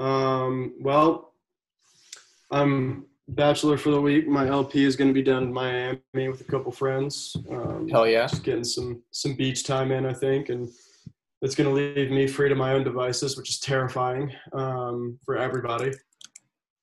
Um, 0.00 0.72
well, 0.80 1.34
I'm 2.50 3.04
bachelor 3.28 3.76
for 3.76 3.90
the 3.90 4.00
week. 4.00 4.26
My 4.26 4.48
LP 4.48 4.84
is 4.84 4.96
going 4.96 5.08
to 5.08 5.14
be 5.14 5.22
down 5.22 5.44
in 5.44 5.52
Miami 5.52 6.00
with 6.14 6.40
a 6.40 6.44
couple 6.44 6.72
friends. 6.72 7.36
Um, 7.50 7.86
Hell 7.88 8.08
yeah! 8.08 8.26
just 8.26 8.42
getting 8.42 8.64
some 8.64 9.02
some 9.10 9.34
beach 9.34 9.64
time 9.64 9.92
in, 9.92 10.06
I 10.06 10.14
think, 10.14 10.48
and 10.48 10.68
it's 11.42 11.54
going 11.54 11.68
to 11.68 11.74
leave 11.74 12.10
me 12.10 12.26
free 12.26 12.48
to 12.48 12.54
my 12.54 12.72
own 12.72 12.82
devices, 12.82 13.36
which 13.36 13.50
is 13.50 13.60
terrifying 13.60 14.32
um, 14.52 15.18
for 15.24 15.36
everybody. 15.36 15.92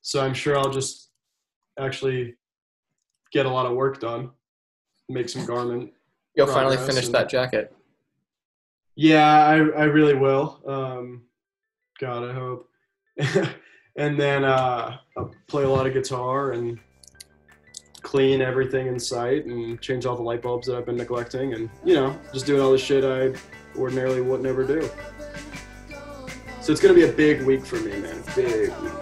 So 0.01 0.22
I'm 0.22 0.34
sure 0.34 0.57
I'll 0.57 0.72
just 0.72 1.09
actually 1.80 2.36
get 3.32 3.45
a 3.45 3.49
lot 3.49 3.65
of 3.65 3.74
work 3.74 3.99
done, 3.99 4.30
make 5.09 5.28
some 5.28 5.45
garment. 5.45 5.91
You'll 6.36 6.47
finally 6.47 6.78
finish 6.78 7.05
and- 7.05 7.15
that 7.15 7.30
jacket. 7.30 7.74
Yeah, 8.95 9.45
I 9.45 9.55
I 9.55 9.84
really 9.86 10.15
will. 10.15 10.61
Um, 10.68 11.24
God, 11.99 12.24
I 12.24 12.34
hope. 12.34 12.70
and 13.95 14.20
then 14.20 14.43
uh, 14.43 14.97
play 15.47 15.63
a 15.63 15.70
lot 15.70 15.88
of 15.88 15.93
guitar 15.93 16.51
and 16.51 16.80
clean 18.01 18.41
everything 18.41 18.88
in 18.88 18.99
sight 18.99 19.45
and 19.45 19.82
change 19.82 20.05
all 20.05 20.15
the 20.15 20.22
light 20.22 20.41
bulbs 20.41 20.68
that 20.68 20.78
I've 20.78 20.86
been 20.86 20.95
neglecting 20.95 21.53
and 21.53 21.70
you 21.84 21.93
know 21.93 22.18
just 22.34 22.45
doing 22.45 22.61
all 22.61 22.72
the 22.72 22.78
shit 22.78 23.03
I 23.03 23.38
ordinarily 23.78 24.22
would 24.22 24.41
never 24.41 24.63
do. 24.63 24.89
So 26.61 26.72
it's 26.72 26.82
gonna 26.82 26.93
be 26.93 27.03
a 27.03 27.11
big 27.11 27.41
week 27.43 27.65
for 27.65 27.78
me, 27.78 27.91
man. 27.99 28.24
Big 28.36 28.70
week. 28.82 28.93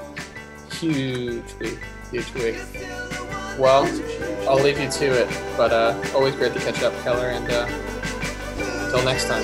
Huge 0.73 1.53
week, 1.59 1.79
huge 2.11 2.33
week. 2.33 2.57
Well, 3.57 3.85
I'll 4.49 4.61
leave 4.61 4.79
you 4.79 4.89
to 4.89 5.05
it, 5.05 5.41
but 5.55 5.71
uh, 5.71 5.99
always 6.13 6.35
great 6.35 6.53
to 6.53 6.59
catch 6.59 6.83
up, 6.83 6.93
Keller, 7.03 7.29
and 7.29 7.49
uh, 7.49 7.67
until 8.85 9.03
next 9.05 9.27
time, 9.27 9.43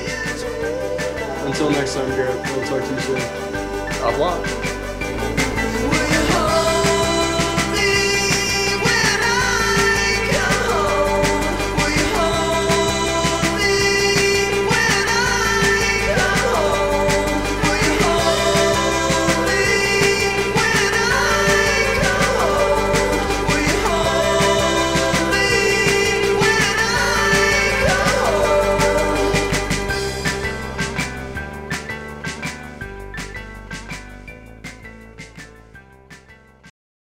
Until 1.47 1.71
next 1.71 1.95
time, 1.95 2.09
Garrett. 2.09 2.35
I'll 2.45 2.67
talk 2.67 2.87
to 2.87 2.93
you 2.93 2.99
soon. 3.01 3.60
Au 4.03 4.07
revoir. 4.07 4.70